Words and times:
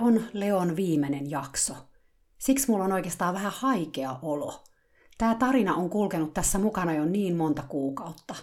On 0.00 0.24
Leon 0.32 0.76
viimeinen 0.76 1.30
jakso. 1.30 1.74
Siksi 2.38 2.70
mulla 2.70 2.84
on 2.84 2.92
oikeastaan 2.92 3.34
vähän 3.34 3.52
haikea 3.54 4.18
olo. 4.22 4.64
Tämä 5.18 5.34
tarina 5.34 5.74
on 5.74 5.90
kulkenut 5.90 6.34
tässä 6.34 6.58
mukana 6.58 6.92
jo 6.94 7.04
niin 7.04 7.36
monta 7.36 7.62
kuukautta. 7.62 8.34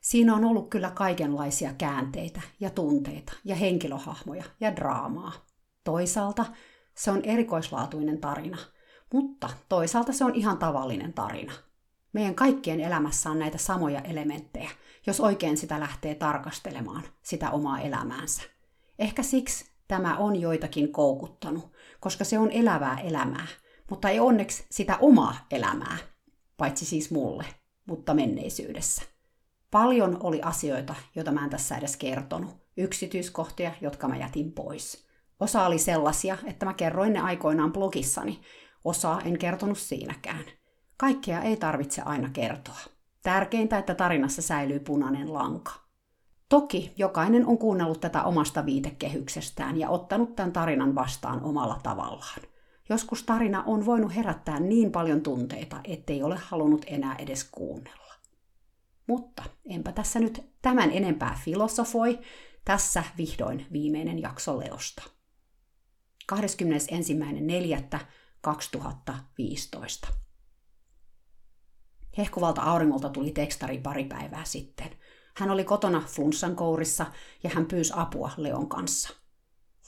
Siinä 0.00 0.34
on 0.34 0.44
ollut 0.44 0.70
kyllä 0.70 0.90
kaikenlaisia 0.90 1.72
käänteitä 1.72 2.40
ja 2.60 2.70
tunteita 2.70 3.32
ja 3.44 3.56
henkilöhahmoja 3.56 4.44
ja 4.60 4.76
draamaa. 4.76 5.32
Toisaalta 5.84 6.44
se 6.94 7.10
on 7.10 7.20
erikoislaatuinen 7.24 8.20
tarina, 8.20 8.58
mutta 9.12 9.50
toisaalta 9.68 10.12
se 10.12 10.24
on 10.24 10.34
ihan 10.34 10.58
tavallinen 10.58 11.12
tarina. 11.12 11.52
Meidän 12.12 12.34
kaikkien 12.34 12.80
elämässä 12.80 13.30
on 13.30 13.38
näitä 13.38 13.58
samoja 13.58 14.00
elementtejä, 14.00 14.70
jos 15.06 15.20
oikein 15.20 15.56
sitä 15.56 15.80
lähtee 15.80 16.14
tarkastelemaan, 16.14 17.02
sitä 17.22 17.50
omaa 17.50 17.80
elämäänsä. 17.80 18.42
Ehkä 18.98 19.22
siksi 19.22 19.69
tämä 19.90 20.16
on 20.16 20.40
joitakin 20.40 20.92
koukuttanut, 20.92 21.72
koska 22.00 22.24
se 22.24 22.38
on 22.38 22.50
elävää 22.50 23.00
elämää, 23.00 23.46
mutta 23.90 24.08
ei 24.08 24.20
onneksi 24.20 24.66
sitä 24.70 24.98
omaa 25.00 25.46
elämää, 25.50 25.96
paitsi 26.56 26.86
siis 26.86 27.10
mulle, 27.10 27.44
mutta 27.86 28.14
menneisyydessä. 28.14 29.02
Paljon 29.70 30.16
oli 30.22 30.42
asioita, 30.42 30.94
joita 31.14 31.32
mä 31.32 31.44
en 31.44 31.50
tässä 31.50 31.76
edes 31.76 31.96
kertonut, 31.96 32.50
yksityiskohtia, 32.76 33.72
jotka 33.80 34.08
mä 34.08 34.16
jätin 34.16 34.52
pois. 34.52 35.06
Osa 35.40 35.66
oli 35.66 35.78
sellaisia, 35.78 36.38
että 36.44 36.66
mä 36.66 36.74
kerroin 36.74 37.12
ne 37.12 37.20
aikoinaan 37.20 37.72
blogissani, 37.72 38.40
osaa 38.84 39.20
en 39.20 39.38
kertonut 39.38 39.78
siinäkään. 39.78 40.44
Kaikkea 40.96 41.40
ei 41.40 41.56
tarvitse 41.56 42.02
aina 42.02 42.30
kertoa. 42.32 42.78
Tärkeintä, 43.22 43.78
että 43.78 43.94
tarinassa 43.94 44.42
säilyy 44.42 44.80
punainen 44.80 45.32
lanka. 45.32 45.72
Toki 46.50 46.92
jokainen 46.96 47.46
on 47.46 47.58
kuunnellut 47.58 48.00
tätä 48.00 48.22
omasta 48.22 48.66
viitekehyksestään 48.66 49.76
ja 49.76 49.88
ottanut 49.88 50.36
tämän 50.36 50.52
tarinan 50.52 50.94
vastaan 50.94 51.42
omalla 51.42 51.80
tavallaan. 51.82 52.40
Joskus 52.88 53.22
tarina 53.22 53.62
on 53.66 53.86
voinut 53.86 54.16
herättää 54.16 54.60
niin 54.60 54.92
paljon 54.92 55.22
tunteita, 55.22 55.80
ettei 55.84 56.22
ole 56.22 56.36
halunnut 56.36 56.84
enää 56.86 57.16
edes 57.18 57.44
kuunnella. 57.44 58.14
Mutta 59.06 59.42
enpä 59.68 59.92
tässä 59.92 60.20
nyt 60.20 60.50
tämän 60.62 60.90
enempää 60.92 61.38
filosofoi, 61.44 62.18
tässä 62.64 63.04
vihdoin 63.16 63.66
viimeinen 63.72 64.22
jakso 64.22 64.58
Leosta. 64.58 65.02
21.4.2015. 66.32 66.36
Hehkuvalta 72.18 72.62
auringolta 72.62 73.08
tuli 73.08 73.30
tekstari 73.30 73.78
pari 73.78 74.04
päivää 74.04 74.44
sitten. 74.44 74.99
Hän 75.40 75.50
oli 75.50 75.64
kotona 75.64 76.02
flunssan 76.06 76.56
kourissa 76.56 77.06
ja 77.42 77.50
hän 77.54 77.66
pyysi 77.66 77.92
apua 77.96 78.30
Leon 78.36 78.68
kanssa. 78.68 79.08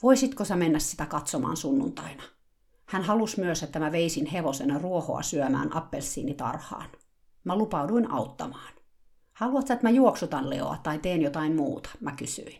Voisitko 0.03 0.45
sä 0.45 0.55
mennä 0.55 0.79
sitä 0.79 1.05
katsomaan 1.05 1.57
sunnuntaina? 1.57 2.23
Hän 2.85 3.03
halusi 3.03 3.39
myös, 3.39 3.63
että 3.63 3.79
mä 3.79 3.91
veisin 3.91 4.25
hevosena 4.25 4.79
ruohoa 4.79 5.21
syömään 5.21 5.75
appelsiinitarhaan. 5.75 6.89
Mä 7.43 7.55
lupauduin 7.55 8.11
auttamaan. 8.11 8.73
Haluatko, 9.33 9.73
että 9.73 9.85
mä 9.85 9.89
juoksutan 9.89 10.49
Leoa 10.49 10.77
tai 10.83 10.99
teen 10.99 11.21
jotain 11.21 11.55
muuta, 11.55 11.89
mä 11.99 12.11
kysyin. 12.11 12.59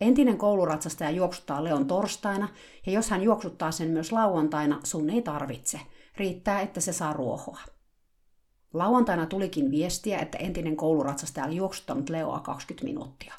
Entinen 0.00 0.38
kouluratsastaja 0.38 1.10
juoksuttaa 1.10 1.64
Leon 1.64 1.86
torstaina, 1.86 2.48
ja 2.86 2.92
jos 2.92 3.10
hän 3.10 3.22
juoksuttaa 3.22 3.72
sen 3.72 3.88
myös 3.88 4.12
lauantaina, 4.12 4.80
sun 4.84 5.10
ei 5.10 5.22
tarvitse. 5.22 5.80
Riittää, 6.16 6.60
että 6.60 6.80
se 6.80 6.92
saa 6.92 7.12
ruohoa. 7.12 7.60
Lauantaina 8.74 9.26
tulikin 9.26 9.70
viestiä, 9.70 10.18
että 10.18 10.38
entinen 10.38 10.76
kouluratsastaja 10.76 11.46
oli 11.46 11.56
juoksuttanut 11.56 12.08
Leoa 12.08 12.40
20 12.40 12.84
minuuttia. 12.84 13.34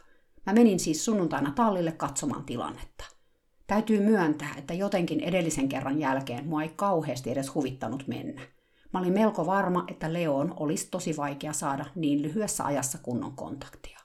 Mä 0.46 0.54
menin 0.54 0.80
siis 0.80 1.06
sunnuntaina 1.06 1.52
tallille 1.56 1.92
katsomaan 1.92 2.44
tilannetta. 2.44 3.06
Täytyy 3.68 4.00
myöntää, 4.00 4.56
että 4.58 4.74
jotenkin 4.74 5.20
edellisen 5.20 5.70
kerran 5.70 6.00
jälkeen 6.00 6.48
mua 6.48 6.64
ei 6.64 6.70
kauheasti 6.76 7.32
edes 7.32 7.56
huvittanut 7.56 8.08
mennä. 8.08 8.42
Mä 8.94 9.00
olin 9.00 9.14
melko 9.14 9.46
varma, 9.46 9.84
että 9.88 10.14
Leon 10.14 10.54
olisi 10.58 10.88
tosi 10.92 11.18
vaikea 11.18 11.54
saada 11.54 11.86
niin 11.96 12.22
lyhyessä 12.22 12.66
ajassa 12.66 12.98
kunnon 12.98 13.36
kontaktia. 13.36 14.00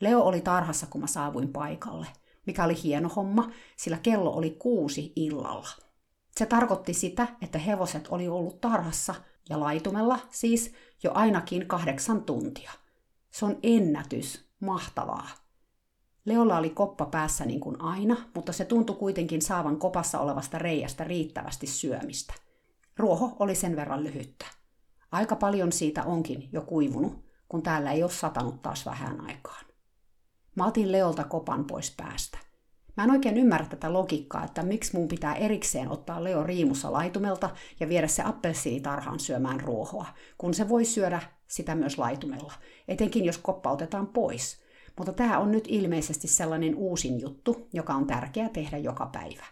Leo 0.00 0.20
oli 0.20 0.40
tarhassa, 0.40 0.86
kun 0.86 1.00
mä 1.00 1.06
saavuin 1.06 1.48
paikalle, 1.48 2.06
mikä 2.46 2.64
oli 2.64 2.82
hieno 2.82 3.08
homma, 3.08 3.50
sillä 3.76 3.98
kello 4.02 4.30
oli 4.30 4.50
kuusi 4.50 5.12
illalla. 5.16 5.68
Se 6.36 6.46
tarkoitti 6.46 6.94
sitä, 6.94 7.28
että 7.42 7.58
hevoset 7.58 8.08
oli 8.10 8.28
ollut 8.28 8.60
tarhassa 8.60 9.14
ja 9.48 9.60
laitumella 9.60 10.18
siis 10.30 10.74
jo 11.02 11.10
ainakin 11.14 11.66
kahdeksan 11.66 12.22
tuntia. 12.22 12.72
Se 13.30 13.44
on 13.44 13.58
ennätys, 13.62 14.48
mahtavaa. 14.60 15.28
Leolla 16.24 16.58
oli 16.58 16.70
koppa 16.70 17.06
päässä 17.06 17.44
niin 17.44 17.60
kuin 17.60 17.80
aina, 17.80 18.16
mutta 18.34 18.52
se 18.52 18.64
tuntui 18.64 18.96
kuitenkin 18.96 19.42
saavan 19.42 19.76
kopassa 19.78 20.20
olevasta 20.20 20.58
reiästä 20.58 21.04
riittävästi 21.04 21.66
syömistä. 21.66 22.34
Ruoho 22.96 23.36
oli 23.38 23.54
sen 23.54 23.76
verran 23.76 24.04
lyhyttä. 24.04 24.46
Aika 25.12 25.36
paljon 25.36 25.72
siitä 25.72 26.04
onkin 26.04 26.48
jo 26.52 26.60
kuivunut, 26.60 27.24
kun 27.48 27.62
täällä 27.62 27.92
ei 27.92 28.02
ole 28.02 28.10
satanut 28.10 28.62
taas 28.62 28.86
vähän 28.86 29.20
aikaan. 29.20 29.64
Mä 30.54 30.66
otin 30.66 30.92
Leolta 30.92 31.24
kopan 31.24 31.64
pois 31.64 31.94
päästä. 31.96 32.38
Mä 33.00 33.04
en 33.04 33.10
oikein 33.10 33.36
ymmärrä 33.36 33.66
tätä 33.66 33.92
logiikkaa, 33.92 34.44
että 34.44 34.62
miksi 34.62 34.96
mun 34.96 35.08
pitää 35.08 35.34
erikseen 35.34 35.88
ottaa 35.88 36.24
Leo 36.24 36.42
riimussa 36.42 36.92
laitumelta 36.92 37.50
ja 37.80 37.88
viedä 37.88 38.06
se 38.06 38.22
appelsiinitarhaan 38.22 39.20
syömään 39.20 39.60
ruohoa, 39.60 40.06
kun 40.38 40.54
se 40.54 40.68
voi 40.68 40.84
syödä 40.84 41.20
sitä 41.48 41.74
myös 41.74 41.98
laitumella, 41.98 42.52
etenkin 42.88 43.24
jos 43.24 43.38
koppa 43.38 43.70
otetaan 43.70 44.06
pois. 44.06 44.60
Mutta 44.96 45.12
tämä 45.12 45.38
on 45.38 45.52
nyt 45.52 45.64
ilmeisesti 45.68 46.28
sellainen 46.28 46.74
uusin 46.74 47.20
juttu, 47.20 47.68
joka 47.72 47.94
on 47.94 48.06
tärkeää 48.06 48.48
tehdä 48.48 48.78
joka 48.78 49.06
päivä. 49.06 49.44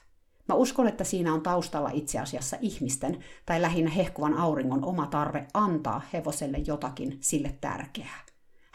Mä 0.48 0.54
uskon, 0.54 0.88
että 0.88 1.04
siinä 1.04 1.34
on 1.34 1.42
taustalla 1.42 1.90
itse 1.92 2.18
asiassa 2.18 2.56
ihmisten 2.60 3.24
tai 3.46 3.62
lähinnä 3.62 3.90
hehkuvan 3.90 4.34
auringon 4.34 4.84
oma 4.84 5.06
tarve 5.06 5.46
antaa 5.54 6.02
hevoselle 6.12 6.58
jotakin 6.58 7.18
sille 7.20 7.54
tärkeää. 7.60 8.27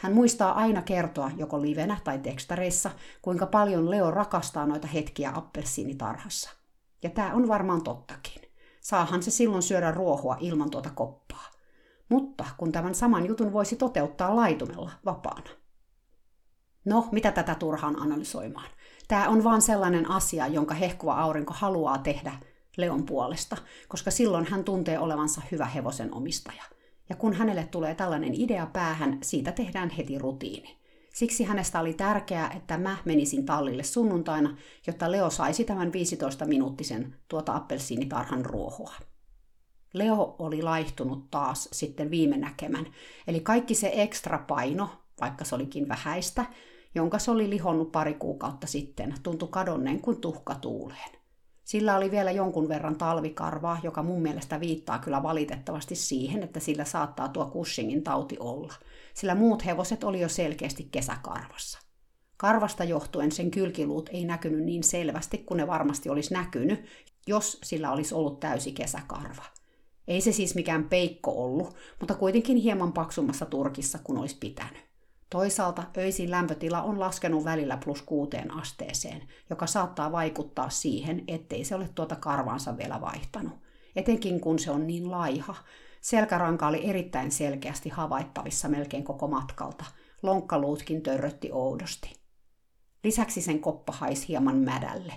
Hän 0.04 0.14
muistaa 0.14 0.52
aina 0.52 0.82
kertoa 0.82 1.30
joko 1.36 1.62
livenä 1.62 1.96
tai 2.04 2.18
tekstareissa, 2.18 2.90
kuinka 3.22 3.46
paljon 3.46 3.90
Leo 3.90 4.10
rakastaa 4.10 4.66
noita 4.66 4.86
hetkiä 4.86 5.32
appelsiinitarhassa. 5.34 6.50
Ja 7.02 7.10
tämä 7.10 7.34
on 7.34 7.48
varmaan 7.48 7.82
tottakin. 7.82 8.42
Saahan 8.80 9.22
se 9.22 9.30
silloin 9.30 9.62
syödä 9.62 9.90
ruohoa 9.90 10.36
ilman 10.40 10.70
tuota 10.70 10.90
koppaa. 10.90 11.50
Mutta 12.08 12.44
kun 12.56 12.72
tämän 12.72 12.94
saman 12.94 13.26
jutun 13.26 13.52
voisi 13.52 13.76
toteuttaa 13.76 14.36
laitumella 14.36 14.90
vapaana. 15.04 15.50
No, 16.84 17.08
mitä 17.12 17.32
tätä 17.32 17.54
turhaan 17.54 18.02
analysoimaan? 18.02 18.70
Tämä 19.08 19.28
on 19.28 19.44
vaan 19.44 19.62
sellainen 19.62 20.10
asia, 20.10 20.46
jonka 20.46 20.74
hehkuva 20.74 21.14
aurinko 21.14 21.54
haluaa 21.56 21.98
tehdä 21.98 22.32
Leon 22.76 23.06
puolesta, 23.06 23.56
koska 23.88 24.10
silloin 24.10 24.46
hän 24.46 24.64
tuntee 24.64 24.98
olevansa 24.98 25.42
hyvä 25.52 25.64
hevosen 25.64 26.14
omistaja. 26.14 26.64
Ja 27.08 27.16
kun 27.16 27.32
hänelle 27.32 27.68
tulee 27.70 27.94
tällainen 27.94 28.34
idea 28.34 28.66
päähän, 28.66 29.18
siitä 29.22 29.52
tehdään 29.52 29.90
heti 29.90 30.18
rutiini. 30.18 30.78
Siksi 31.14 31.44
hänestä 31.44 31.80
oli 31.80 31.94
tärkeää, 31.94 32.52
että 32.56 32.78
mä 32.78 32.96
menisin 33.04 33.46
tallille 33.46 33.82
sunnuntaina, 33.82 34.56
jotta 34.86 35.12
Leo 35.12 35.30
saisi 35.30 35.64
tämän 35.64 35.92
15-minuuttisen 35.92 37.14
tuota 37.28 37.54
appelsiinitarhan 37.56 38.46
ruohoa. 38.46 38.94
Leo 39.92 40.36
oli 40.38 40.62
laihtunut 40.62 41.30
taas 41.30 41.68
sitten 41.72 42.10
viime 42.10 42.36
näkemän, 42.36 42.86
eli 43.26 43.40
kaikki 43.40 43.74
se 43.74 43.90
ekstra 43.94 44.38
paino, 44.38 44.90
vaikka 45.20 45.44
se 45.44 45.54
olikin 45.54 45.88
vähäistä, 45.88 46.44
jonka 46.94 47.18
se 47.18 47.30
oli 47.30 47.50
lihonnut 47.50 47.92
pari 47.92 48.14
kuukautta 48.14 48.66
sitten, 48.66 49.14
tuntui 49.22 49.48
kadonneen 49.52 50.00
kuin 50.00 50.20
tuhka 50.20 50.54
tuuleen. 50.54 51.23
Sillä 51.64 51.96
oli 51.96 52.10
vielä 52.10 52.30
jonkun 52.30 52.68
verran 52.68 52.96
talvikarvaa, 52.96 53.80
joka 53.82 54.02
mun 54.02 54.22
mielestä 54.22 54.60
viittaa 54.60 54.98
kyllä 54.98 55.22
valitettavasti 55.22 55.94
siihen, 55.94 56.42
että 56.42 56.60
sillä 56.60 56.84
saattaa 56.84 57.28
tuo 57.28 57.50
Cushingin 57.54 58.02
tauti 58.02 58.36
olla, 58.40 58.74
sillä 59.14 59.34
muut 59.34 59.64
hevoset 59.64 60.04
oli 60.04 60.20
jo 60.20 60.28
selkeästi 60.28 60.88
kesäkarvassa. 60.92 61.78
Karvasta 62.36 62.84
johtuen 62.84 63.32
sen 63.32 63.50
kylkiluut 63.50 64.10
ei 64.12 64.24
näkynyt 64.24 64.64
niin 64.64 64.82
selvästi 64.82 65.38
kuin 65.38 65.58
ne 65.58 65.66
varmasti 65.66 66.08
olisi 66.08 66.34
näkynyt, 66.34 66.84
jos 67.26 67.58
sillä 67.62 67.92
olisi 67.92 68.14
ollut 68.14 68.40
täysi 68.40 68.72
kesäkarva. 68.72 69.44
Ei 70.08 70.20
se 70.20 70.32
siis 70.32 70.54
mikään 70.54 70.84
peikko 70.84 71.44
ollut, 71.44 71.74
mutta 72.00 72.14
kuitenkin 72.14 72.56
hieman 72.56 72.92
paksummassa 72.92 73.46
turkissa 73.46 73.98
kuin 74.04 74.18
olisi 74.18 74.36
pitänyt. 74.40 74.93
Toisaalta 75.34 75.82
öisin 75.96 76.30
lämpötila 76.30 76.82
on 76.82 77.00
laskenut 77.00 77.44
välillä 77.44 77.76
plus 77.76 78.02
kuuteen 78.02 78.50
asteeseen, 78.50 79.22
joka 79.50 79.66
saattaa 79.66 80.12
vaikuttaa 80.12 80.70
siihen, 80.70 81.24
ettei 81.28 81.64
se 81.64 81.74
ole 81.74 81.88
tuota 81.94 82.16
karvaansa 82.16 82.76
vielä 82.76 83.00
vaihtanut. 83.00 83.52
Etenkin 83.96 84.40
kun 84.40 84.58
se 84.58 84.70
on 84.70 84.86
niin 84.86 85.10
laiha. 85.10 85.54
Selkäranka 86.00 86.66
oli 86.66 86.90
erittäin 86.90 87.30
selkeästi 87.30 87.88
havaittavissa 87.88 88.68
melkein 88.68 89.04
koko 89.04 89.28
matkalta. 89.28 89.84
Lonkkaluutkin 90.22 91.02
törrötti 91.02 91.52
oudosti. 91.52 92.12
Lisäksi 93.04 93.40
sen 93.40 93.60
koppa 93.60 93.92
haisi 93.92 94.28
hieman 94.28 94.56
mädälle. 94.56 95.12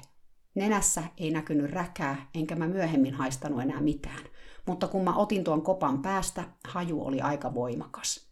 Nenässä 0.56 1.04
ei 1.18 1.32
näkynyt 1.32 1.72
räkää, 1.72 2.30
enkä 2.36 2.56
mä 2.56 2.68
myöhemmin 2.68 3.14
haistanut 3.14 3.62
enää 3.62 3.82
mitään, 3.82 4.24
mutta 4.66 4.88
kun 4.88 5.04
mä 5.04 5.16
otin 5.16 5.44
tuon 5.44 5.62
kopan 5.62 6.02
päästä, 6.02 6.44
haju 6.68 7.06
oli 7.06 7.22
aika 7.22 7.54
voimakas. 7.54 8.27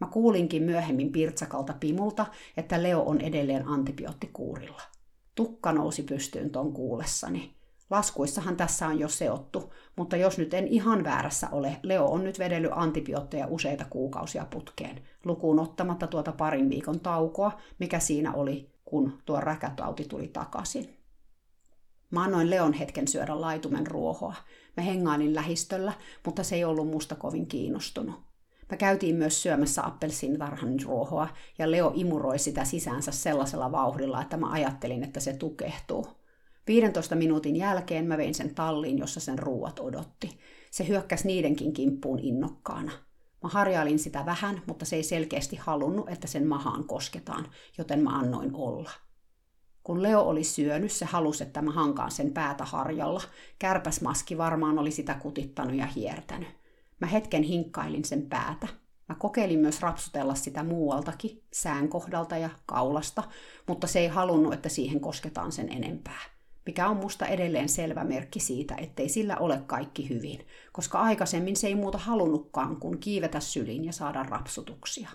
Mä 0.00 0.06
kuulinkin 0.06 0.62
myöhemmin 0.62 1.12
Pirtsakalta 1.12 1.74
Pimulta, 1.80 2.26
että 2.56 2.82
Leo 2.82 3.02
on 3.02 3.20
edelleen 3.20 3.68
antibioottikuurilla. 3.68 4.82
Tukka 5.34 5.72
nousi 5.72 6.02
pystyyn 6.02 6.50
ton 6.50 6.72
kuulessani. 6.72 7.56
Laskuissahan 7.90 8.56
tässä 8.56 8.86
on 8.86 8.98
jo 8.98 9.08
seottu, 9.08 9.72
mutta 9.96 10.16
jos 10.16 10.38
nyt 10.38 10.54
en 10.54 10.68
ihan 10.68 11.04
väärässä 11.04 11.48
ole, 11.52 11.76
Leo 11.82 12.06
on 12.06 12.24
nyt 12.24 12.38
vedellyt 12.38 12.70
antibiootteja 12.74 13.46
useita 13.46 13.84
kuukausia 13.90 14.46
putkeen, 14.50 15.02
lukuun 15.24 15.58
ottamatta 15.58 16.06
tuota 16.06 16.32
parin 16.32 16.70
viikon 16.70 17.00
taukoa, 17.00 17.60
mikä 17.78 17.98
siinä 17.98 18.32
oli, 18.34 18.70
kun 18.84 19.18
tuo 19.24 19.40
räkätauti 19.40 20.04
tuli 20.04 20.28
takaisin. 20.28 20.96
Mä 22.10 22.24
annoin 22.24 22.50
Leon 22.50 22.72
hetken 22.72 23.08
syödä 23.08 23.40
laitumen 23.40 23.86
ruohoa. 23.86 24.34
Mä 24.76 24.82
hengailin 24.82 25.34
lähistöllä, 25.34 25.92
mutta 26.24 26.42
se 26.42 26.56
ei 26.56 26.64
ollut 26.64 26.88
musta 26.88 27.14
kovin 27.14 27.46
kiinnostunut. 27.46 28.20
Mä 28.70 28.76
käytiin 28.76 29.16
myös 29.16 29.42
syömässä 29.42 29.86
appelsiinitarhan 29.86 30.80
ruohoa, 30.84 31.28
ja 31.58 31.70
Leo 31.70 31.92
imuroi 31.94 32.38
sitä 32.38 32.64
sisäänsä 32.64 33.12
sellaisella 33.12 33.72
vauhdilla, 33.72 34.22
että 34.22 34.36
mä 34.36 34.50
ajattelin, 34.50 35.04
että 35.04 35.20
se 35.20 35.32
tukehtuu. 35.32 36.06
15 36.66 37.14
minuutin 37.14 37.56
jälkeen 37.56 38.06
mä 38.06 38.16
vein 38.16 38.34
sen 38.34 38.54
talliin, 38.54 38.98
jossa 38.98 39.20
sen 39.20 39.38
ruuat 39.38 39.78
odotti. 39.78 40.38
Se 40.70 40.88
hyökkäsi 40.88 41.26
niidenkin 41.26 41.72
kimppuun 41.72 42.18
innokkaana. 42.18 42.92
Mä 43.42 43.48
harjailin 43.48 43.98
sitä 43.98 44.26
vähän, 44.26 44.62
mutta 44.66 44.84
se 44.84 44.96
ei 44.96 45.02
selkeästi 45.02 45.56
halunnut, 45.56 46.08
että 46.08 46.26
sen 46.26 46.46
mahaan 46.46 46.84
kosketaan, 46.84 47.46
joten 47.78 48.00
mä 48.00 48.18
annoin 48.18 48.54
olla. 48.54 48.90
Kun 49.82 50.02
Leo 50.02 50.20
oli 50.20 50.44
syönyt, 50.44 50.92
se 50.92 51.04
halusi, 51.04 51.44
että 51.44 51.62
mä 51.62 51.72
hankaan 51.72 52.10
sen 52.10 52.32
päätä 52.32 52.64
harjalla. 52.64 53.22
Kärpäsmaski 53.58 54.38
varmaan 54.38 54.78
oli 54.78 54.90
sitä 54.90 55.14
kutittanut 55.14 55.74
ja 55.74 55.86
hiertänyt. 55.86 56.48
Mä 57.00 57.06
hetken 57.06 57.42
hinkkailin 57.42 58.04
sen 58.04 58.22
päätä. 58.28 58.68
Mä 59.08 59.14
kokeilin 59.14 59.58
myös 59.58 59.82
rapsutella 59.82 60.34
sitä 60.34 60.62
muualtakin, 60.62 61.42
sään 61.52 61.88
kohdalta 61.88 62.36
ja 62.36 62.50
kaulasta, 62.66 63.22
mutta 63.68 63.86
se 63.86 63.98
ei 63.98 64.08
halunnut, 64.08 64.54
että 64.54 64.68
siihen 64.68 65.00
kosketaan 65.00 65.52
sen 65.52 65.72
enempää. 65.72 66.20
Mikä 66.66 66.88
on 66.88 66.96
musta 66.96 67.26
edelleen 67.26 67.68
selvä 67.68 68.04
merkki 68.04 68.40
siitä, 68.40 68.74
ettei 68.78 69.08
sillä 69.08 69.36
ole 69.36 69.62
kaikki 69.66 70.08
hyvin, 70.08 70.46
koska 70.72 70.98
aikaisemmin 70.98 71.56
se 71.56 71.66
ei 71.66 71.74
muuta 71.74 71.98
halunnutkaan 71.98 72.80
kuin 72.80 72.98
kiivetä 72.98 73.40
syliin 73.40 73.84
ja 73.84 73.92
saada 73.92 74.22
rapsutuksia. 74.22 75.10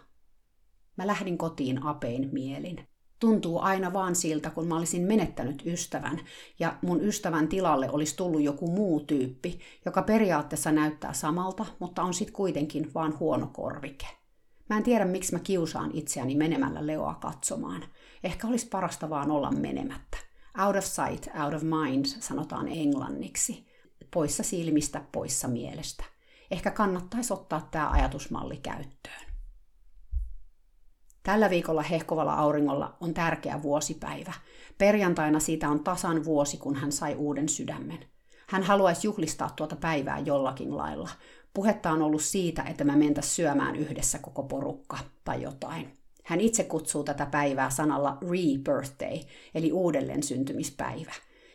Mä 0.98 1.08
lähdin 1.08 1.38
kotiin 1.38 1.84
apein 1.84 2.30
mielin 2.32 2.88
tuntuu 3.22 3.60
aina 3.60 3.94
vaan 3.94 4.16
siltä, 4.16 4.50
kun 4.50 4.68
mä 4.68 4.78
olisin 4.78 5.02
menettänyt 5.02 5.64
ystävän 5.66 6.20
ja 6.60 6.76
mun 6.82 7.02
ystävän 7.02 7.48
tilalle 7.48 7.90
olisi 7.90 8.18
tullut 8.18 8.42
joku 8.42 8.72
muu 8.72 9.00
tyyppi, 9.00 9.60
joka 9.86 10.02
periaatteessa 10.02 10.72
näyttää 10.72 11.14
samalta, 11.14 11.66
mutta 11.80 12.04
on 12.04 12.14
sitten 12.14 12.34
kuitenkin 12.34 12.94
vaan 12.94 13.20
huono 13.20 13.48
korvike. 13.48 14.08
Mä 14.70 14.78
en 14.78 14.84
tiedä, 14.84 15.06
miksi 15.06 15.34
mä 15.34 15.40
kiusaan 15.40 15.92
itseäni 15.94 16.36
menemällä 16.36 16.88
Leoa 16.88 17.14
katsomaan. 17.14 17.84
Ehkä 18.24 18.48
olisi 18.48 18.68
parasta 18.68 19.10
vaan 19.10 19.32
olla 19.32 19.52
menemättä. 19.52 20.18
Out 20.66 20.76
of 20.76 20.86
sight, 20.86 21.28
out 21.44 21.54
of 21.54 21.62
mind, 21.64 22.06
sanotaan 22.06 22.68
englanniksi. 22.68 23.66
Poissa 24.14 24.44
silmistä, 24.44 25.02
poissa 25.12 25.48
mielestä. 25.48 26.04
Ehkä 26.52 26.72
kannattaisi 26.72 27.34
ottaa 27.34 27.68
tämä 27.72 27.90
ajatusmalli 27.90 28.58
käyttöön. 28.58 29.31
Tällä 31.24 31.50
viikolla 31.50 31.82
hehkovalla 31.82 32.34
auringolla 32.34 32.98
on 33.02 33.14
tärkeä 33.14 33.62
vuosipäivä. 33.62 34.34
Perjantaina 34.78 35.40
siitä 35.40 35.70
on 35.70 35.84
tasan 35.84 36.26
vuosi, 36.26 36.58
kun 36.58 36.76
hän 36.76 36.92
sai 36.92 37.16
uuden 37.16 37.50
sydämen. 37.50 38.00
Hän 38.48 38.64
haluaisi 38.64 39.08
juhlistaa 39.08 39.50
tuota 39.56 39.76
päivää 39.76 40.20
jollakin 40.20 40.78
lailla. 40.78 41.10
Puhetta 41.54 41.92
on 41.92 42.02
ollut 42.02 42.22
siitä, 42.22 42.64
että 42.64 42.84
me 42.84 42.96
mentä 42.96 43.22
syömään 43.22 43.76
yhdessä 43.76 44.20
koko 44.20 44.44
porukka 44.44 44.98
tai 45.24 45.42
jotain. 45.42 45.98
Hän 46.24 46.42
itse 46.42 46.64
kutsuu 46.64 47.04
tätä 47.04 47.26
päivää 47.26 47.70
sanalla 47.70 48.18
rebirthday, 48.22 49.20
eli 49.56 49.72
uudelleen 49.72 50.24
syntymispäivä. 50.24 51.14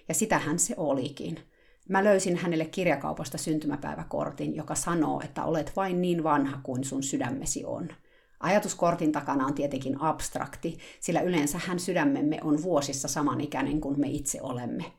Ja 0.09 0.15
sitähän 0.15 0.59
se 0.59 0.75
olikin. 0.77 1.41
Mä 1.89 2.05
löysin 2.05 2.37
hänelle 2.37 2.65
kirjakaupasta 2.65 3.39
syntymäpäiväkortin, 3.39 4.57
joka 4.57 4.75
sanoo, 4.75 5.21
että 5.25 5.45
olet 5.45 5.73
vain 5.77 6.03
niin 6.03 6.23
vanha 6.25 6.61
kuin 6.63 6.85
sun 6.85 7.03
sydämesi 7.03 7.65
on– 7.65 7.89
Ajatuskortin 8.41 9.13
takana 9.13 9.47
on 9.47 9.55
tietenkin 9.55 10.01
abstrakti, 10.01 10.79
sillä 11.01 11.21
yleensä 11.21 11.61
hän 11.67 11.79
sydämemme 11.79 12.39
on 12.43 12.63
vuosissa 12.63 13.09
samanikäinen 13.09 13.81
kuin 13.81 14.01
me 14.01 14.09
itse 14.09 14.43
olemme. 14.43 14.93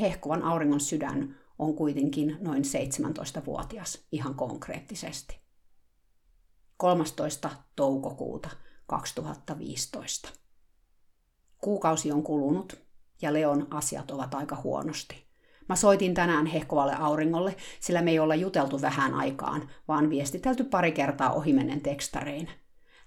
Hehkuvan 0.00 0.42
auringon 0.42 0.80
sydän 0.80 1.36
on 1.58 1.74
kuitenkin 1.74 2.36
noin 2.40 2.62
17-vuotias 2.62 3.98
ihan 4.12 4.34
konkreettisesti. 4.34 5.40
13. 6.76 7.50
toukokuuta 7.76 8.50
2015. 8.86 10.28
Kuukausi 11.58 12.12
on 12.12 12.22
kulunut 12.22 12.82
ja 13.22 13.32
Leon 13.32 13.66
asiat 13.70 14.10
ovat 14.10 14.34
aika 14.34 14.56
huonosti. 14.64 15.26
Mä 15.68 15.76
soitin 15.76 16.14
tänään 16.14 16.46
hehkovalle 16.46 16.94
auringolle, 16.94 17.56
sillä 17.80 18.02
me 18.02 18.10
ei 18.10 18.18
olla 18.18 18.34
juteltu 18.34 18.80
vähän 18.80 19.14
aikaan, 19.14 19.70
vaan 19.88 20.10
viestitelty 20.10 20.64
pari 20.64 20.92
kertaa 20.92 21.32
ohimennen 21.32 21.80
tekstarein– 21.80 22.50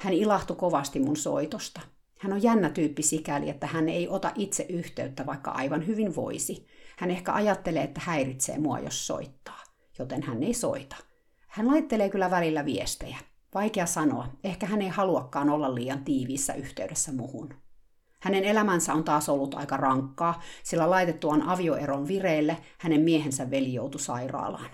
hän 0.04 0.14
ilahtui 0.14 0.56
kovasti 0.56 1.00
mun 1.00 1.18
soitosta. 1.18 1.82
Hän 2.20 2.34
on 2.34 2.44
jännä 2.44 2.70
tyyppi 2.70 3.02
sikäli, 3.04 3.50
että 3.50 3.68
hän 3.68 3.90
ei 3.90 4.08
ota 4.08 4.32
itse 4.36 4.66
yhteyttä, 4.70 5.26
vaikka 5.26 5.52
aivan 5.52 5.88
hyvin 5.88 6.16
voisi. 6.16 6.68
Hän 6.98 7.12
ehkä 7.12 7.34
ajattelee, 7.34 7.84
että 7.84 8.02
häiritsee 8.04 8.60
mua, 8.60 8.80
jos 8.80 9.08
soittaa, 9.08 9.64
joten 10.00 10.24
hän 10.24 10.44
ei 10.44 10.54
soita. 10.54 10.96
Hän 11.48 11.68
laittelee 11.68 12.10
kyllä 12.10 12.32
välillä 12.32 12.66
viestejä. 12.66 13.18
Vaikea 13.54 13.86
sanoa, 13.86 14.28
ehkä 14.44 14.66
hän 14.66 14.82
ei 14.82 14.90
haluakaan 14.90 15.50
olla 15.50 15.76
liian 15.76 16.04
tiiviissä 16.04 16.54
yhteydessä 16.54 17.12
muhun. 17.12 17.54
Hänen 18.20 18.44
elämänsä 18.44 18.94
on 18.94 19.04
taas 19.04 19.30
ollut 19.30 19.56
aika 19.56 19.78
rankkaa, 19.78 20.42
sillä 20.64 20.90
laitettuaan 20.90 21.42
avioeron 21.42 22.08
vireille 22.08 22.58
hänen 22.78 23.02
miehensä 23.02 23.52
veli 23.52 23.74
joutui 23.74 24.02
sairaalaan. 24.02 24.70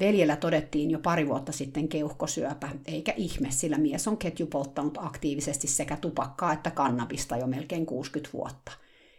Veljellä 0.00 0.36
todettiin 0.36 0.90
jo 0.90 0.98
pari 0.98 1.28
vuotta 1.28 1.52
sitten 1.52 1.88
keuhkosyöpä, 1.88 2.68
eikä 2.86 3.12
ihme, 3.16 3.50
sillä 3.50 3.78
mies 3.78 4.08
on 4.08 4.16
ketjupolttanut 4.16 4.98
aktiivisesti 5.00 5.66
sekä 5.66 5.96
tupakkaa 5.96 6.52
että 6.52 6.70
kannabista 6.70 7.36
jo 7.36 7.46
melkein 7.46 7.86
60 7.86 8.38
vuotta. 8.38 8.72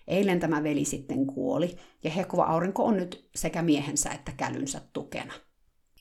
Eilen 0.07 0.39
tämä 0.39 0.63
veli 0.63 0.85
sitten 0.85 1.25
kuoli, 1.25 1.77
ja 2.03 2.11
hehkuva 2.11 2.43
aurinko 2.43 2.85
on 2.85 2.97
nyt 2.97 3.29
sekä 3.35 3.61
miehensä 3.61 4.09
että 4.09 4.31
kälynsä 4.37 4.81
tukena. 4.93 5.33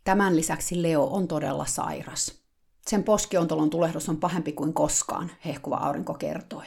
Tämän 0.05 0.37
lisäksi 0.37 0.83
Leo 0.83 1.05
on 1.05 1.29
todella 1.29 1.67
sairas. 1.67 2.43
Sen 2.87 3.05
poskiontolon 3.05 3.71
tulehdus 3.71 4.09
on 4.09 4.17
pahempi 4.17 4.53
kuin 4.53 4.75
koskaan, 4.75 5.31
hehkuva 5.45 5.77
aurinko 5.77 6.15
kertoi. 6.15 6.65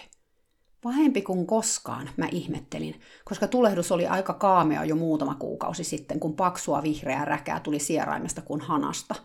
Pahempi 0.87 1.21
kuin 1.21 1.47
koskaan, 1.47 2.09
mä 2.17 2.27
ihmettelin, 2.31 3.01
koska 3.25 3.47
tulehdus 3.47 3.91
oli 3.91 4.07
aika 4.07 4.33
kaamea 4.33 4.83
jo 4.83 4.95
muutama 4.95 5.35
kuukausi 5.35 5.83
sitten, 5.83 6.19
kun 6.19 6.35
paksua 6.35 6.83
vihreää 6.83 7.25
räkää 7.25 7.59
tuli 7.59 7.79
sieraimesta 7.79 8.41
kuin 8.41 8.61
hanasta. 8.61 9.15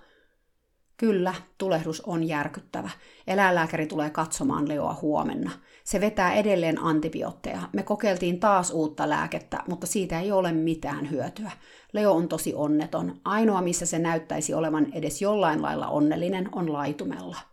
Kyllä, 0.96 1.34
tulehdus 1.58 2.00
on 2.00 2.24
järkyttävä. 2.24 2.90
Eläinlääkäri 3.26 3.86
tulee 3.86 4.10
katsomaan 4.10 4.68
Leoa 4.68 4.98
huomenna. 5.02 5.50
Se 5.84 6.00
vetää 6.00 6.34
edelleen 6.34 6.78
antibiootteja. 6.78 7.62
Me 7.72 7.82
kokeiltiin 7.82 8.40
taas 8.40 8.70
uutta 8.70 9.08
lääkettä, 9.08 9.62
mutta 9.68 9.86
siitä 9.86 10.20
ei 10.20 10.32
ole 10.32 10.52
mitään 10.52 11.10
hyötyä. 11.10 11.50
Leo 11.92 12.12
on 12.12 12.28
tosi 12.28 12.54
onneton. 12.54 13.20
Ainoa, 13.24 13.62
missä 13.62 13.86
se 13.86 13.98
näyttäisi 13.98 14.54
olevan 14.54 14.86
edes 14.92 15.22
jollain 15.22 15.62
lailla 15.62 15.88
onnellinen, 15.88 16.48
on 16.52 16.72
laitumella. 16.72 17.51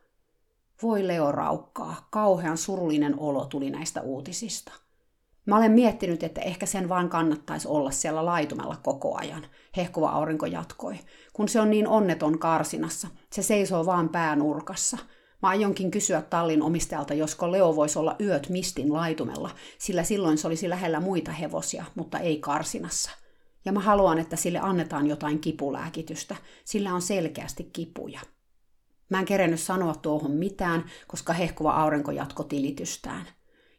Voi 0.84 1.08
Leo 1.08 1.32
raukkaa, 1.32 2.08
kauhean 2.10 2.58
surullinen 2.58 3.20
olo 3.20 3.46
tuli 3.46 3.70
näistä 3.70 4.02
uutisista. 4.02 4.72
Mä 5.46 5.58
olen 5.58 5.72
miettinyt, 5.72 6.24
että 6.24 6.42
ehkä 6.42 6.66
sen 6.66 6.90
vaan 6.90 7.10
kannattaisi 7.10 7.68
olla 7.68 7.92
siellä 7.92 8.26
laitumella 8.26 8.76
koko 8.84 9.18
ajan, 9.18 9.46
hehkuva 9.78 10.10
aurinko 10.10 10.46
jatkoi. 10.46 11.00
Kun 11.34 11.50
se 11.50 11.62
on 11.62 11.70
niin 11.70 11.88
onneton 11.88 12.40
karsinassa, 12.40 13.08
se 13.32 13.42
seisoo 13.44 13.86
vaan 13.86 14.10
päänurkassa. 14.10 14.98
Mä 15.42 15.50
aionkin 15.50 15.92
kysyä 15.92 16.22
tallin 16.22 16.62
omistajalta, 16.62 17.14
josko 17.14 17.52
Leo 17.52 17.76
voisi 17.76 18.00
olla 18.00 18.16
yöt 18.22 18.50
mistin 18.50 18.94
laitumella, 18.94 19.50
sillä 19.78 20.04
silloin 20.04 20.38
se 20.38 20.48
olisi 20.48 20.70
lähellä 20.70 21.00
muita 21.00 21.32
hevosia, 21.32 21.86
mutta 21.96 22.20
ei 22.20 22.40
karsinassa. 22.40 23.12
Ja 23.66 23.72
mä 23.72 23.80
haluan, 23.80 24.20
että 24.20 24.36
sille 24.36 24.60
annetaan 24.60 25.08
jotain 25.08 25.40
kipulääkitystä, 25.40 26.36
sillä 26.66 26.94
on 26.94 27.02
selkeästi 27.02 27.64
kipuja. 27.64 28.20
Mä 29.10 29.20
en 29.20 29.26
kerennyt 29.26 29.60
sanoa 29.60 29.96
tuohon 29.96 30.32
mitään, 30.32 30.86
koska 31.08 31.34
hehkuva 31.34 31.72
aurinko 31.72 32.12
jatko 32.12 32.44
tilitystään. 32.44 33.26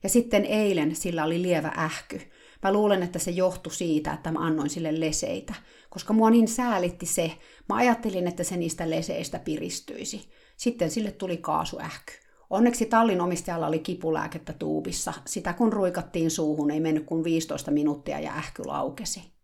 Ja 0.03 0.09
sitten 0.09 0.45
eilen 0.45 0.97
sillä 0.97 1.25
oli 1.25 1.43
lievä 1.43 1.73
ähky. 1.79 2.21
Mä 2.63 2.73
luulen, 2.73 3.03
että 3.03 3.19
se 3.19 3.31
johtui 3.31 3.73
siitä, 3.73 4.13
että 4.13 4.33
mä 4.33 4.47
annoin 4.47 4.71
sille 4.71 5.01
leseitä, 5.01 5.55
koska 5.91 6.13
mua 6.13 6.31
niin 6.31 6.49
säälitti 6.49 7.07
se. 7.07 7.33
Mä 7.69 7.77
ajattelin, 7.77 8.29
että 8.29 8.45
se 8.45 8.57
niistä 8.57 8.91
leseistä 8.91 9.39
piristyisi. 9.39 10.31
Sitten 10.57 10.91
sille 10.91 11.13
tuli 11.13 11.37
kaasuähky. 11.37 12.13
Onneksi 12.51 12.87
tallin 12.87 13.21
omistajalla 13.21 13.67
oli 13.67 13.79
kipulääkettä 13.79 14.53
tuubissa. 14.53 15.13
Sitä 15.27 15.53
kun 15.53 15.73
ruikattiin 15.73 16.31
suuhun, 16.31 16.71
ei 16.71 16.81
mennyt 16.81 17.07
kuin 17.07 17.25
15 17.25 17.71
minuuttia 17.71 18.21
ja 18.21 18.33
ähky 18.33 18.65
laukesi. 18.65 19.40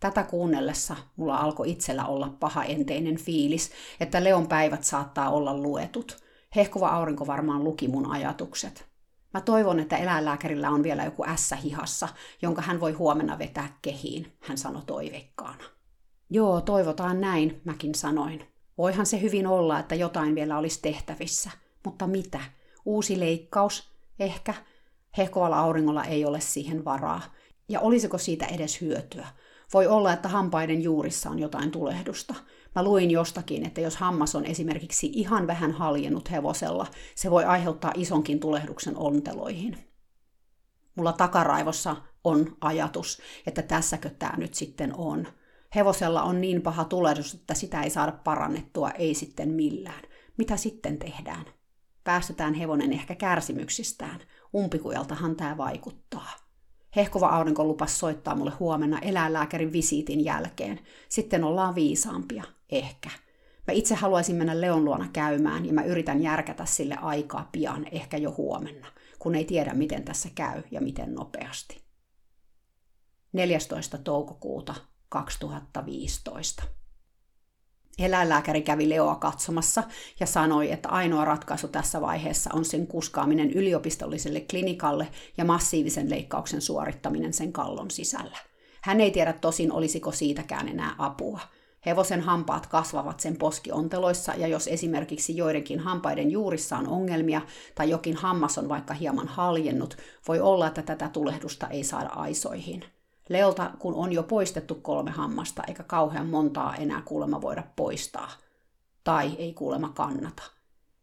Tätä 0.00 0.22
kuunnellessa 0.22 0.96
mulla 1.16 1.36
alkoi 1.36 1.70
itsellä 1.70 2.04
olla 2.04 2.36
paha 2.40 2.64
enteinen 2.64 3.16
fiilis, 3.16 3.70
että 4.00 4.24
Leon 4.24 4.46
päivät 4.46 4.84
saattaa 4.84 5.30
olla 5.30 5.56
luetut. 5.56 6.16
Hehkuva 6.56 6.88
aurinko 6.88 7.26
varmaan 7.26 7.64
luki 7.64 7.88
mun 7.88 8.10
ajatukset. 8.10 8.90
Mä 9.34 9.40
toivon, 9.40 9.80
että 9.80 9.96
eläinlääkärillä 9.96 10.70
on 10.70 10.82
vielä 10.82 11.04
joku 11.04 11.24
ässä 11.26 11.56
hihassa, 11.56 12.08
jonka 12.42 12.62
hän 12.62 12.80
voi 12.80 12.92
huomenna 12.92 13.38
vetää 13.38 13.78
kehiin, 13.82 14.36
hän 14.40 14.58
sanoi 14.58 14.82
toiveikkaana. 14.86 15.64
Joo, 16.30 16.60
toivotaan 16.60 17.20
näin, 17.20 17.60
mäkin 17.64 17.94
sanoin. 17.94 18.46
Voihan 18.78 19.06
se 19.06 19.20
hyvin 19.20 19.46
olla, 19.46 19.78
että 19.78 19.94
jotain 19.94 20.34
vielä 20.34 20.58
olisi 20.58 20.82
tehtävissä. 20.82 21.50
Mutta 21.84 22.06
mitä? 22.06 22.40
Uusi 22.84 23.20
leikkaus? 23.20 23.90
Ehkä. 24.18 24.54
Hehkovalla 25.18 25.58
auringolla 25.58 26.04
ei 26.04 26.24
ole 26.24 26.40
siihen 26.40 26.84
varaa. 26.84 27.20
Ja 27.68 27.80
olisiko 27.80 28.18
siitä 28.18 28.46
edes 28.46 28.80
hyötyä? 28.80 29.26
Voi 29.74 29.86
olla, 29.86 30.12
että 30.12 30.28
hampaiden 30.28 30.82
juurissa 30.82 31.30
on 31.30 31.38
jotain 31.38 31.70
tulehdusta. 31.70 32.34
Mä 32.74 32.82
luin 32.82 33.10
jostakin, 33.10 33.66
että 33.66 33.80
jos 33.80 33.96
hammas 33.96 34.34
on 34.34 34.44
esimerkiksi 34.44 35.10
ihan 35.12 35.46
vähän 35.46 35.72
haljennut 35.72 36.30
hevosella, 36.30 36.86
se 37.14 37.30
voi 37.30 37.44
aiheuttaa 37.44 37.92
isonkin 37.96 38.40
tulehduksen 38.40 38.96
onteloihin. 38.96 39.78
Mulla 40.94 41.12
takaraivossa 41.12 41.96
on 42.24 42.56
ajatus, 42.60 43.22
että 43.46 43.62
tässäkö 43.62 44.10
tämä 44.10 44.36
nyt 44.36 44.54
sitten 44.54 44.96
on. 44.96 45.26
Hevosella 45.76 46.22
on 46.22 46.40
niin 46.40 46.62
paha 46.62 46.84
tulehdus, 46.84 47.34
että 47.34 47.54
sitä 47.54 47.82
ei 47.82 47.90
saada 47.90 48.12
parannettua, 48.12 48.90
ei 48.90 49.14
sitten 49.14 49.48
millään. 49.48 50.02
Mitä 50.38 50.56
sitten 50.56 50.98
tehdään? 50.98 51.44
Päästetään 52.04 52.54
hevonen 52.54 52.92
ehkä 52.92 53.14
kärsimyksistään. 53.14 54.20
Umpikujaltahan 54.54 55.36
tämä 55.36 55.56
vaikuttaa. 55.56 56.49
Hehkova 56.96 57.28
aurinko 57.28 57.64
lupas 57.64 57.98
soittaa 57.98 58.36
mulle 58.36 58.52
huomenna 58.60 58.98
eläinlääkärin 58.98 59.72
visiitin 59.72 60.24
jälkeen. 60.24 60.80
Sitten 61.08 61.44
ollaan 61.44 61.74
viisaampia, 61.74 62.44
ehkä. 62.68 63.10
Mä 63.66 63.74
itse 63.74 63.94
haluaisin 63.94 64.36
mennä 64.36 64.60
Leon 64.60 64.84
luona 64.84 65.08
käymään 65.12 65.66
ja 65.66 65.72
mä 65.72 65.82
yritän 65.82 66.22
järkätä 66.22 66.64
sille 66.64 66.96
aikaa 66.96 67.48
pian, 67.52 67.86
ehkä 67.92 68.16
jo 68.16 68.34
huomenna, 68.36 68.86
kun 69.18 69.34
ei 69.34 69.44
tiedä 69.44 69.74
miten 69.74 70.04
tässä 70.04 70.28
käy 70.34 70.62
ja 70.70 70.80
miten 70.80 71.14
nopeasti. 71.14 71.80
14. 73.32 73.98
toukokuuta 73.98 74.74
2015. 75.08 76.62
Eläinlääkäri 77.98 78.62
kävi 78.62 78.88
Leoa 78.88 79.14
katsomassa 79.14 79.82
ja 80.20 80.26
sanoi, 80.26 80.72
että 80.72 80.88
ainoa 80.88 81.24
ratkaisu 81.24 81.68
tässä 81.68 82.00
vaiheessa 82.00 82.50
on 82.52 82.64
sen 82.64 82.86
kuskaaminen 82.86 83.50
yliopistolliselle 83.50 84.40
klinikalle 84.40 85.08
ja 85.36 85.44
massiivisen 85.44 86.10
leikkauksen 86.10 86.60
suorittaminen 86.60 87.32
sen 87.32 87.52
kallon 87.52 87.90
sisällä. 87.90 88.38
Hän 88.80 89.00
ei 89.00 89.10
tiedä 89.10 89.32
tosin, 89.32 89.72
olisiko 89.72 90.12
siitäkään 90.12 90.68
enää 90.68 90.94
apua. 90.98 91.40
Hevosen 91.86 92.20
hampaat 92.20 92.66
kasvavat 92.66 93.20
sen 93.20 93.36
poskionteloissa 93.36 94.34
ja 94.34 94.46
jos 94.46 94.68
esimerkiksi 94.68 95.36
joidenkin 95.36 95.80
hampaiden 95.80 96.30
juurissa 96.30 96.76
on 96.76 96.88
ongelmia 96.88 97.40
tai 97.74 97.90
jokin 97.90 98.16
hammas 98.16 98.58
on 98.58 98.68
vaikka 98.68 98.94
hieman 98.94 99.28
haljennut, 99.28 99.96
voi 100.28 100.40
olla, 100.40 100.66
että 100.66 100.82
tätä 100.82 101.08
tulehdusta 101.08 101.68
ei 101.68 101.84
saada 101.84 102.08
aisoihin. 102.08 102.84
Leolta, 103.30 103.70
kun 103.78 103.94
on 103.94 104.12
jo 104.12 104.22
poistettu 104.22 104.74
kolme 104.74 105.10
hammasta, 105.10 105.62
eikä 105.68 105.82
kauhean 105.82 106.26
montaa 106.26 106.76
enää 106.76 107.02
kuulemma 107.02 107.40
voida 107.40 107.62
poistaa. 107.76 108.30
Tai 109.04 109.32
ei 109.38 109.52
kuulemma 109.52 109.88
kannata. 109.88 110.42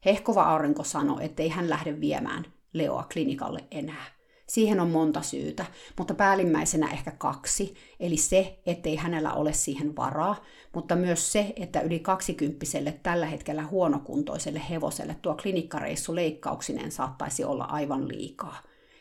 Hehkova 0.05 0.43
aurinko 0.43 0.83
sanoi, 0.83 1.25
ettei 1.25 1.49
hän 1.49 1.69
lähde 1.69 2.01
viemään 2.01 2.45
Leoa 2.73 3.07
klinikalle 3.13 3.63
enää. 3.71 4.05
Siihen 4.47 4.79
on 4.79 4.89
monta 4.89 5.21
syytä, 5.21 5.65
mutta 5.97 6.13
päällimmäisenä 6.13 6.91
ehkä 6.91 7.11
kaksi, 7.11 7.75
eli 7.99 8.17
se, 8.17 8.59
ettei 8.65 8.95
hänellä 8.95 9.33
ole 9.33 9.53
siihen 9.53 9.95
varaa, 9.95 10.35
mutta 10.73 10.95
myös 10.95 11.31
se, 11.31 11.53
että 11.55 11.81
yli 11.81 11.99
kaksikymppiselle 11.99 12.99
tällä 13.03 13.25
hetkellä 13.25 13.65
huonokuntoiselle 13.65 14.61
hevoselle 14.69 15.15
tuo 15.21 15.35
klinikkareissu 15.35 16.15
leikkauksineen 16.15 16.91
saattaisi 16.91 17.43
olla 17.43 17.63
aivan 17.63 18.07
liikaa. 18.07 18.57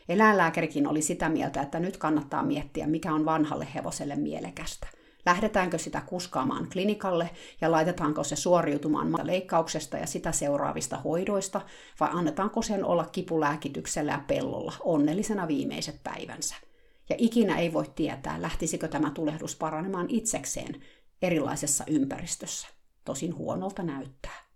Eläinlääkärikin 0.09 0.87
oli 0.87 1.01
sitä 1.01 1.29
mieltä, 1.29 1.61
että 1.61 1.79
nyt 1.79 1.97
kannattaa 1.97 2.43
miettiä, 2.43 2.87
mikä 2.87 3.13
on 3.13 3.25
vanhalle 3.25 3.67
hevoselle 3.75 4.15
mielekästä. 4.15 4.87
Lähdetäänkö 5.25 5.77
sitä 5.77 6.01
kuskaamaan 6.05 6.67
klinikalle 6.73 7.29
ja 7.61 7.71
laitetaanko 7.71 8.23
se 8.23 8.35
suoriutumaan 8.35 9.13
leikkauksesta 9.23 9.97
ja 9.97 10.07
sitä 10.07 10.31
seuraavista 10.31 10.97
hoidoista, 10.97 11.61
vai 11.99 12.09
annetaanko 12.13 12.61
sen 12.61 12.85
olla 12.85 13.05
kipulääkityksellä 13.05 14.11
ja 14.11 14.23
pellolla 14.27 14.73
onnellisena 14.79 15.47
viimeiset 15.47 16.03
päivänsä. 16.03 16.55
Ja 17.09 17.15
ikinä 17.19 17.57
ei 17.57 17.73
voi 17.73 17.85
tietää, 17.95 18.41
lähtisikö 18.41 18.87
tämä 18.87 19.11
tulehdus 19.11 19.55
paranemaan 19.55 20.05
itsekseen 20.09 20.81
erilaisessa 21.21 21.83
ympäristössä. 21.87 22.67
Tosin 23.05 23.35
huonolta 23.35 23.83
näyttää. 23.83 24.47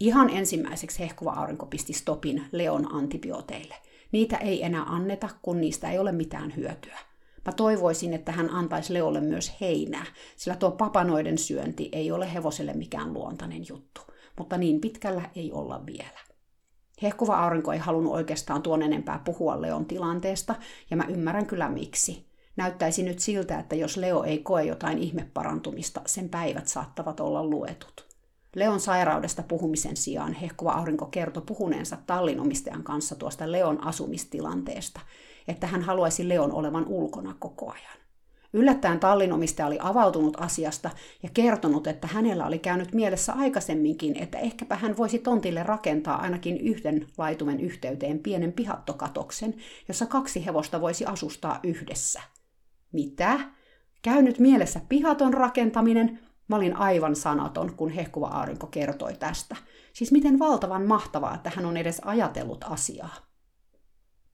Ihan 0.00 0.30
ensimmäiseksi 0.30 0.98
hehkuva 0.98 1.32
aurinko 1.32 1.66
pisti 1.66 1.92
stopin 1.92 2.44
Leon 2.52 2.94
antibiooteille– 2.94 3.74
Niitä 4.12 4.36
ei 4.36 4.64
enää 4.64 4.82
anneta, 4.82 5.28
kun 5.42 5.60
niistä 5.60 5.90
ei 5.90 5.98
ole 5.98 6.12
mitään 6.12 6.56
hyötyä. 6.56 6.98
Mä 7.46 7.52
toivoisin, 7.52 8.14
että 8.14 8.32
hän 8.32 8.50
antaisi 8.50 8.94
Leolle 8.94 9.20
myös 9.20 9.52
heinää, 9.60 10.06
sillä 10.36 10.56
tuo 10.56 10.70
papanoiden 10.70 11.38
syönti 11.38 11.88
ei 11.92 12.12
ole 12.12 12.34
hevoselle 12.34 12.72
mikään 12.72 13.12
luontainen 13.12 13.64
juttu, 13.68 14.00
mutta 14.38 14.58
niin 14.58 14.80
pitkällä 14.80 15.22
ei 15.36 15.52
olla 15.52 15.86
vielä. 15.86 16.20
Hehkuva 17.02 17.38
aurinko 17.38 17.72
ei 17.72 17.78
halunnut 17.78 18.12
oikeastaan 18.12 18.62
tuon 18.62 18.82
enempää 18.82 19.20
puhua 19.24 19.60
Leon 19.60 19.86
tilanteesta, 19.86 20.54
ja 20.90 20.96
mä 20.96 21.04
ymmärrän 21.08 21.46
kyllä 21.46 21.68
miksi. 21.68 22.30
Näyttäisi 22.56 23.02
nyt 23.02 23.18
siltä, 23.18 23.58
että 23.58 23.74
jos 23.74 23.96
Leo 23.96 24.22
ei 24.22 24.38
koe 24.38 24.64
jotain 24.64 24.98
ihmeparantumista, 24.98 26.00
sen 26.06 26.28
päivät 26.28 26.68
saattavat 26.68 27.20
olla 27.20 27.44
luetut. 27.44 28.09
Leon 28.54 28.80
sairaudesta 28.80 29.42
puhumisen 29.42 29.96
sijaan 29.96 30.32
hehkuva 30.32 30.72
aurinko 30.72 31.06
kertoi 31.06 31.42
puhuneensa 31.46 31.98
tallinomistajan 32.06 32.82
kanssa 32.82 33.14
tuosta 33.14 33.52
Leon 33.52 33.84
asumistilanteesta, 33.84 35.00
että 35.48 35.66
hän 35.66 35.82
haluaisi 35.82 36.28
Leon 36.28 36.52
olevan 36.52 36.86
ulkona 36.86 37.34
koko 37.38 37.70
ajan. 37.70 38.00
Yllättäen 38.52 39.00
tallinomistaja 39.00 39.66
oli 39.66 39.78
avautunut 39.80 40.36
asiasta 40.40 40.90
ja 41.22 41.28
kertonut, 41.34 41.86
että 41.86 42.06
hänellä 42.06 42.46
oli 42.46 42.58
käynyt 42.58 42.92
mielessä 42.92 43.32
aikaisemminkin, 43.32 44.16
että 44.16 44.38
ehkäpä 44.38 44.76
hän 44.76 44.96
voisi 44.96 45.18
tontille 45.18 45.62
rakentaa 45.62 46.20
ainakin 46.20 46.58
yhden 46.58 47.06
laitumen 47.18 47.60
yhteyteen 47.60 48.18
pienen 48.18 48.52
pihattokatoksen, 48.52 49.54
jossa 49.88 50.06
kaksi 50.06 50.46
hevosta 50.46 50.80
voisi 50.80 51.04
asustaa 51.04 51.60
yhdessä. 51.62 52.20
Mitä? 52.92 53.40
Käynyt 54.02 54.38
mielessä 54.38 54.80
pihaton 54.88 55.34
rakentaminen? 55.34 56.29
Mä 56.50 56.56
olin 56.56 56.76
aivan 56.76 57.16
sanaton, 57.16 57.74
kun 57.76 57.90
hehkuva 57.90 58.26
aurinko 58.26 58.66
kertoi 58.66 59.14
tästä. 59.14 59.56
Siis 59.92 60.12
miten 60.12 60.38
valtavan 60.38 60.86
mahtavaa, 60.86 61.34
että 61.34 61.50
hän 61.56 61.66
on 61.66 61.76
edes 61.76 62.00
ajatellut 62.04 62.64
asiaa. 62.70 63.14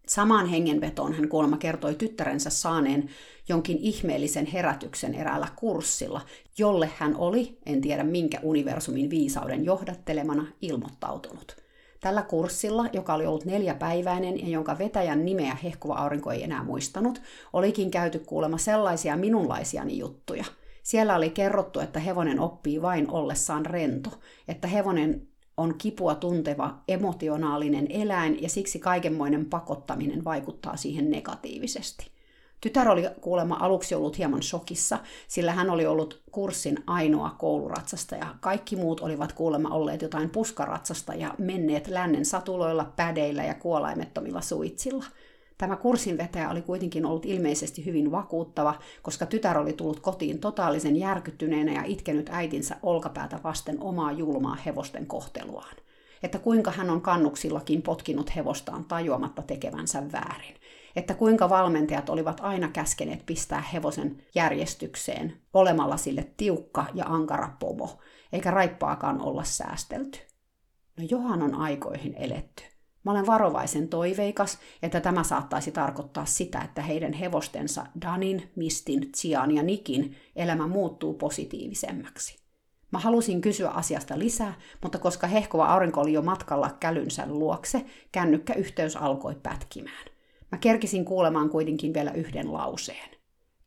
Samaan 0.08 0.46
hengenvetoon 0.46 1.12
hän 1.12 1.28
kuulemma 1.28 1.56
kertoi 1.56 1.94
tyttärensä 1.94 2.50
saaneen 2.50 3.08
jonkin 3.48 3.78
ihmeellisen 3.78 4.46
herätyksen 4.46 5.14
eräällä 5.14 5.48
kurssilla, 5.56 6.20
jolle 6.58 6.90
hän 6.96 7.16
oli, 7.16 7.58
en 7.66 7.80
tiedä 7.80 8.04
minkä 8.04 8.40
universumin 8.42 9.10
viisauden 9.10 9.64
johdattelemana, 9.64 10.46
ilmoittautunut. 10.62 11.56
Tällä 12.00 12.22
kurssilla, 12.22 12.86
joka 12.92 13.14
oli 13.14 13.26
ollut 13.26 13.44
neljäpäiväinen 13.44 14.40
ja 14.40 14.48
jonka 14.48 14.78
vetäjän 14.78 15.24
nimeä 15.24 15.56
hehkuva 15.62 15.94
aurinko 15.94 16.30
ei 16.30 16.44
enää 16.44 16.64
muistanut, 16.64 17.20
olikin 17.52 17.90
käyty 17.90 18.18
kuulemma 18.18 18.58
sellaisia 18.58 19.16
minunlaisiani 19.16 19.98
juttuja– 19.98 20.44
siellä 20.86 21.16
oli 21.16 21.30
kerrottu, 21.30 21.80
että 21.80 22.00
hevonen 22.00 22.40
oppii 22.40 22.82
vain 22.82 23.10
ollessaan 23.10 23.66
rento, 23.66 24.10
että 24.48 24.68
hevonen 24.68 25.28
on 25.56 25.74
kipua 25.78 26.14
tunteva 26.14 26.78
emotionaalinen 26.88 27.86
eläin 27.90 28.42
ja 28.42 28.48
siksi 28.48 28.78
kaikenmoinen 28.78 29.46
pakottaminen 29.46 30.24
vaikuttaa 30.24 30.76
siihen 30.76 31.10
negatiivisesti. 31.10 32.10
Tytär 32.60 32.88
oli 32.88 33.02
kuulemma 33.20 33.56
aluksi 33.60 33.94
ollut 33.94 34.18
hieman 34.18 34.42
shokissa, 34.42 34.98
sillä 35.28 35.52
hän 35.52 35.70
oli 35.70 35.86
ollut 35.86 36.22
kurssin 36.30 36.78
ainoa 36.86 37.30
kouluratsasta 37.38 38.16
ja 38.16 38.34
kaikki 38.40 38.76
muut 38.76 39.00
olivat 39.00 39.32
kuulemma 39.32 39.68
olleet 39.68 40.02
jotain 40.02 40.30
puskaratsasta 40.30 41.14
ja 41.14 41.34
menneet 41.38 41.88
lännen 41.88 42.24
satuloilla, 42.24 42.92
pädeillä 42.96 43.44
ja 43.44 43.54
kuolaimettomilla 43.54 44.40
suitsilla. 44.40 45.04
Tämä 45.58 45.76
kurssinvetäjä 45.76 46.50
oli 46.50 46.62
kuitenkin 46.62 47.06
ollut 47.06 47.26
ilmeisesti 47.26 47.86
hyvin 47.86 48.10
vakuuttava, 48.10 48.74
koska 49.02 49.26
tytär 49.26 49.58
oli 49.58 49.72
tullut 49.72 50.00
kotiin 50.00 50.38
totaalisen 50.38 50.96
järkyttyneenä 50.96 51.72
ja 51.72 51.82
itkenyt 51.84 52.30
äitinsä 52.32 52.76
olkapäätä 52.82 53.40
vasten 53.44 53.82
omaa 53.82 54.12
julmaa 54.12 54.54
hevosten 54.54 55.06
kohteluaan. 55.06 55.76
Että 56.22 56.38
kuinka 56.38 56.70
hän 56.70 56.90
on 56.90 57.00
kannuksillakin 57.00 57.82
potkinut 57.82 58.36
hevostaan 58.36 58.84
tajuamatta 58.84 59.42
tekevänsä 59.42 60.12
väärin. 60.12 60.54
Että 60.96 61.14
kuinka 61.14 61.48
valmentajat 61.48 62.08
olivat 62.08 62.40
aina 62.40 62.68
käskeneet 62.68 63.26
pistää 63.26 63.60
hevosen 63.60 64.22
järjestykseen 64.34 65.36
olemalla 65.54 65.96
sille 65.96 66.26
tiukka 66.36 66.86
ja 66.94 67.04
ankara 67.08 67.56
pomo, 67.58 67.98
eikä 68.32 68.50
raippaakaan 68.50 69.20
olla 69.20 69.44
säästelty. 69.44 70.18
No 70.98 71.04
johan 71.10 71.42
on 71.42 71.54
aikoihin 71.54 72.14
eletty. 72.14 72.75
Mä 73.06 73.12
olen 73.12 73.26
varovaisen 73.26 73.88
toiveikas, 73.88 74.58
että 74.82 75.00
tämä 75.00 75.24
saattaisi 75.24 75.72
tarkoittaa 75.72 76.24
sitä, 76.24 76.60
että 76.60 76.82
heidän 76.82 77.12
hevostensa 77.12 77.86
Danin, 78.02 78.50
Mistin, 78.56 79.12
Tsian 79.12 79.50
ja 79.50 79.62
Nikin 79.62 80.16
elämä 80.36 80.66
muuttuu 80.66 81.14
positiivisemmaksi. 81.14 82.36
Mä 82.92 82.98
halusin 82.98 83.40
kysyä 83.40 83.68
asiasta 83.68 84.18
lisää, 84.18 84.54
mutta 84.82 84.98
koska 84.98 85.26
hehkova 85.26 85.66
aurinko 85.66 86.00
oli 86.00 86.12
jo 86.12 86.22
matkalla 86.22 86.70
kälynsä 86.80 87.26
luokse, 87.26 87.84
kännykkäyhteys 88.12 88.96
alkoi 88.96 89.34
pätkimään. 89.42 90.04
Mä 90.52 90.58
kerkisin 90.58 91.04
kuulemaan 91.04 91.50
kuitenkin 91.50 91.94
vielä 91.94 92.10
yhden 92.10 92.52
lauseen. 92.52 93.10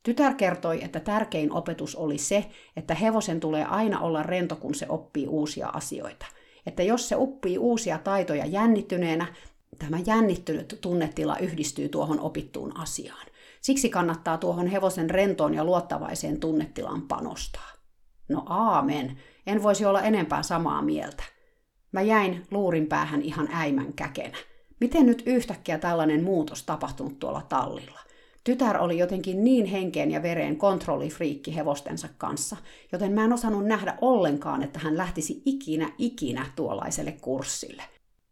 Tytär 0.02 0.34
kertoi, 0.34 0.84
että 0.84 1.00
tärkein 1.00 1.52
opetus 1.52 1.96
oli 1.96 2.18
se, 2.18 2.50
että 2.76 2.94
hevosen 2.94 3.40
tulee 3.40 3.64
aina 3.64 4.00
olla 4.00 4.22
rento, 4.22 4.56
kun 4.56 4.74
se 4.74 4.86
oppii 4.88 5.26
uusia 5.26 5.68
asioita– 5.68 6.26
että 6.66 6.82
jos 6.82 7.08
se 7.08 7.16
oppii 7.16 7.58
uusia 7.58 7.98
taitoja 7.98 8.46
jännittyneenä, 8.46 9.26
tämä 9.78 9.98
jännittynyt 10.06 10.78
tunnetila 10.80 11.38
yhdistyy 11.38 11.88
tuohon 11.88 12.20
opittuun 12.20 12.76
asiaan. 12.76 13.26
Siksi 13.60 13.88
kannattaa 13.88 14.38
tuohon 14.38 14.66
hevosen 14.66 15.10
rentoon 15.10 15.54
ja 15.54 15.64
luottavaiseen 15.64 16.40
tunnetilaan 16.40 17.02
panostaa. 17.02 17.70
No 18.28 18.42
aamen, 18.46 19.18
en 19.46 19.62
voisi 19.62 19.84
olla 19.84 20.02
enempää 20.02 20.42
samaa 20.42 20.82
mieltä. 20.82 21.22
Mä 21.92 22.02
jäin 22.02 22.46
luurin 22.50 22.86
päähän 22.86 23.22
ihan 23.22 23.48
äimän 23.52 23.92
käkenä. 23.92 24.38
Miten 24.80 25.06
nyt 25.06 25.22
yhtäkkiä 25.26 25.78
tällainen 25.78 26.24
muutos 26.24 26.62
tapahtunut 26.62 27.18
tuolla 27.18 27.42
tallilla? 27.48 28.00
Tytär 28.50 28.78
oli 28.78 28.98
jotenkin 28.98 29.44
niin 29.44 29.66
henkeen 29.66 30.10
ja 30.10 30.22
vereen 30.22 30.56
kontrollifriikki 30.56 31.56
hevostensa 31.56 32.08
kanssa, 32.18 32.56
joten 32.92 33.12
mä 33.12 33.24
en 33.24 33.32
osannut 33.32 33.64
nähdä 33.64 33.98
ollenkaan, 34.00 34.62
että 34.62 34.78
hän 34.78 34.96
lähtisi 34.96 35.42
ikinä 35.44 35.92
ikinä 35.98 36.46
tuollaiselle 36.56 37.12
kurssille. 37.12 37.82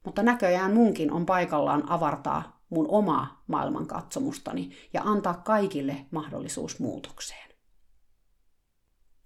Mutta 0.05 0.23
näköjään 0.23 0.75
munkin 0.75 1.13
on 1.13 1.27
paikallaan 1.27 1.91
avartaa 1.91 2.63
mun 2.71 2.87
omaa 2.89 3.43
maailmankatsomustani 3.47 4.71
ja 4.93 5.03
antaa 5.05 5.35
kaikille 5.35 5.97
mahdollisuus 6.11 6.79
muutokseen. 6.79 7.51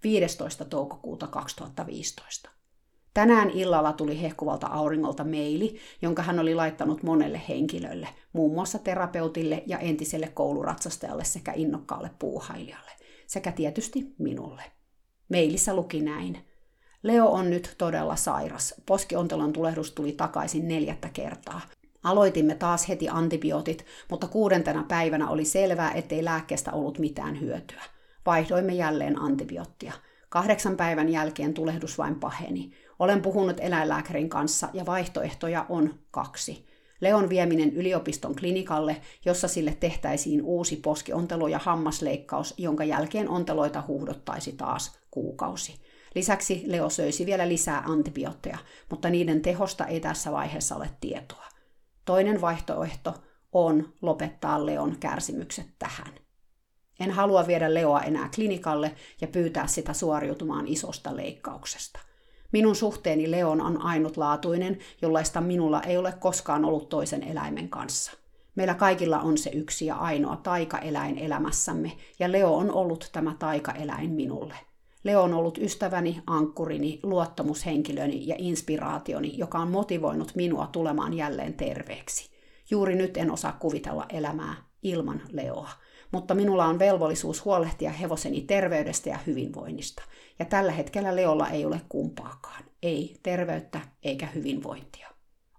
15. 0.03 0.65
toukokuuta 0.65 1.27
2015. 1.27 2.49
Tänään 3.13 3.49
illalla 3.49 3.93
tuli 3.93 4.21
hehkuvalta 4.21 4.67
auringolta 4.67 5.23
meili, 5.23 5.75
jonka 6.01 6.21
hän 6.21 6.39
oli 6.39 6.55
laittanut 6.55 7.03
monelle 7.03 7.41
henkilölle, 7.49 8.07
muun 8.33 8.53
muassa 8.53 8.79
terapeutille 8.79 9.63
ja 9.65 9.79
entiselle 9.79 10.27
kouluratsastajalle 10.33 11.23
sekä 11.23 11.53
innokkaalle 11.55 12.11
puuhailijalle, 12.19 12.91
sekä 13.27 13.51
tietysti 13.51 14.15
minulle. 14.19 14.63
Meilissä 15.29 15.75
luki 15.75 16.01
näin. 16.01 16.37
Leo 17.03 17.27
on 17.27 17.49
nyt 17.49 17.75
todella 17.77 18.15
sairas. 18.15 18.75
Poskiontelon 18.85 19.53
tulehdus 19.53 19.91
tuli 19.91 20.11
takaisin 20.11 20.67
neljättä 20.67 21.09
kertaa. 21.13 21.61
Aloitimme 22.03 22.55
taas 22.55 22.89
heti 22.89 23.09
antibiootit, 23.09 23.85
mutta 24.09 24.27
kuudentena 24.27 24.85
päivänä 24.87 25.29
oli 25.29 25.45
selvää, 25.45 25.91
ettei 25.91 26.25
lääkkeestä 26.25 26.71
ollut 26.71 26.99
mitään 26.99 27.41
hyötyä. 27.41 27.81
Vaihdoimme 28.25 28.73
jälleen 28.73 29.21
antibioottia. 29.21 29.93
Kahdeksan 30.33 30.77
päivän 30.77 31.09
jälkeen 31.09 31.53
tulehdus 31.53 31.97
vain 31.97 32.19
paheni. 32.19 32.71
Olen 32.99 33.21
puhunut 33.21 33.57
eläinlääkärin 33.59 34.29
kanssa 34.29 34.69
ja 34.73 34.85
vaihtoehtoja 34.85 35.65
on 35.69 35.99
kaksi. 36.11 36.65
Leon 37.01 37.29
vieminen 37.29 37.73
yliopiston 37.73 38.35
klinikalle, 38.35 39.01
jossa 39.25 39.47
sille 39.47 39.77
tehtäisiin 39.79 40.41
uusi 40.41 40.75
poskiontelo 40.75 41.47
ja 41.47 41.59
hammasleikkaus, 41.59 42.53
jonka 42.57 42.83
jälkeen 42.83 43.29
onteloita 43.29 43.83
huudottaisi 43.87 44.51
taas 44.51 44.99
kuukausi. 45.11 45.75
Lisäksi 46.15 46.63
Leo 46.65 46.89
söisi 46.89 47.25
vielä 47.25 47.47
lisää 47.47 47.83
antibiootteja, 47.85 48.57
mutta 48.89 49.09
niiden 49.09 49.41
tehosta 49.41 49.85
ei 49.85 49.99
tässä 49.99 50.31
vaiheessa 50.31 50.75
ole 50.75 50.89
tietoa. 50.99 51.45
Toinen 52.05 52.41
vaihtoehto 52.41 53.13
on 53.51 53.93
lopettaa 54.01 54.65
Leon 54.65 54.95
kärsimykset 54.99 55.67
tähän. 55.79 56.22
En 56.99 57.11
halua 57.11 57.47
viedä 57.47 57.73
Leoa 57.73 58.01
enää 58.01 58.29
klinikalle 58.35 58.95
ja 59.21 59.27
pyytää 59.27 59.67
sitä 59.67 59.93
suoriutumaan 59.93 60.67
isosta 60.67 61.15
leikkauksesta– 61.15 61.99
Minun 62.53 62.75
suhteeni 62.75 63.31
Leon 63.31 63.61
on 63.61 63.81
ainutlaatuinen, 63.81 64.77
jollaista 65.01 65.41
minulla 65.41 65.81
ei 65.81 65.97
ole 65.97 66.13
koskaan 66.19 66.65
ollut 66.65 66.89
toisen 66.89 67.23
eläimen 67.23 67.69
kanssa. 67.69 68.11
Meillä 68.55 68.73
kaikilla 68.73 69.19
on 69.19 69.37
se 69.37 69.49
yksi 69.49 69.85
ja 69.85 69.95
ainoa 69.95 70.35
taikaeläin 70.35 71.17
elämässämme, 71.17 71.91
ja 72.19 72.31
Leo 72.31 72.55
on 72.55 72.71
ollut 72.71 73.09
tämä 73.11 73.35
taikaeläin 73.39 74.11
minulle. 74.11 74.55
Leo 75.03 75.21
on 75.21 75.33
ollut 75.33 75.57
ystäväni, 75.57 76.21
ankkurini, 76.27 76.99
luottamushenkilöni 77.03 78.27
ja 78.27 78.35
inspiraationi, 78.37 79.37
joka 79.37 79.57
on 79.57 79.71
motivoinut 79.71 80.35
minua 80.35 80.67
tulemaan 80.67 81.13
jälleen 81.13 81.53
terveeksi. 81.53 82.29
Juuri 82.69 82.95
nyt 82.95 83.17
en 83.17 83.31
osaa 83.31 83.57
kuvitella 83.59 84.05
elämää 84.09 84.55
ilman 84.83 85.21
Leoa, 85.31 85.69
mutta 86.13 86.35
minulla 86.35 86.65
on 86.65 86.79
velvollisuus 86.79 87.45
huolehtia 87.45 87.91
hevoseni 87.91 88.41
terveydestä 88.41 89.09
ja 89.09 89.19
hyvinvoinnista. 89.27 90.03
Ja 90.39 90.45
tällä 90.45 90.71
hetkellä 90.71 91.15
Leolla 91.15 91.49
ei 91.49 91.65
ole 91.65 91.81
kumpaakaan. 91.89 92.63
Ei 92.83 93.15
terveyttä 93.23 93.81
eikä 94.03 94.25
hyvinvointia. 94.25 95.09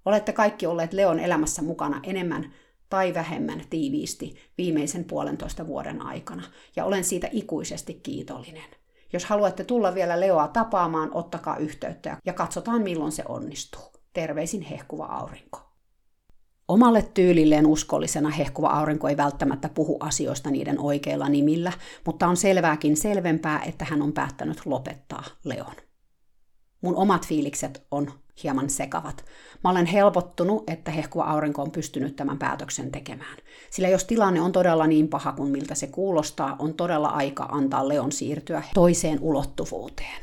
Olette 0.05 0.33
kaikki 0.33 0.67
olleet 0.67 0.93
Leon 0.93 1.21
elämässä 1.21 1.63
mukana 1.63 2.01
enemmän 2.03 2.53
tai 2.89 3.15
vähemmän 3.15 3.63
tiiviisti 3.71 4.35
viimeisen 4.59 5.05
puolentoista 5.05 5.67
vuoden 5.67 6.03
aikana, 6.03 6.43
ja 6.77 6.85
olen 6.85 7.05
siitä 7.05 7.29
ikuisesti 7.33 7.95
kiitollinen. 7.95 8.71
Jos 9.13 9.25
haluatte 9.25 9.65
tulla 9.65 9.95
vielä 9.95 10.21
Leoa 10.21 10.49
tapaamaan, 10.49 11.11
ottakaa 11.15 11.57
yhteyttä 11.57 12.17
ja 12.27 12.33
katsotaan 12.33 12.83
milloin 12.83 13.13
se 13.13 13.23
onnistuu. 13.29 13.93
Terveisin 14.13 14.63
hehkuva 14.63 15.07
aurinko. 15.07 15.64
Omalle 16.69 17.03
tyylilleen 17.15 17.67
uskollisena 17.67 18.31
hehkuva 18.31 18.69
aurinko 18.69 19.09
ei 19.09 19.17
välttämättä 19.17 19.69
puhu 19.69 19.97
asioista 20.01 20.51
niiden 20.51 20.79
oikeilla 20.79 21.29
nimillä, 21.29 21.73
mutta 22.07 22.27
on 22.27 22.37
selvääkin 22.37 22.97
selvempää, 22.97 23.63
että 23.63 23.85
hän 23.85 24.03
on 24.03 24.13
päättänyt 24.13 24.67
lopettaa 24.67 25.25
Leon. 25.45 25.75
Mun 26.81 26.97
omat 26.97 27.27
fiilikset 27.27 27.87
on 27.91 28.13
hieman 28.43 28.71
sekavat. 28.71 29.25
Mä 29.65 29.71
olen 29.71 29.87
helpottunut, 29.87 30.71
että 30.71 30.91
hehkuva 30.91 31.25
aurinko 31.25 31.63
on 31.63 31.71
pystynyt 31.71 32.17
tämän 32.17 32.39
päätöksen 32.39 32.93
tekemään. 32.93 33.37
Sillä 33.71 33.89
jos 33.89 34.05
tilanne 34.05 34.41
on 34.41 34.53
todella 34.53 34.87
niin 34.87 35.09
paha 35.09 35.33
kuin 35.33 35.51
miltä 35.51 35.75
se 35.75 35.87
kuulostaa, 35.87 36.57
on 36.59 36.75
todella 36.75 37.09
aika 37.09 37.45
antaa 37.45 37.89
Leon 37.89 38.13
siirtyä 38.13 38.63
toiseen 38.75 39.19
ulottuvuuteen. 39.21 40.23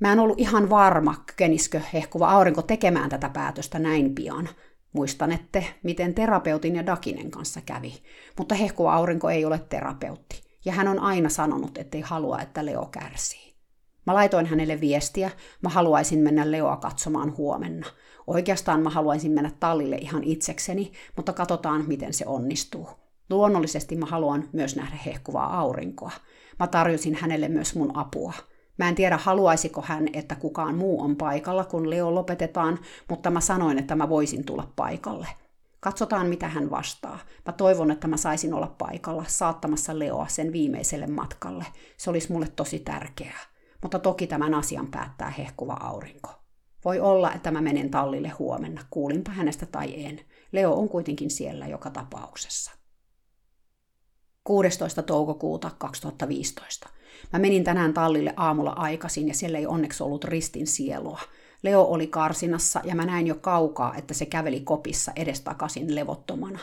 Mä 0.00 0.12
en 0.12 0.18
ollut 0.18 0.40
ihan 0.40 0.70
varma, 0.70 1.14
kykeniskö 1.26 1.80
hehkuva 1.92 2.30
aurinko 2.30 2.62
tekemään 2.62 3.10
tätä 3.10 3.28
päätöstä 3.28 3.78
näin 3.78 4.14
pian, 4.14 4.48
Muistanette, 4.92 5.66
miten 5.82 6.14
terapeutin 6.14 6.76
ja 6.76 6.86
Dakinen 6.86 7.30
kanssa 7.30 7.60
kävi, 7.60 7.94
mutta 8.38 8.54
hehkuva 8.54 8.94
aurinko 8.94 9.30
ei 9.30 9.44
ole 9.44 9.58
terapeutti, 9.58 10.42
ja 10.64 10.72
hän 10.72 10.88
on 10.88 10.98
aina 10.98 11.28
sanonut, 11.28 11.78
ettei 11.78 12.00
halua, 12.00 12.40
että 12.40 12.66
Leo 12.66 12.86
kärsii. 12.86 13.54
Mä 14.06 14.14
laitoin 14.14 14.46
hänelle 14.46 14.80
viestiä, 14.80 15.30
mä 15.62 15.68
haluaisin 15.68 16.18
mennä 16.18 16.50
Leoa 16.50 16.76
katsomaan 16.76 17.36
huomenna. 17.36 17.86
Oikeastaan 18.26 18.82
mä 18.82 18.90
haluaisin 18.90 19.32
mennä 19.32 19.50
tallille 19.60 19.96
ihan 19.96 20.24
itsekseni, 20.24 20.92
mutta 21.16 21.32
katsotaan, 21.32 21.84
miten 21.86 22.14
se 22.14 22.26
onnistuu. 22.26 22.88
Luonnollisesti 23.30 23.96
mä 23.96 24.06
haluan 24.06 24.48
myös 24.52 24.76
nähdä 24.76 24.96
hehkuvaa 25.06 25.58
aurinkoa. 25.58 26.10
Mä 26.58 26.66
tarjosin 26.66 27.14
hänelle 27.14 27.48
myös 27.48 27.74
mun 27.74 27.98
apua– 27.98 28.32
Mä 28.78 28.88
en 28.88 28.94
tiedä, 28.94 29.16
haluaisiko 29.16 29.82
hän, 29.86 30.08
että 30.12 30.34
kukaan 30.34 30.74
muu 30.74 31.02
on 31.02 31.16
paikalla, 31.16 31.64
kun 31.64 31.90
Leo 31.90 32.14
lopetetaan, 32.14 32.78
mutta 33.08 33.30
mä 33.30 33.40
sanoin, 33.40 33.78
että 33.78 33.96
mä 33.96 34.08
voisin 34.08 34.44
tulla 34.44 34.72
paikalle. 34.76 35.28
Katsotaan, 35.80 36.26
mitä 36.26 36.48
hän 36.48 36.70
vastaa. 36.70 37.18
Mä 37.46 37.52
toivon, 37.52 37.90
että 37.90 38.08
mä 38.08 38.16
saisin 38.16 38.54
olla 38.54 38.74
paikalla 38.78 39.24
saattamassa 39.26 39.98
Leoa 39.98 40.28
sen 40.28 40.52
viimeiselle 40.52 41.06
matkalle. 41.06 41.66
Se 41.96 42.10
olisi 42.10 42.32
mulle 42.32 42.48
tosi 42.56 42.78
tärkeää. 42.78 43.40
Mutta 43.82 43.98
toki 43.98 44.26
tämän 44.26 44.54
asian 44.54 44.86
päättää 44.86 45.30
hehkuva 45.30 45.72
aurinko. 45.72 46.30
Voi 46.84 47.00
olla, 47.00 47.32
että 47.32 47.50
mä 47.50 47.60
menen 47.60 47.90
tallille 47.90 48.28
huomenna, 48.28 48.82
kuulinpa 48.90 49.30
hänestä 49.30 49.66
tai 49.66 50.04
en. 50.04 50.20
Leo 50.52 50.74
on 50.74 50.88
kuitenkin 50.88 51.30
siellä 51.30 51.66
joka 51.66 51.90
tapauksessa. 51.90 52.72
16. 54.44 55.02
toukokuuta 55.02 55.70
2015. 55.78 56.88
Mä 57.32 57.38
menin 57.38 57.64
tänään 57.64 57.94
tallille 57.94 58.34
aamulla 58.36 58.70
aikaisin 58.70 59.28
ja 59.28 59.34
siellä 59.34 59.58
ei 59.58 59.66
onneksi 59.66 60.02
ollut 60.02 60.24
ristin 60.24 60.66
sielua. 60.66 61.20
Leo 61.62 61.82
oli 61.82 62.06
karsinassa 62.06 62.80
ja 62.84 62.94
mä 62.94 63.06
näin 63.06 63.26
jo 63.26 63.34
kaukaa, 63.34 63.94
että 63.96 64.14
se 64.14 64.26
käveli 64.26 64.60
kopissa 64.60 65.12
edestakaisin 65.16 65.94
levottomana. 65.94 66.58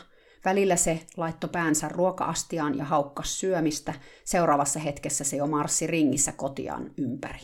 Välillä 0.46 0.76
se 0.76 1.06
laitto 1.18 1.48
päänsä 1.48 1.90
ruokaastiaan 1.90 2.78
ja 2.78 2.86
haukkas 2.86 3.40
syömistä, 3.40 3.94
seuraavassa 4.24 4.80
hetkessä 4.80 5.24
se 5.24 5.38
jo 5.38 5.48
marssi 5.48 5.88
ringissä 5.88 6.32
kotiaan 6.32 6.92
ympäri. 6.98 7.40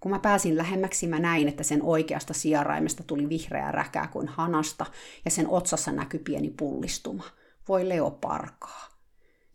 Kun 0.00 0.12
mä 0.12 0.18
pääsin 0.18 0.56
lähemmäksi, 0.56 1.06
mä 1.06 1.18
näin, 1.18 1.48
että 1.48 1.62
sen 1.62 1.82
oikeasta 1.82 2.34
sijaraimesta 2.34 3.02
tuli 3.02 3.28
vihreää 3.28 3.72
räkää 3.72 4.06
kuin 4.06 4.28
hanasta 4.28 4.86
ja 5.24 5.30
sen 5.30 5.48
otsassa 5.48 5.92
näkyi 5.92 6.20
pieni 6.20 6.50
pullistuma. 6.50 7.24
Voi 7.68 7.88
Leo 7.88 8.10
parkaa. 8.10 8.97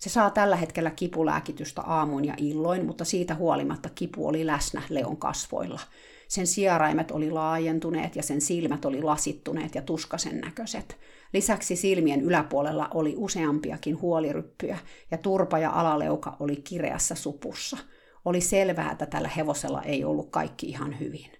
Se 0.03 0.09
saa 0.09 0.29
tällä 0.29 0.55
hetkellä 0.55 0.91
kipulääkitystä 0.91 1.81
aamuin 1.81 2.25
ja 2.25 2.33
illoin, 2.37 2.85
mutta 2.85 3.05
siitä 3.05 3.35
huolimatta 3.35 3.89
kipu 3.95 4.27
oli 4.27 4.45
läsnä 4.45 4.81
Leon 4.89 5.17
kasvoilla. 5.17 5.79
Sen 6.27 6.47
sieraimet 6.47 7.11
oli 7.11 7.31
laajentuneet 7.31 8.15
ja 8.15 8.23
sen 8.23 8.41
silmät 8.41 8.85
oli 8.85 9.01
lasittuneet 9.01 9.75
ja 9.75 9.81
tuskasen 9.81 10.41
näköiset. 10.41 10.97
Lisäksi 11.33 11.75
silmien 11.75 12.21
yläpuolella 12.21 12.87
oli 12.93 13.13
useampiakin 13.17 14.01
huoliryppyjä 14.01 14.77
ja 15.11 15.17
turpa 15.17 15.59
ja 15.59 15.71
alaleuka 15.71 16.37
oli 16.39 16.55
kireässä 16.55 17.15
supussa. 17.15 17.77
Oli 18.25 18.41
selvää, 18.41 18.91
että 18.91 19.05
tällä 19.05 19.29
hevosella 19.37 19.81
ei 19.81 20.03
ollut 20.03 20.29
kaikki 20.29 20.69
ihan 20.69 20.99
hyvin. 20.99 21.31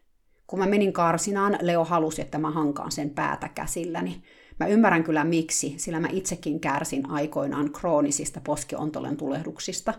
Kun 0.47 0.59
mä 0.59 0.65
menin 0.65 0.93
karsinaan, 0.93 1.57
Leo 1.61 1.83
halusi, 1.83 2.21
että 2.21 2.37
mä 2.37 2.51
hankaan 2.51 2.91
sen 2.91 3.09
päätä 3.09 3.49
käsilläni. 3.49 4.23
Mä 4.63 4.67
ymmärrän 4.67 5.03
kyllä 5.03 5.23
miksi, 5.23 5.73
sillä 5.77 5.99
mä 5.99 6.07
itsekin 6.11 6.59
kärsin 6.59 7.09
aikoinaan 7.09 7.71
kroonisista 7.71 8.41
poskiontolen 8.43 9.17
tulehduksista, 9.17 9.93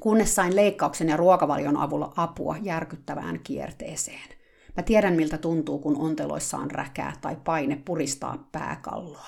kunnes 0.00 0.34
sain 0.34 0.56
leikkauksen 0.56 1.08
ja 1.08 1.16
ruokavalion 1.16 1.76
avulla 1.76 2.12
apua 2.16 2.56
järkyttävään 2.62 3.40
kierteeseen. 3.44 4.28
Mä 4.76 4.82
tiedän, 4.82 5.14
miltä 5.14 5.38
tuntuu, 5.38 5.78
kun 5.78 5.96
onteloissa 5.96 6.56
on 6.56 6.70
räkää 6.70 7.12
tai 7.20 7.36
paine 7.44 7.82
puristaa 7.84 8.48
pääkalloa. 8.52 9.26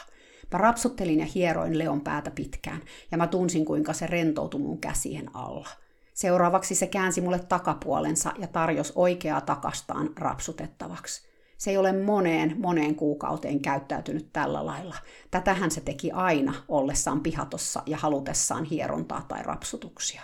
Mä 0.53 0.59
rapsuttelin 0.59 1.21
ja 1.21 1.27
hieroin 1.27 1.79
Leon 1.79 2.01
päätä 2.01 2.31
pitkään, 2.31 2.83
ja 3.11 3.19
mä 3.19 3.27
tunsin, 3.27 3.65
kuinka 3.65 3.93
se 3.93 4.07
rentoutui 4.07 4.61
mun 4.61 4.81
käsien 4.81 5.37
alla. 5.37 5.69
Seuraavaksi 6.15 6.75
se 6.75 6.87
käänsi 6.87 7.21
mulle 7.21 7.39
takapuolensa 7.39 8.33
ja 8.39 8.47
tarjosi 8.47 8.93
oikeaa 8.97 9.41
takastaan 9.41 10.11
rapsutettavaksi. 10.17 11.30
Se 11.61 11.71
ei 11.71 11.77
ole 11.77 11.93
moneen, 11.93 12.55
moneen 12.59 12.95
kuukauteen 12.95 13.61
käyttäytynyt 13.61 14.33
tällä 14.33 14.67
lailla. 14.67 14.97
Tätähän 15.31 15.71
se 15.71 15.81
teki 15.81 16.11
aina 16.11 16.55
ollessaan 16.69 17.21
pihatossa 17.21 17.83
ja 17.87 17.97
halutessaan 17.97 18.65
hierontaa 18.65 19.25
tai 19.29 19.43
rapsutuksia. 19.43 20.23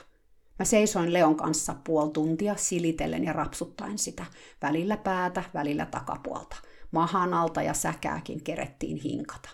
Mä 0.58 0.64
seisoin 0.64 1.12
Leon 1.12 1.36
kanssa 1.36 1.74
puoli 1.84 2.10
tuntia 2.10 2.54
silitellen 2.56 3.24
ja 3.24 3.32
rapsuttaen 3.32 3.98
sitä, 3.98 4.24
välillä 4.62 4.96
päätä, 4.96 5.44
välillä 5.54 5.86
takapuolta. 5.86 6.56
Mahan 6.90 7.34
alta 7.34 7.62
ja 7.62 7.74
säkääkin 7.74 8.44
kerettiin 8.44 8.96
hinkata. 8.96 9.48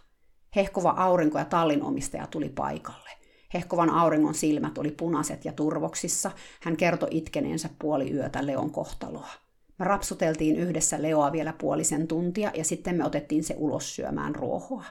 Hehkova 0.56 0.90
aurinko 0.90 1.38
ja 1.38 1.44
tallin 1.44 1.82
omistaja 1.82 2.26
tuli 2.26 2.48
paikalle. 2.48 3.10
Hehkovan 3.54 3.90
auringon 3.90 4.34
silmät 4.34 4.78
oli 4.78 4.90
punaiset 4.90 5.44
ja 5.44 5.52
turvoksissa. 5.52 6.30
Hän 6.60 6.76
kertoi 6.76 7.08
itkeneensä 7.10 7.68
puoli 7.78 8.12
yötä 8.12 8.46
Leon 8.46 8.70
kohtaloa. 8.70 9.41
Rapsuteltiin 9.82 10.56
yhdessä 10.56 11.02
Leoa 11.02 11.32
vielä 11.32 11.52
puolisen 11.52 12.08
tuntia 12.08 12.50
ja 12.54 12.64
sitten 12.64 12.96
me 12.96 13.04
otettiin 13.04 13.44
se 13.44 13.54
ulos 13.58 13.96
syömään 13.96 14.34
ruohoa. 14.34 14.84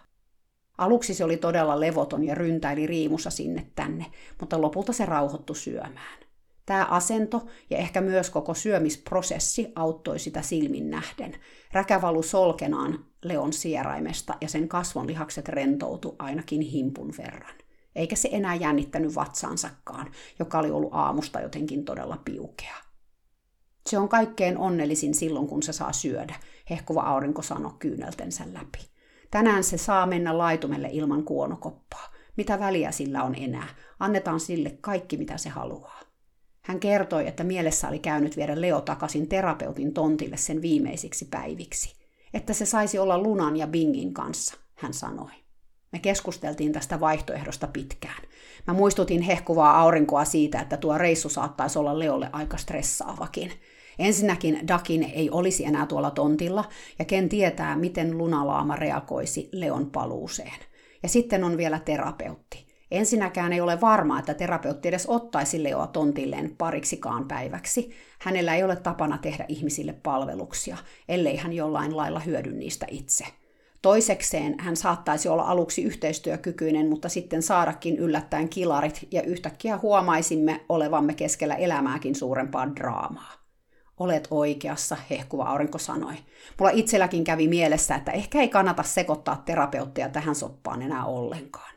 Aluksi 0.78 1.14
se 1.14 1.24
oli 1.24 1.38
todella 1.38 1.80
levoton 1.80 2.24
ja 2.24 2.36
ryntäili 2.36 2.88
riimussa 2.88 3.30
sinne 3.30 3.68
tänne, 3.76 4.06
mutta 4.40 4.62
lopulta 4.62 4.94
se 4.94 5.06
rauhoittu 5.06 5.54
syömään. 5.54 6.20
Tämä 6.66 6.86
asento 6.86 7.48
ja 7.70 7.78
ehkä 7.78 8.02
myös 8.02 8.30
koko 8.30 8.54
syömisprosessi 8.54 9.72
auttoi 9.76 10.20
sitä 10.20 10.42
silmin 10.42 10.90
nähden. 10.90 11.34
Räkä 11.72 12.02
valu 12.02 12.24
solkenaan 12.24 13.06
Leon 13.24 13.54
sieraimesta 13.54 14.34
ja 14.42 14.50
sen 14.50 14.68
kasvonlihakset 14.68 15.50
rentoutu 15.50 16.16
ainakin 16.20 16.62
himpun 16.62 17.14
verran. 17.18 17.56
Eikä 17.96 18.16
se 18.16 18.30
enää 18.32 18.56
jännittänyt 18.56 19.16
vatsaansakaan, 19.16 20.12
joka 20.40 20.60
oli 20.60 20.72
ollut 20.72 20.94
aamusta 20.94 21.40
jotenkin 21.40 21.86
todella 21.86 22.18
piukea. 22.26 22.91
Se 23.90 23.98
on 23.98 24.10
kaikkein 24.10 24.58
onnellisin 24.58 25.14
silloin, 25.14 25.48
kun 25.48 25.64
se 25.64 25.74
saa 25.74 25.94
syödä, 25.94 26.36
hehkuva 26.70 27.02
aurinko 27.02 27.42
sanoi 27.42 27.74
kyyneltensä 27.80 28.44
läpi. 28.54 28.92
Tänään 29.32 29.64
se 29.64 29.78
saa 29.78 30.06
mennä 30.06 30.38
laitumelle 30.38 30.90
ilman 30.92 31.24
kuonokoppaa. 31.24 32.12
Mitä 32.38 32.60
väliä 32.60 32.92
sillä 32.92 33.24
on 33.24 33.36
enää? 33.36 33.68
Annetaan 34.00 34.40
sille 34.40 34.78
kaikki, 34.82 35.18
mitä 35.18 35.38
se 35.38 35.50
haluaa. 35.50 36.00
Hän 36.62 36.80
kertoi, 36.80 37.28
että 37.28 37.44
mielessä 37.44 37.88
oli 37.88 38.00
käynyt 38.00 38.38
viedä 38.38 38.62
Leo 38.62 38.82
takaisin 38.82 39.28
terapeutin 39.28 39.94
tontille 39.94 40.38
sen 40.38 40.62
viimeisiksi 40.62 41.26
päiviksi. 41.26 41.96
Että 42.34 42.54
se 42.54 42.66
saisi 42.66 43.00
olla 43.00 43.18
Lunan 43.18 43.58
ja 43.58 43.68
Bingin 43.68 44.14
kanssa, 44.14 44.56
hän 44.76 44.94
sanoi. 44.94 45.32
Me 45.92 46.00
keskusteltiin 46.00 46.72
tästä 46.72 47.00
vaihtoehdosta 47.00 47.68
pitkään. 47.68 48.24
Mä 48.68 48.74
muistutin 48.74 49.22
hehkuvaa 49.22 49.80
aurinkoa 49.80 50.26
siitä, 50.26 50.60
että 50.60 50.78
tuo 50.78 50.98
reissu 50.98 51.30
saattaisi 51.30 51.80
olla 51.80 52.00
Leolle 52.00 52.30
aika 52.34 52.58
stressaavakin. 52.58 53.52
Ensinnäkin 54.00 54.68
Dakin 54.68 55.04
ei 55.04 55.30
olisi 55.30 55.66
enää 55.66 55.86
tuolla 55.86 56.12
tontilla, 56.12 56.66
ja 57.00 57.06
ken 57.06 57.30
tietää, 57.30 57.76
miten 57.76 58.18
lunalaama 58.18 58.76
reagoisi 58.76 59.50
Leon 59.52 59.92
paluuseen. 59.92 60.60
Ja 61.04 61.10
sitten 61.10 61.44
on 61.44 61.58
vielä 61.58 61.80
terapeutti. 61.80 62.72
Ensinnäkään 62.92 63.54
ei 63.54 63.62
ole 63.62 63.82
varmaa, 63.82 64.20
että 64.20 64.34
terapeutti 64.34 64.88
edes 64.88 65.06
ottaisi 65.08 65.64
Leoa 65.64 65.88
tontilleen 65.88 66.56
pariksikaan 66.58 67.28
päiväksi. 67.28 67.92
Hänellä 68.20 68.56
ei 68.56 68.64
ole 68.64 68.76
tapana 68.76 69.18
tehdä 69.18 69.46
ihmisille 69.48 69.94
palveluksia, 69.94 70.78
ellei 71.10 71.38
hän 71.38 71.54
jollain 71.54 71.98
lailla 71.98 72.20
hyödy 72.20 72.52
niistä 72.52 72.86
itse. 72.90 73.26
Toisekseen 73.82 74.56
hän 74.60 74.76
saattaisi 74.76 75.30
olla 75.30 75.44
aluksi 75.44 75.84
yhteistyökykyinen, 75.84 76.90
mutta 76.90 77.10
sitten 77.10 77.42
saadakin 77.42 77.98
yllättäen 77.98 78.50
kilarit 78.50 79.08
ja 79.12 79.22
yhtäkkiä 79.22 79.78
huomaisimme 79.78 80.66
olevamme 80.70 81.14
keskellä 81.14 81.56
elämääkin 81.56 82.16
suurempaa 82.16 82.76
draamaa. 82.76 83.41
Olet 84.02 84.28
oikeassa, 84.32 84.98
hehkuva 85.10 85.44
aurinko 85.44 85.78
sanoi. 85.78 86.14
Mulla 86.60 86.72
itselläkin 86.72 87.24
kävi 87.24 87.48
mielessä, 87.48 87.96
että 87.96 88.12
ehkä 88.12 88.42
ei 88.42 88.48
kannata 88.48 88.84
sekoittaa 88.84 89.44
terapeuttia 89.46 90.10
tähän 90.10 90.36
soppaan 90.36 90.82
enää 90.82 91.06
ollenkaan. 91.06 91.76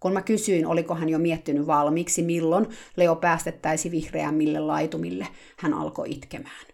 Kun 0.00 0.12
mä 0.12 0.22
kysyin, 0.22 0.66
oliko 0.66 0.94
hän 0.94 1.08
jo 1.08 1.18
miettinyt 1.18 1.66
valmiiksi, 1.66 2.22
milloin 2.22 2.66
Leo 2.96 3.16
päästettäisi 3.16 3.90
vihreämmille 3.90 4.60
laitumille, 4.60 5.28
hän 5.58 5.74
alkoi 5.74 6.10
itkemään. 6.10 6.66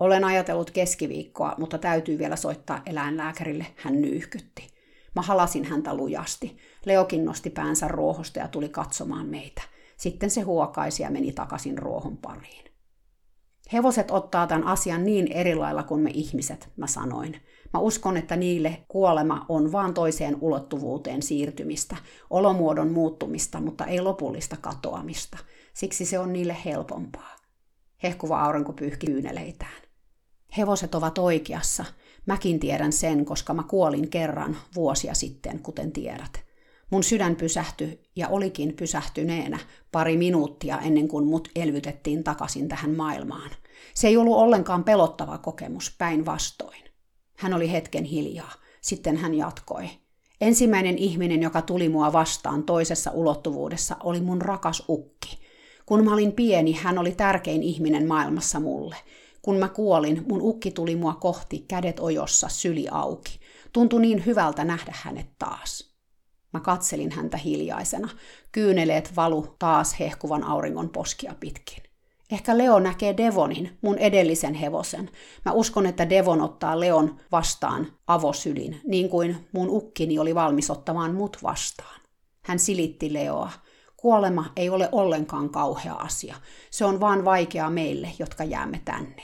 Olen 0.00 0.24
ajatellut 0.24 0.70
keskiviikkoa, 0.70 1.54
mutta 1.58 1.78
täytyy 1.78 2.18
vielä 2.18 2.36
soittaa 2.36 2.82
eläinlääkärille, 2.86 3.66
hän 3.76 4.02
nyyhkytti. 4.02 4.66
Mä 5.14 5.22
halasin 5.22 5.64
häntä 5.64 5.94
lujasti. 5.94 6.56
Leokin 6.84 7.24
nosti 7.24 7.50
päänsä 7.50 7.88
ruohosta 7.88 8.38
ja 8.38 8.48
tuli 8.48 8.68
katsomaan 8.68 9.26
meitä. 9.26 9.62
Sitten 9.96 10.30
se 10.30 10.40
huokaisi 10.40 11.02
ja 11.02 11.10
meni 11.10 11.32
takaisin 11.32 11.78
ruohon 11.78 12.16
pariin. 12.16 12.73
Hevoset 13.72 14.10
ottaa 14.10 14.46
tämän 14.46 14.66
asian 14.66 15.04
niin 15.04 15.32
eri 15.32 15.54
lailla 15.54 15.82
kuin 15.82 16.00
me 16.00 16.10
ihmiset, 16.14 16.68
mä 16.76 16.86
sanoin. 16.86 17.36
Mä 17.72 17.80
uskon, 17.80 18.16
että 18.16 18.36
niille 18.36 18.84
kuolema 18.88 19.46
on 19.48 19.72
vaan 19.72 19.94
toiseen 19.94 20.36
ulottuvuuteen 20.40 21.22
siirtymistä, 21.22 21.96
olomuodon 22.30 22.92
muuttumista, 22.92 23.60
mutta 23.60 23.84
ei 23.84 24.00
lopullista 24.00 24.56
katoamista. 24.56 25.38
Siksi 25.74 26.04
se 26.04 26.18
on 26.18 26.32
niille 26.32 26.56
helpompaa. 26.64 27.36
Hehkuva 28.02 28.40
aurinko 28.40 28.72
pyyhki 28.72 29.06
kyyneleitään. 29.06 29.82
Hevoset 30.56 30.94
ovat 30.94 31.18
oikeassa. 31.18 31.84
Mäkin 32.26 32.60
tiedän 32.60 32.92
sen, 32.92 33.24
koska 33.24 33.54
mä 33.54 33.62
kuolin 33.62 34.10
kerran 34.10 34.56
vuosia 34.74 35.14
sitten, 35.14 35.58
kuten 35.58 35.92
tiedät. 35.92 36.43
Mun 36.94 37.02
sydän 37.02 37.36
pysähtyi 37.36 38.00
ja 38.16 38.28
olikin 38.28 38.76
pysähtyneenä 38.76 39.58
pari 39.92 40.16
minuuttia 40.16 40.78
ennen 40.78 41.08
kuin 41.08 41.26
mut 41.26 41.48
elvytettiin 41.56 42.24
takaisin 42.24 42.68
tähän 42.68 42.90
maailmaan. 42.90 43.50
Se 43.94 44.08
ei 44.08 44.16
ollut 44.16 44.36
ollenkaan 44.36 44.84
pelottava 44.84 45.38
kokemus, 45.38 45.94
päinvastoin. 45.98 46.84
Hän 47.36 47.54
oli 47.54 47.72
hetken 47.72 48.04
hiljaa. 48.04 48.52
Sitten 48.80 49.16
hän 49.16 49.34
jatkoi. 49.34 49.88
Ensimmäinen 50.40 50.98
ihminen, 50.98 51.42
joka 51.42 51.62
tuli 51.62 51.88
mua 51.88 52.12
vastaan 52.12 52.62
toisessa 52.62 53.10
ulottuvuudessa, 53.10 53.96
oli 54.02 54.20
mun 54.20 54.42
rakas 54.42 54.82
ukki. 54.88 55.38
Kun 55.86 56.04
mä 56.04 56.12
olin 56.12 56.32
pieni, 56.32 56.72
hän 56.72 56.98
oli 56.98 57.12
tärkein 57.12 57.62
ihminen 57.62 58.06
maailmassa 58.06 58.60
mulle. 58.60 58.96
Kun 59.42 59.56
mä 59.56 59.68
kuolin, 59.68 60.24
mun 60.28 60.42
ukki 60.42 60.70
tuli 60.70 60.96
mua 60.96 61.14
kohti, 61.14 61.64
kädet 61.68 62.00
ojossa, 62.00 62.48
syli 62.48 62.86
auki. 62.90 63.40
Tuntui 63.72 64.00
niin 64.00 64.26
hyvältä 64.26 64.64
nähdä 64.64 64.92
hänet 65.02 65.28
taas. 65.38 65.93
Mä 66.54 66.60
katselin 66.60 67.10
häntä 67.12 67.36
hiljaisena. 67.36 68.08
Kyyneleet 68.52 69.16
valu 69.16 69.56
taas 69.58 69.98
hehkuvan 70.00 70.44
auringon 70.44 70.88
poskia 70.88 71.34
pitkin. 71.40 71.82
Ehkä 72.32 72.58
Leo 72.58 72.78
näkee 72.78 73.16
Devonin, 73.16 73.78
mun 73.82 73.98
edellisen 73.98 74.54
hevosen. 74.54 75.10
Mä 75.44 75.52
uskon, 75.52 75.86
että 75.86 76.10
Devon 76.10 76.40
ottaa 76.40 76.80
Leon 76.80 77.16
vastaan 77.32 77.86
avosylin, 78.06 78.80
niin 78.84 79.08
kuin 79.08 79.48
mun 79.52 79.70
ukkini 79.70 80.18
oli 80.18 80.34
valmis 80.34 80.70
ottamaan 80.70 81.14
mut 81.14 81.36
vastaan. 81.42 82.00
Hän 82.42 82.58
silitti 82.58 83.12
Leoa. 83.12 83.50
Kuolema 83.96 84.52
ei 84.56 84.70
ole 84.70 84.88
ollenkaan 84.92 85.50
kauhea 85.50 85.94
asia. 85.94 86.36
Se 86.70 86.84
on 86.84 87.00
vaan 87.00 87.24
vaikeaa 87.24 87.70
meille, 87.70 88.12
jotka 88.18 88.44
jäämme 88.44 88.80
tänne. 88.84 89.22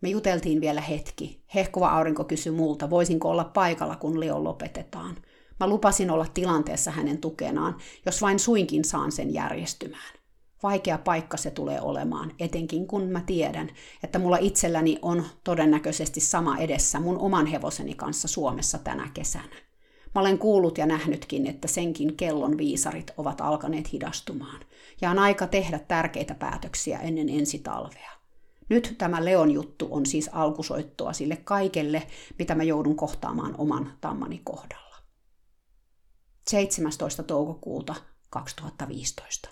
Me 0.00 0.08
juteltiin 0.08 0.60
vielä 0.60 0.80
hetki. 0.80 1.44
Hehkuva 1.54 1.88
aurinko 1.88 2.24
kysyi 2.24 2.52
multa, 2.52 2.90
voisinko 2.90 3.30
olla 3.30 3.44
paikalla, 3.44 3.96
kun 3.96 4.20
Leo 4.20 4.44
lopetetaan. 4.44 5.16
Mä 5.60 5.66
lupasin 5.66 6.10
olla 6.10 6.26
tilanteessa 6.34 6.90
hänen 6.90 7.18
tukenaan, 7.18 7.76
jos 8.06 8.22
vain 8.22 8.38
suinkin 8.38 8.84
saan 8.84 9.12
sen 9.12 9.34
järjestymään. 9.34 10.16
Vaikea 10.62 10.98
paikka 10.98 11.36
se 11.36 11.50
tulee 11.50 11.80
olemaan, 11.80 12.32
etenkin 12.38 12.86
kun 12.86 13.02
mä 13.02 13.20
tiedän, 13.20 13.70
että 14.02 14.18
mulla 14.18 14.36
itselläni 14.36 14.98
on 15.02 15.24
todennäköisesti 15.44 16.20
sama 16.20 16.58
edessä 16.58 17.00
mun 17.00 17.18
oman 17.18 17.46
hevoseni 17.46 17.94
kanssa 17.94 18.28
Suomessa 18.28 18.78
tänä 18.78 19.10
kesänä. 19.14 19.56
Mä 20.14 20.20
olen 20.20 20.38
kuullut 20.38 20.78
ja 20.78 20.86
nähnytkin, 20.86 21.46
että 21.46 21.68
senkin 21.68 22.16
kellon 22.16 22.58
viisarit 22.58 23.10
ovat 23.16 23.40
alkaneet 23.40 23.92
hidastumaan, 23.92 24.60
ja 25.00 25.10
on 25.10 25.18
aika 25.18 25.46
tehdä 25.46 25.78
tärkeitä 25.78 26.34
päätöksiä 26.34 26.98
ennen 26.98 27.28
ensi 27.28 27.58
talvea. 27.58 28.10
Nyt 28.68 28.94
tämä 28.98 29.24
Leon 29.24 29.50
juttu 29.50 29.88
on 29.90 30.06
siis 30.06 30.30
alkusoittoa 30.32 31.12
sille 31.12 31.36
kaikelle, 31.36 32.02
mitä 32.38 32.54
mä 32.54 32.62
joudun 32.62 32.96
kohtaamaan 32.96 33.54
oman 33.58 33.92
tammani 34.00 34.40
kohdalla. 34.44 34.85
17. 36.50 37.22
toukokuuta 37.22 37.94
2015. 38.30 39.48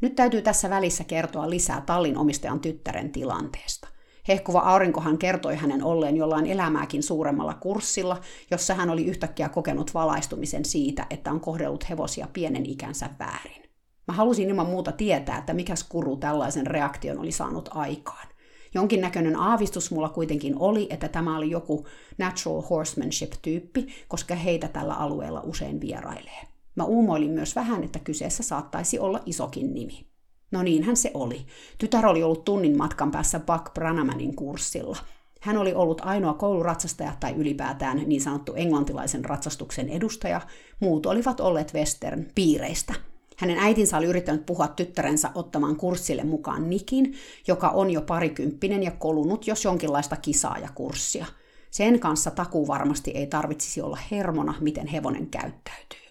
Nyt 0.00 0.14
täytyy 0.14 0.42
tässä 0.42 0.70
välissä 0.70 1.04
kertoa 1.04 1.50
lisää 1.50 1.80
tallin 1.80 2.18
omistajan 2.18 2.60
tyttären 2.60 3.12
tilanteesta. 3.12 3.88
Hehkuva 4.28 4.58
aurinkohan 4.58 5.18
kertoi 5.18 5.56
hänen 5.56 5.82
olleen 5.82 6.16
jollain 6.16 6.46
elämääkin 6.46 7.02
suuremmalla 7.02 7.54
kurssilla, 7.54 8.20
jossa 8.50 8.74
hän 8.74 8.90
oli 8.90 9.04
yhtäkkiä 9.04 9.48
kokenut 9.48 9.94
valaistumisen 9.94 10.64
siitä, 10.64 11.06
että 11.10 11.30
on 11.30 11.40
kohdellut 11.40 11.88
hevosia 11.90 12.28
pienen 12.32 12.66
ikänsä 12.66 13.10
väärin. 13.18 13.62
Mä 14.08 14.14
halusin 14.14 14.48
ilman 14.48 14.66
muuta 14.66 14.92
tietää, 14.92 15.38
että 15.38 15.54
mikä 15.54 15.76
skuru 15.76 16.16
tällaisen 16.16 16.66
reaktion 16.66 17.18
oli 17.18 17.32
saanut 17.32 17.68
aikaan. 17.72 18.28
Jonkinnäköinen 18.76 19.36
aavistus 19.36 19.90
mulla 19.90 20.08
kuitenkin 20.08 20.54
oli, 20.58 20.86
että 20.90 21.08
tämä 21.08 21.36
oli 21.36 21.50
joku 21.50 21.86
natural 22.18 22.62
horsemanship-tyyppi, 22.62 23.86
koska 24.08 24.34
heitä 24.34 24.68
tällä 24.68 24.94
alueella 24.94 25.40
usein 25.40 25.80
vierailee. 25.80 26.40
Mä 26.74 26.84
uumoilin 26.84 27.30
myös 27.30 27.56
vähän, 27.56 27.84
että 27.84 27.98
kyseessä 27.98 28.42
saattaisi 28.42 28.98
olla 28.98 29.20
isokin 29.26 29.74
nimi. 29.74 30.06
No 30.50 30.62
niinhän 30.62 30.96
se 30.96 31.10
oli. 31.14 31.46
Tytär 31.78 32.06
oli 32.06 32.22
ollut 32.22 32.44
tunnin 32.44 32.78
matkan 32.78 33.10
päässä 33.10 33.40
Buck 33.40 33.74
Branamanin 33.74 34.36
kurssilla. 34.36 34.96
Hän 35.40 35.58
oli 35.58 35.74
ollut 35.74 36.00
ainoa 36.04 36.34
kouluratsastaja 36.34 37.12
tai 37.20 37.32
ylipäätään 37.32 38.02
niin 38.06 38.20
sanottu 38.20 38.54
englantilaisen 38.54 39.24
ratsastuksen 39.24 39.88
edustaja. 39.88 40.40
Muut 40.80 41.06
olivat 41.06 41.40
olleet 41.40 41.74
western 41.74 42.26
piireistä. 42.34 42.94
Hänen 43.36 43.58
äitinsä 43.58 43.96
oli 43.96 44.06
yrittänyt 44.06 44.46
puhua 44.46 44.68
tyttärensä 44.68 45.30
ottamaan 45.34 45.76
kurssille 45.76 46.24
mukaan 46.24 46.70
Nikin, 46.70 47.14
joka 47.46 47.68
on 47.68 47.90
jo 47.90 48.00
parikymppinen 48.00 48.82
ja 48.82 48.90
kolunut 48.90 49.46
jos 49.46 49.64
jonkinlaista 49.64 50.16
kisaa 50.16 50.58
ja 50.58 50.68
kurssia. 50.74 51.26
Sen 51.70 52.00
kanssa 52.00 52.30
takuu 52.30 52.68
varmasti 52.68 53.10
ei 53.10 53.26
tarvitsisi 53.26 53.80
olla 53.80 53.98
hermona, 54.10 54.54
miten 54.60 54.86
hevonen 54.86 55.26
käyttäytyy. 55.26 56.06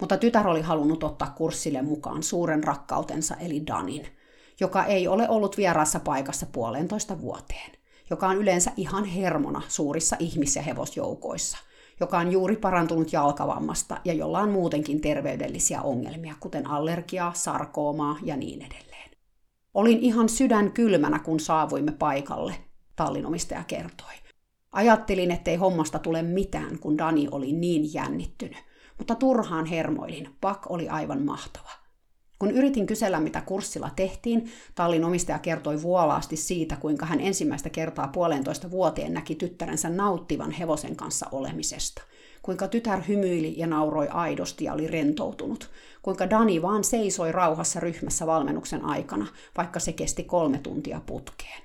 Mutta 0.00 0.16
tytär 0.16 0.48
oli 0.48 0.62
halunnut 0.62 1.04
ottaa 1.04 1.30
kurssille 1.36 1.82
mukaan 1.82 2.22
suuren 2.22 2.64
rakkautensa 2.64 3.34
eli 3.34 3.66
Danin, 3.66 4.06
joka 4.60 4.84
ei 4.84 5.08
ole 5.08 5.28
ollut 5.28 5.56
vieraassa 5.56 6.00
paikassa 6.00 6.46
puolentoista 6.46 7.20
vuoteen, 7.20 7.72
joka 8.10 8.28
on 8.28 8.36
yleensä 8.36 8.72
ihan 8.76 9.04
hermona 9.04 9.62
suurissa 9.68 10.16
ihmis- 10.18 10.56
ja 10.56 10.62
hevosjoukoissa, 10.62 11.58
joka 12.00 12.18
on 12.18 12.32
juuri 12.32 12.56
parantunut 12.56 13.12
jalkavammasta 13.12 14.00
ja 14.04 14.12
jolla 14.12 14.40
on 14.40 14.50
muutenkin 14.50 15.00
terveydellisiä 15.00 15.82
ongelmia, 15.82 16.34
kuten 16.40 16.66
allergiaa, 16.66 17.32
sarkoomaa 17.34 18.16
ja 18.22 18.36
niin 18.36 18.62
edelleen. 18.62 19.10
Olin 19.74 19.98
ihan 19.98 20.28
sydän 20.28 20.72
kylmänä, 20.72 21.18
kun 21.18 21.40
saavuimme 21.40 21.92
paikalle, 21.92 22.54
tallinomistaja 22.96 23.64
kertoi. 23.64 24.14
Ajattelin, 24.72 25.30
ettei 25.30 25.56
hommasta 25.56 25.98
tule 25.98 26.22
mitään, 26.22 26.78
kun 26.78 26.98
Dani 26.98 27.28
oli 27.30 27.52
niin 27.52 27.94
jännittynyt 27.94 28.70
mutta 29.00 29.14
turhaan 29.14 29.66
hermoilin. 29.66 30.36
Pak 30.40 30.70
oli 30.70 30.88
aivan 30.88 31.22
mahtava. 31.22 31.70
Kun 32.40 32.50
yritin 32.50 32.86
kysellä, 32.86 33.20
mitä 33.20 33.40
kurssilla 33.40 33.90
tehtiin, 33.96 34.50
tallin 34.74 35.04
omistaja 35.04 35.38
kertoi 35.38 35.82
vuolaasti 35.82 36.36
siitä, 36.36 36.76
kuinka 36.76 37.06
hän 37.06 37.20
ensimmäistä 37.20 37.70
kertaa 37.70 38.08
puolentoista 38.08 38.70
vuoteen 38.70 39.14
näki 39.14 39.34
tyttärensä 39.34 39.88
nauttivan 39.88 40.50
hevosen 40.50 40.96
kanssa 40.96 41.26
olemisesta. 41.32 42.02
Kuinka 42.42 42.68
tytär 42.68 43.00
hymyili 43.08 43.54
ja 43.56 43.66
nauroi 43.66 44.08
aidosti 44.08 44.64
ja 44.64 44.72
oli 44.72 44.86
rentoutunut. 44.86 45.70
Kuinka 46.02 46.30
Dani 46.30 46.62
vaan 46.62 46.84
seisoi 46.84 47.32
rauhassa 47.32 47.80
ryhmässä 47.80 48.26
valmennuksen 48.26 48.84
aikana, 48.84 49.26
vaikka 49.56 49.80
se 49.80 49.92
kesti 49.92 50.24
kolme 50.24 50.58
tuntia 50.58 51.00
putkeen. 51.06 51.62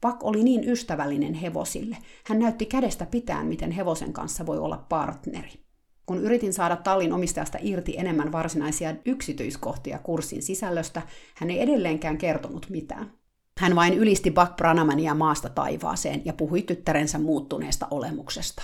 Pak 0.00 0.24
oli 0.24 0.42
niin 0.42 0.68
ystävällinen 0.70 1.34
hevosille. 1.34 1.96
Hän 2.26 2.38
näytti 2.38 2.66
kädestä 2.66 3.06
pitään, 3.06 3.46
miten 3.46 3.70
hevosen 3.70 4.12
kanssa 4.12 4.46
voi 4.46 4.58
olla 4.58 4.84
partneri. 4.88 5.63
Kun 6.06 6.20
yritin 6.20 6.52
saada 6.52 6.76
tallin 6.76 7.12
omistajasta 7.12 7.58
irti 7.60 7.94
enemmän 7.98 8.32
varsinaisia 8.32 8.94
yksityiskohtia 9.04 9.98
kurssin 9.98 10.42
sisällöstä, 10.42 11.02
hän 11.34 11.50
ei 11.50 11.60
edelleenkään 11.60 12.18
kertonut 12.18 12.66
mitään. 12.70 13.12
Hän 13.60 13.76
vain 13.76 13.94
ylisti 13.94 14.30
Buck 14.30 14.56
Branamania 14.56 15.14
maasta 15.14 15.48
taivaaseen 15.48 16.22
ja 16.24 16.32
puhui 16.32 16.62
tyttärensä 16.62 17.18
muuttuneesta 17.18 17.86
olemuksesta. 17.90 18.62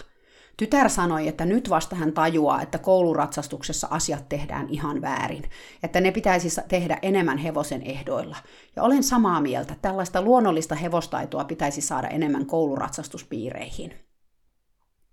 Tytär 0.56 0.88
sanoi, 0.88 1.28
että 1.28 1.44
nyt 1.44 1.70
vasta 1.70 1.96
hän 1.96 2.12
tajuaa, 2.12 2.62
että 2.62 2.78
kouluratsastuksessa 2.78 3.88
asiat 3.90 4.28
tehdään 4.28 4.68
ihan 4.68 5.00
väärin, 5.00 5.44
että 5.82 6.00
ne 6.00 6.12
pitäisi 6.12 6.60
tehdä 6.68 6.98
enemmän 7.02 7.38
hevosen 7.38 7.82
ehdoilla. 7.82 8.36
Ja 8.76 8.82
olen 8.82 9.02
samaa 9.02 9.40
mieltä, 9.40 9.76
tällaista 9.82 10.22
luonnollista 10.22 10.74
hevostaitoa 10.74 11.44
pitäisi 11.44 11.80
saada 11.80 12.08
enemmän 12.08 12.46
kouluratsastuspiireihin. 12.46 14.09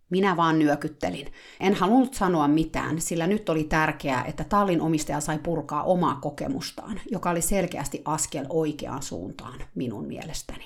Minä 0.10 0.38
vaan 0.38 0.60
nyökyttelin. 0.60 1.28
En 1.60 1.74
halunnut 1.74 2.14
sanoa 2.14 2.48
mitään, 2.48 3.02
sillä 3.02 3.28
nyt 3.28 3.50
oli 3.50 3.64
tärkeää, 3.64 4.24
että 4.24 4.44
tallin 4.44 4.82
omistaja 4.82 5.20
sai 5.20 5.40
purkaa 5.40 5.84
omaa 5.84 6.16
kokemustaan, 6.16 7.00
joka 7.12 7.30
oli 7.30 7.42
selkeästi 7.42 8.02
askel 8.06 8.46
oikeaan 8.50 9.04
suuntaan 9.04 9.60
minun 9.76 10.06
mielestäni. 10.08 10.66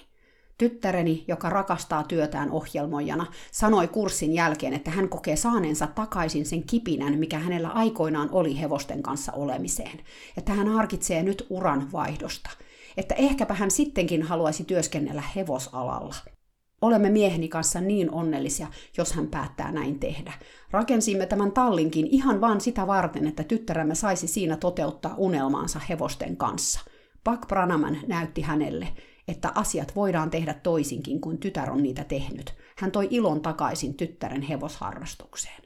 Tyttäreni, 0.57 1.25
joka 1.27 1.49
rakastaa 1.49 2.03
työtään 2.03 2.51
ohjelmoijana, 2.51 3.25
sanoi 3.51 3.87
kurssin 3.87 4.33
jälkeen, 4.33 4.73
että 4.73 4.91
hän 4.91 5.09
kokee 5.09 5.35
saaneensa 5.35 5.87
takaisin 5.87 6.45
sen 6.45 6.63
kipinän, 6.63 7.19
mikä 7.19 7.39
hänellä 7.39 7.69
aikoinaan 7.69 8.29
oli 8.31 8.59
hevosten 8.59 9.03
kanssa 9.03 9.31
olemiseen. 9.31 9.99
Että 10.37 10.53
hän 10.53 10.67
harkitsee 10.67 11.23
nyt 11.23 11.47
uran 11.49 11.91
vaihdosta. 11.91 12.49
Että 12.97 13.15
ehkäpä 13.15 13.53
hän 13.53 13.71
sittenkin 13.71 14.23
haluaisi 14.23 14.63
työskennellä 14.63 15.23
hevosalalla. 15.35 16.15
Olemme 16.81 17.09
mieheni 17.09 17.47
kanssa 17.47 17.81
niin 17.81 18.11
onnellisia, 18.11 18.67
jos 18.97 19.13
hän 19.13 19.27
päättää 19.27 19.71
näin 19.71 19.99
tehdä. 19.99 20.33
Rakensimme 20.71 21.25
tämän 21.25 21.51
tallinkin 21.51 22.07
ihan 22.07 22.41
vain 22.41 22.61
sitä 22.61 22.87
varten, 22.87 23.27
että 23.27 23.43
tyttäremme 23.43 23.95
saisi 23.95 24.27
siinä 24.27 24.57
toteuttaa 24.57 25.15
unelmaansa 25.17 25.79
hevosten 25.89 26.37
kanssa. 26.37 26.79
Pak 27.23 27.47
Branaman 27.47 27.97
näytti 28.07 28.41
hänelle, 28.41 28.87
että 29.27 29.51
asiat 29.55 29.95
voidaan 29.95 30.29
tehdä 30.29 30.53
toisinkin 30.53 31.21
kuin 31.21 31.37
tytär 31.37 31.71
on 31.71 31.83
niitä 31.83 32.03
tehnyt. 32.03 32.55
Hän 32.77 32.91
toi 32.91 33.07
ilon 33.11 33.41
takaisin 33.41 33.93
tyttären 33.93 34.41
hevosharrastukseen. 34.41 35.61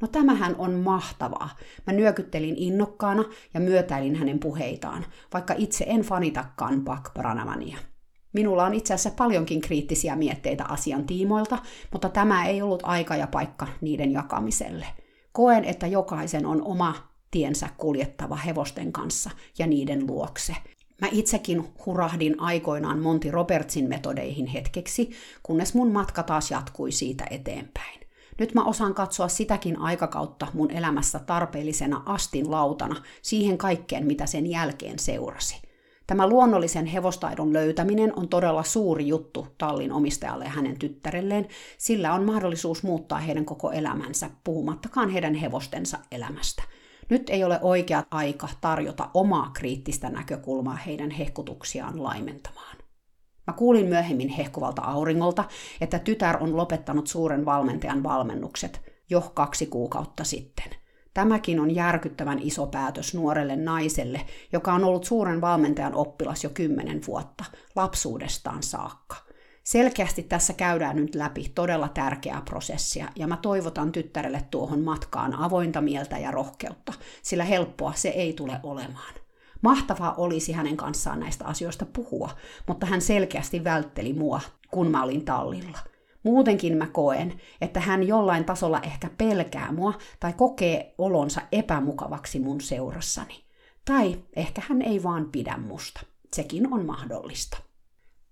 No 0.00 0.08
tämähän 0.08 0.56
on 0.58 0.74
mahtavaa. 0.74 1.56
Mä 1.86 1.92
nyökyttelin 1.92 2.56
innokkaana 2.56 3.24
ja 3.54 3.60
myötäilin 3.60 4.16
hänen 4.16 4.38
puheitaan, 4.38 5.06
vaikka 5.32 5.54
itse 5.58 5.84
en 5.88 6.00
fanitakaan 6.00 6.84
Pak 6.84 7.14
Branamania. 7.14 7.78
Minulla 8.36 8.64
on 8.64 8.74
itse 8.74 8.94
asiassa 8.94 9.16
paljonkin 9.16 9.60
kriittisiä 9.60 10.16
mietteitä 10.16 10.64
asian 10.64 11.06
tiimoilta, 11.06 11.58
mutta 11.92 12.08
tämä 12.08 12.46
ei 12.46 12.62
ollut 12.62 12.82
aika 12.86 13.16
ja 13.16 13.26
paikka 13.26 13.66
niiden 13.80 14.12
jakamiselle. 14.12 14.86
Koen, 15.32 15.64
että 15.64 15.86
jokaisen 15.86 16.46
on 16.46 16.62
oma 16.62 16.94
tiensä 17.30 17.68
kuljettava 17.76 18.36
hevosten 18.36 18.92
kanssa 18.92 19.30
ja 19.58 19.66
niiden 19.66 20.06
luokse. 20.06 20.56
Mä 21.00 21.08
itsekin 21.12 21.64
hurahdin 21.86 22.40
aikoinaan 22.40 22.98
Monty 22.98 23.30
Robertsin 23.30 23.88
metodeihin 23.88 24.46
hetkeksi, 24.46 25.10
kunnes 25.42 25.74
mun 25.74 25.92
matka 25.92 26.22
taas 26.22 26.50
jatkui 26.50 26.92
siitä 26.92 27.24
eteenpäin. 27.30 28.00
Nyt 28.38 28.54
mä 28.54 28.64
osaan 28.64 28.94
katsoa 28.94 29.28
sitäkin 29.28 29.78
aikakautta 29.78 30.46
mun 30.54 30.70
elämässä 30.70 31.18
tarpeellisena 31.18 32.02
astin 32.06 32.50
lautana 32.50 33.02
siihen 33.22 33.58
kaikkeen, 33.58 34.06
mitä 34.06 34.26
sen 34.26 34.46
jälkeen 34.46 34.98
seurasi. 34.98 35.65
Tämä 36.06 36.28
luonnollisen 36.28 36.86
hevostaidon 36.86 37.52
löytäminen 37.52 38.18
on 38.18 38.28
todella 38.28 38.62
suuri 38.62 39.08
juttu 39.08 39.46
tallin 39.58 39.92
omistajalle 39.92 40.44
ja 40.44 40.50
hänen 40.50 40.78
tyttärelleen, 40.78 41.48
sillä 41.78 42.14
on 42.14 42.24
mahdollisuus 42.24 42.82
muuttaa 42.82 43.18
heidän 43.18 43.44
koko 43.44 43.70
elämänsä, 43.70 44.30
puhumattakaan 44.44 45.10
heidän 45.10 45.34
hevostensa 45.34 45.98
elämästä. 46.12 46.62
Nyt 47.10 47.30
ei 47.30 47.44
ole 47.44 47.58
oikea 47.62 48.02
aika 48.10 48.48
tarjota 48.60 49.10
omaa 49.14 49.50
kriittistä 49.54 50.10
näkökulmaa 50.10 50.76
heidän 50.76 51.10
hehkutuksiaan 51.10 52.02
laimentamaan. 52.02 52.76
Mä 53.46 53.52
kuulin 53.52 53.86
myöhemmin 53.86 54.28
hehkuvalta 54.28 54.82
auringolta, 54.82 55.44
että 55.80 55.98
tytär 55.98 56.42
on 56.42 56.56
lopettanut 56.56 57.06
suuren 57.06 57.44
valmentajan 57.44 58.02
valmennukset 58.02 58.80
jo 59.10 59.30
kaksi 59.34 59.66
kuukautta 59.66 60.24
sitten– 60.24 60.70
Tämäkin 61.16 61.60
on 61.60 61.74
järkyttävän 61.74 62.38
iso 62.42 62.66
päätös 62.66 63.14
nuorelle 63.14 63.56
naiselle, 63.56 64.20
joka 64.52 64.72
on 64.72 64.84
ollut 64.84 65.04
suuren 65.04 65.40
valmentajan 65.40 65.94
oppilas 65.94 66.44
jo 66.44 66.50
kymmenen 66.50 67.00
vuotta, 67.06 67.44
lapsuudestaan 67.76 68.62
saakka. 68.62 69.16
Selkeästi 69.64 70.22
tässä 70.22 70.52
käydään 70.52 70.96
nyt 70.96 71.14
läpi 71.14 71.52
todella 71.54 71.88
tärkeää 71.88 72.42
prosessia, 72.44 73.08
ja 73.16 73.26
mä 73.26 73.36
toivotan 73.42 73.92
tyttärelle 73.92 74.42
tuohon 74.50 74.80
matkaan 74.80 75.34
avointa 75.34 75.80
mieltä 75.80 76.18
ja 76.18 76.30
rohkeutta, 76.30 76.92
sillä 77.22 77.44
helppoa 77.44 77.92
se 77.94 78.08
ei 78.08 78.32
tule 78.32 78.60
olemaan. 78.62 79.14
Mahtavaa 79.62 80.14
olisi 80.14 80.52
hänen 80.52 80.76
kanssaan 80.76 81.20
näistä 81.20 81.44
asioista 81.44 81.86
puhua, 81.86 82.30
mutta 82.66 82.86
hän 82.86 83.00
selkeästi 83.00 83.64
vältteli 83.64 84.12
mua, 84.12 84.40
kun 84.70 84.90
mä 84.90 85.02
olin 85.02 85.24
tallilla. 85.24 85.78
Muutenkin 86.26 86.76
mä 86.76 86.86
koen, 86.86 87.40
että 87.60 87.80
hän 87.80 88.06
jollain 88.06 88.44
tasolla 88.44 88.80
ehkä 88.80 89.10
pelkää 89.18 89.72
mua 89.72 89.94
tai 90.20 90.32
kokee 90.32 90.94
olonsa 90.98 91.40
epämukavaksi 91.52 92.40
mun 92.40 92.60
seurassani. 92.60 93.44
Tai 93.84 94.24
ehkä 94.36 94.62
hän 94.68 94.82
ei 94.82 95.02
vaan 95.02 95.28
pidä 95.32 95.56
musta. 95.56 96.00
Sekin 96.32 96.72
on 96.72 96.86
mahdollista. 96.86 97.58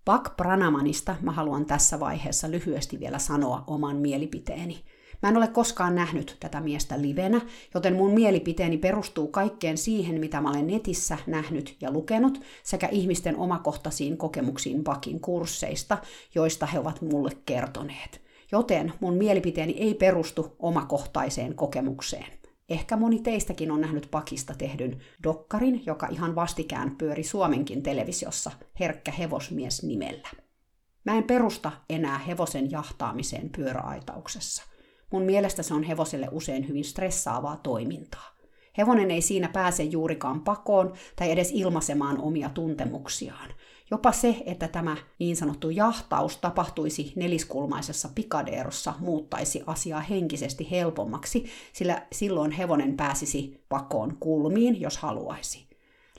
Pak 0.05 0.37
Pranamanista 0.37 1.17
mä 1.21 1.33
haluan 1.33 1.67
tässä 1.67 2.01
vaiheessa 2.01 2.51
lyhyesti 2.51 3.01
vielä 3.01 3.19
sanoa 3.19 3.65
oman 3.67 3.97
mielipiteeni. 3.97 4.85
Mä 5.25 5.29
en 5.29 5.37
ole 5.37 5.49
koskaan 5.49 5.95
nähnyt 5.95 6.37
tätä 6.41 6.61
miestä 6.61 7.03
livenä, 7.03 7.41
joten 7.75 7.97
mun 7.97 8.11
mielipiteeni 8.11 8.79
perustuu 8.79 9.29
kaikkeen 9.29 9.79
siihen, 9.79 10.21
mitä 10.21 10.41
mä 10.41 10.51
olen 10.51 10.67
netissä 10.67 11.19
nähnyt 11.27 11.77
ja 11.81 11.93
lukenut, 11.93 12.41
sekä 12.63 12.89
ihmisten 12.89 13.37
omakohtaisiin 13.37 14.17
kokemuksiin 14.17 14.85
Bakin 14.85 15.21
kursseista, 15.21 15.99
joista 16.35 16.67
he 16.67 16.79
ovat 16.79 17.03
mulle 17.03 17.31
kertoneet. 17.47 18.21
Joten 18.53 18.93
mun 19.01 19.15
mielipiteeni 19.15 19.73
ei 19.73 19.95
perustu 19.95 20.57
omakohtaiseen 20.59 21.55
kokemukseen. 21.55 22.39
Ehkä 22.69 22.97
moni 22.97 23.21
teistäkin 23.21 23.71
on 23.71 23.81
nähnyt 23.81 24.09
Pakista 24.11 24.55
tehdyn 24.59 25.01
dokkarin, 25.23 25.83
joka 25.87 26.07
ihan 26.07 26.35
vastikään 26.35 26.97
pyöri 26.97 27.23
Suomenkin 27.23 27.83
televisiossa 27.83 28.51
Herkkä 28.81 29.13
hevosmies 29.13 29.83
nimellä. 29.83 30.29
Mä 31.05 31.17
en 31.17 31.25
perusta 31.25 31.73
enää 31.91 32.19
hevosen 32.19 32.71
jahtaamiseen 32.71 33.51
pyöräaitauksessa. 33.51 34.74
Mun 35.11 35.23
mielestä 35.23 35.63
se 35.63 35.75
on 35.75 35.83
hevoselle 35.83 36.29
usein 36.33 36.69
hyvin 36.69 36.85
stressaavaa 36.85 37.57
toimintaa. 37.57 38.35
Hevonen 38.79 39.11
ei 39.11 39.23
siinä 39.23 39.49
pääse 39.49 39.83
juurikaan 39.83 40.41
pakoon 40.41 40.93
tai 41.17 41.31
edes 41.31 41.51
ilmaisemaan 41.55 42.19
omia 42.21 42.49
tuntemuksiaan. 42.49 43.51
Jopa 43.91 44.13
se, 44.13 44.43
että 44.47 44.69
tämä 44.69 44.97
niin 45.19 45.37
sanottu 45.37 45.71
jahtaus 45.71 46.37
tapahtuisi 46.37 47.13
neliskulmaisessa 47.17 48.09
pikadeerossa, 48.15 48.95
muuttaisi 48.99 49.63
asiaa 49.67 50.01
henkisesti 50.01 50.71
helpommaksi, 50.71 51.45
sillä 51.73 52.07
silloin 52.13 52.51
hevonen 52.51 52.97
pääsisi 52.97 53.65
pakoon 53.69 54.17
kulmiin, 54.21 54.81
jos 54.81 54.99
haluaisi. 54.99 55.67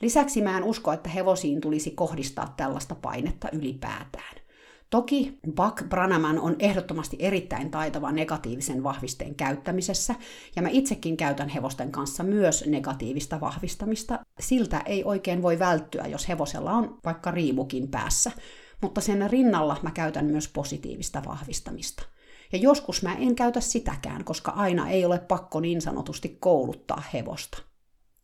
Lisäksi 0.00 0.42
mä 0.42 0.56
en 0.56 0.64
usko, 0.64 0.92
että 0.92 1.08
hevosiin 1.10 1.60
tulisi 1.60 1.90
kohdistaa 1.90 2.54
tällaista 2.56 2.94
painetta 2.94 3.48
ylipäätään. 3.52 4.45
Toki 4.90 5.38
Buck 5.56 5.88
Branaman 5.88 6.40
on 6.40 6.56
ehdottomasti 6.58 7.16
erittäin 7.20 7.70
taitava 7.70 8.12
negatiivisen 8.12 8.82
vahvisteen 8.82 9.34
käyttämisessä, 9.34 10.14
ja 10.56 10.62
mä 10.62 10.68
itsekin 10.68 11.16
käytän 11.16 11.48
hevosten 11.48 11.92
kanssa 11.92 12.22
myös 12.22 12.64
negatiivista 12.66 13.40
vahvistamista. 13.40 14.18
Siltä 14.40 14.80
ei 14.80 15.04
oikein 15.04 15.42
voi 15.42 15.58
välttyä, 15.58 16.06
jos 16.06 16.28
hevosella 16.28 16.72
on 16.72 16.98
vaikka 17.04 17.30
riimukin 17.30 17.88
päässä, 17.88 18.32
mutta 18.82 19.00
sen 19.00 19.30
rinnalla 19.30 19.76
mä 19.82 19.90
käytän 19.90 20.26
myös 20.26 20.48
positiivista 20.48 21.22
vahvistamista. 21.26 22.02
Ja 22.52 22.58
joskus 22.58 23.02
mä 23.02 23.14
en 23.14 23.34
käytä 23.34 23.60
sitäkään, 23.60 24.24
koska 24.24 24.50
aina 24.50 24.90
ei 24.90 25.04
ole 25.04 25.18
pakko 25.18 25.60
niin 25.60 25.80
sanotusti 25.80 26.36
kouluttaa 26.40 27.02
hevosta. 27.12 27.58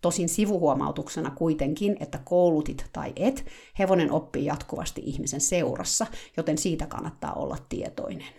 Tosin 0.02 0.28
sivuhuomautuksena 0.28 1.30
kuitenkin, 1.30 1.96
että 2.00 2.18
koulutit 2.24 2.86
tai 2.92 3.12
et, 3.16 3.46
hevonen 3.78 4.12
oppii 4.12 4.44
jatkuvasti 4.44 5.02
ihmisen 5.04 5.40
seurassa, 5.40 6.06
joten 6.36 6.58
siitä 6.58 6.86
kannattaa 6.86 7.32
olla 7.32 7.56
tietoinen. 7.68 8.34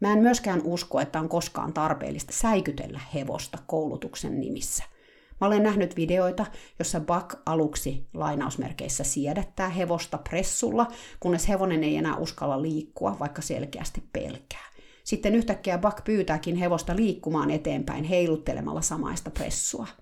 Mä 0.00 0.12
en 0.12 0.18
myöskään 0.18 0.60
usko, 0.64 1.00
että 1.00 1.20
on 1.20 1.28
koskaan 1.28 1.72
tarpeellista 1.72 2.32
säikytellä 2.32 3.00
hevosta 3.14 3.58
koulutuksen 3.66 4.40
nimissä. 4.40 4.84
Mä 5.40 5.46
olen 5.46 5.62
nähnyt 5.62 5.96
videoita, 5.96 6.46
jossa 6.78 7.00
Buck 7.00 7.34
aluksi 7.46 8.08
lainausmerkeissä 8.14 9.04
siedättää 9.04 9.68
hevosta 9.68 10.18
pressulla, 10.18 10.86
kunnes 11.20 11.48
hevonen 11.48 11.84
ei 11.84 11.96
enää 11.96 12.16
uskalla 12.16 12.62
liikkua, 12.62 13.16
vaikka 13.20 13.42
selkeästi 13.42 14.02
pelkää. 14.12 14.72
Sitten 15.04 15.34
yhtäkkiä 15.34 15.78
Buck 15.78 16.04
pyytääkin 16.04 16.56
hevosta 16.56 16.96
liikkumaan 16.96 17.50
eteenpäin 17.50 18.04
heiluttelemalla 18.04 18.82
samaista 18.82 19.30
pressua– 19.30 19.86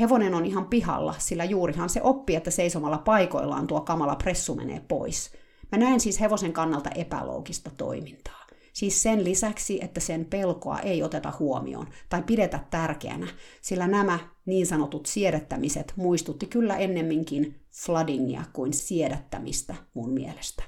Hevonen 0.00 0.34
on 0.34 0.46
ihan 0.46 0.64
pihalla, 0.64 1.14
sillä 1.18 1.44
juurihan 1.44 1.88
se 1.88 2.02
oppii, 2.02 2.36
että 2.36 2.50
seisomalla 2.50 2.98
paikoillaan 2.98 3.66
tuo 3.66 3.80
kamala 3.80 4.16
pressu 4.16 4.54
menee 4.54 4.80
pois. 4.88 5.32
Mä 5.72 5.78
näen 5.78 6.00
siis 6.00 6.20
hevosen 6.20 6.52
kannalta 6.52 6.90
epäloogista 6.90 7.70
toimintaa. 7.76 8.42
Siis 8.72 9.02
sen 9.02 9.24
lisäksi, 9.24 9.84
että 9.84 10.00
sen 10.00 10.24
pelkoa 10.24 10.78
ei 10.78 11.02
oteta 11.02 11.32
huomioon 11.38 11.86
tai 12.08 12.22
pidetä 12.22 12.60
tärkeänä, 12.70 13.26
sillä 13.62 13.86
nämä 13.86 14.18
niin 14.46 14.66
sanotut 14.66 15.06
siedättämiset 15.06 15.92
muistutti 15.96 16.46
kyllä 16.46 16.76
ennemminkin 16.76 17.60
floodingia 17.70 18.44
kuin 18.52 18.72
siedättämistä 18.72 19.74
mun 19.94 20.10
mielestä. 20.10 20.62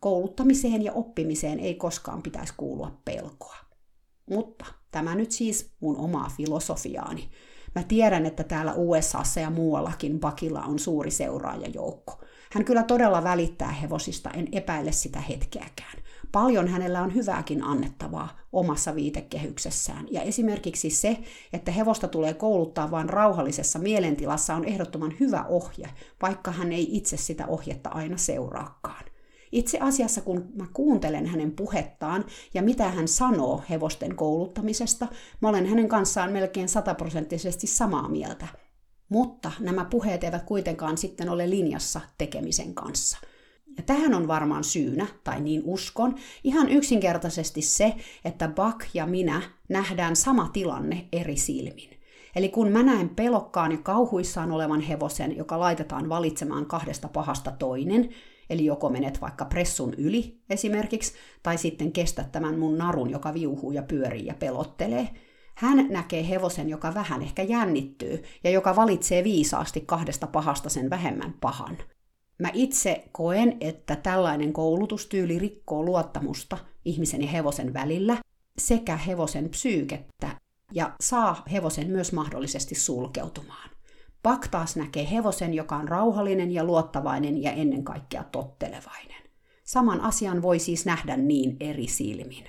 Kouluttamiseen 0.00 0.82
ja 0.82 0.92
oppimiseen 0.92 1.60
ei 1.60 1.74
koskaan 1.74 2.22
pitäisi 2.22 2.54
kuulua 2.56 3.00
pelkoa. 3.04 3.56
Mutta 4.30 4.66
tämä 4.90 5.14
nyt 5.14 5.32
siis 5.32 5.70
mun 5.80 5.96
omaa 5.96 6.30
filosofiaani. 6.36 7.30
Mä 7.78 7.84
tiedän, 7.88 8.26
että 8.26 8.44
täällä 8.44 8.72
USAssa 8.76 9.40
ja 9.40 9.50
muuallakin 9.50 10.20
Bakilla 10.20 10.62
on 10.62 10.78
suuri 10.78 11.10
seuraajajoukko. 11.10 12.20
Hän 12.52 12.64
kyllä 12.64 12.82
todella 12.82 13.24
välittää 13.24 13.72
hevosista, 13.72 14.30
en 14.30 14.48
epäile 14.52 14.92
sitä 14.92 15.20
hetkeäkään. 15.20 15.98
Paljon 16.32 16.68
hänellä 16.68 17.02
on 17.02 17.14
hyvääkin 17.14 17.62
annettavaa 17.62 18.38
omassa 18.52 18.94
viitekehyksessään. 18.94 20.06
Ja 20.10 20.22
esimerkiksi 20.22 20.90
se, 20.90 21.18
että 21.52 21.72
hevosta 21.72 22.08
tulee 22.08 22.34
kouluttaa 22.34 22.90
vain 22.90 23.08
rauhallisessa 23.08 23.78
mielentilassa 23.78 24.54
on 24.54 24.64
ehdottoman 24.64 25.14
hyvä 25.20 25.44
ohje, 25.48 25.90
vaikka 26.22 26.50
hän 26.50 26.72
ei 26.72 26.96
itse 26.96 27.16
sitä 27.16 27.46
ohjetta 27.46 27.88
aina 27.88 28.16
seuraakaan. 28.16 29.04
Itse 29.52 29.78
asiassa 29.80 30.20
kun 30.20 30.48
mä 30.54 30.66
kuuntelen 30.72 31.26
hänen 31.26 31.52
puhettaan 31.52 32.24
ja 32.54 32.62
mitä 32.62 32.88
hän 32.88 33.08
sanoo 33.08 33.62
hevosten 33.70 34.16
kouluttamisesta, 34.16 35.06
mä 35.40 35.48
olen 35.48 35.66
hänen 35.66 35.88
kanssaan 35.88 36.32
melkein 36.32 36.68
sataprosenttisesti 36.68 37.66
samaa 37.66 38.08
mieltä. 38.08 38.48
Mutta 39.08 39.52
nämä 39.60 39.84
puheet 39.84 40.24
eivät 40.24 40.42
kuitenkaan 40.42 40.98
sitten 40.98 41.28
ole 41.28 41.50
linjassa 41.50 42.00
tekemisen 42.18 42.74
kanssa. 42.74 43.18
Ja 43.76 43.82
tähän 43.82 44.14
on 44.14 44.28
varmaan 44.28 44.64
syynä, 44.64 45.06
tai 45.24 45.40
niin 45.40 45.62
uskon, 45.64 46.14
ihan 46.44 46.68
yksinkertaisesti 46.68 47.62
se, 47.62 47.94
että 48.24 48.48
Buck 48.48 48.86
ja 48.94 49.06
minä 49.06 49.42
nähdään 49.68 50.16
sama 50.16 50.50
tilanne 50.52 51.08
eri 51.12 51.36
silmin. 51.36 51.90
Eli 52.36 52.48
kun 52.48 52.68
mä 52.68 52.82
näen 52.82 53.08
pelokkaan 53.08 53.72
ja 53.72 53.78
kauhuissaan 53.78 54.50
olevan 54.50 54.80
hevosen, 54.80 55.36
joka 55.36 55.60
laitetaan 55.60 56.08
valitsemaan 56.08 56.66
kahdesta 56.66 57.08
pahasta 57.08 57.50
toinen, 57.50 58.08
Eli 58.50 58.64
joko 58.64 58.88
menet 58.88 59.20
vaikka 59.20 59.44
pressun 59.44 59.94
yli 59.94 60.40
esimerkiksi, 60.50 61.12
tai 61.42 61.58
sitten 61.58 61.92
kestät 61.92 62.32
tämän 62.32 62.58
mun 62.58 62.78
narun, 62.78 63.10
joka 63.10 63.34
viuhuu 63.34 63.72
ja 63.72 63.82
pyörii 63.82 64.26
ja 64.26 64.34
pelottelee. 64.34 65.08
Hän 65.54 65.86
näkee 65.90 66.28
hevosen, 66.28 66.68
joka 66.68 66.94
vähän 66.94 67.22
ehkä 67.22 67.42
jännittyy 67.42 68.22
ja 68.44 68.50
joka 68.50 68.76
valitsee 68.76 69.24
viisaasti 69.24 69.80
kahdesta 69.80 70.26
pahasta 70.26 70.68
sen 70.68 70.90
vähemmän 70.90 71.34
pahan. 71.40 71.78
Mä 72.38 72.50
itse 72.52 73.04
koen, 73.12 73.56
että 73.60 73.96
tällainen 73.96 74.52
koulutustyyli 74.52 75.38
rikkoo 75.38 75.84
luottamusta 75.84 76.58
ihmisen 76.84 77.22
ja 77.22 77.28
hevosen 77.28 77.74
välillä 77.74 78.16
sekä 78.58 78.96
hevosen 78.96 79.48
psyykettä 79.48 80.30
ja 80.72 80.96
saa 81.00 81.42
hevosen 81.52 81.90
myös 81.90 82.12
mahdollisesti 82.12 82.74
sulkeutumaan. 82.74 83.77
Pak 84.22 84.48
taas 84.48 84.76
näkee 84.76 85.10
hevosen, 85.10 85.54
joka 85.54 85.76
on 85.76 85.88
rauhallinen 85.88 86.50
ja 86.50 86.64
luottavainen 86.64 87.42
ja 87.42 87.52
ennen 87.52 87.84
kaikkea 87.84 88.24
tottelevainen. 88.24 89.22
Saman 89.64 90.00
asian 90.00 90.42
voi 90.42 90.58
siis 90.58 90.86
nähdä 90.86 91.16
niin 91.16 91.56
eri 91.60 91.86
silmin. 91.86 92.44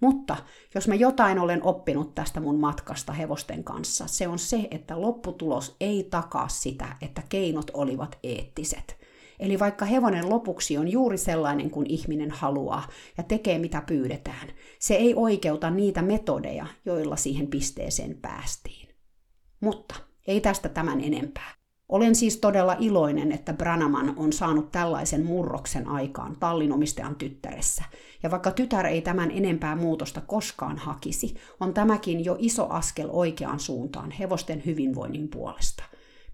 Mutta 0.00 0.36
jos 0.74 0.88
mä 0.88 0.94
jotain 0.94 1.38
olen 1.38 1.62
oppinut 1.62 2.14
tästä 2.14 2.40
mun 2.40 2.58
matkasta 2.60 3.12
hevosten 3.12 3.64
kanssa, 3.64 4.06
se 4.06 4.28
on 4.28 4.38
se, 4.38 4.68
että 4.70 5.00
lopputulos 5.00 5.76
ei 5.80 6.08
takaa 6.10 6.48
sitä, 6.48 6.96
että 7.02 7.22
keinot 7.28 7.70
olivat 7.74 8.18
eettiset. 8.22 9.00
Eli 9.40 9.58
vaikka 9.58 9.84
hevonen 9.84 10.28
lopuksi 10.30 10.78
on 10.78 10.88
juuri 10.88 11.18
sellainen 11.18 11.70
kuin 11.70 11.86
ihminen 11.90 12.30
haluaa 12.30 12.88
ja 13.16 13.22
tekee 13.22 13.58
mitä 13.58 13.82
pyydetään, 13.86 14.48
se 14.78 14.94
ei 14.94 15.14
oikeuta 15.14 15.70
niitä 15.70 16.02
metodeja, 16.02 16.66
joilla 16.84 17.16
siihen 17.16 17.46
pisteeseen 17.46 18.18
päästiin. 18.22 18.88
Mutta 19.60 19.94
ei 20.30 20.40
tästä 20.40 20.68
tämän 20.68 21.00
enempää. 21.00 21.54
Olen 21.88 22.14
siis 22.14 22.36
todella 22.36 22.76
iloinen, 22.78 23.32
että 23.32 23.52
Branaman 23.52 24.14
on 24.16 24.32
saanut 24.32 24.72
tällaisen 24.72 25.26
murroksen 25.26 25.88
aikaan 25.88 26.36
tallinomistajan 26.40 27.16
tyttäressä. 27.16 27.84
Ja 28.22 28.30
vaikka 28.30 28.50
tytär 28.50 28.86
ei 28.86 29.02
tämän 29.02 29.30
enempää 29.30 29.76
muutosta 29.76 30.20
koskaan 30.20 30.78
hakisi, 30.78 31.34
on 31.60 31.74
tämäkin 31.74 32.24
jo 32.24 32.36
iso 32.38 32.68
askel 32.68 33.08
oikeaan 33.12 33.60
suuntaan 33.60 34.10
hevosten 34.10 34.62
hyvinvoinnin 34.66 35.28
puolesta. 35.28 35.84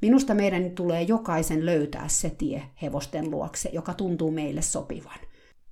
Minusta 0.03 0.35
meidän 0.35 0.71
tulee 0.71 1.03
jokaisen 1.03 1.67
löytää 1.67 2.09
se 2.09 2.31
tie 2.31 2.63
hevosten 2.83 3.31
luokse, 3.31 3.71
joka 3.73 3.95
tuntuu 3.95 4.31
meille 4.31 4.63
sopivan. 4.63 5.19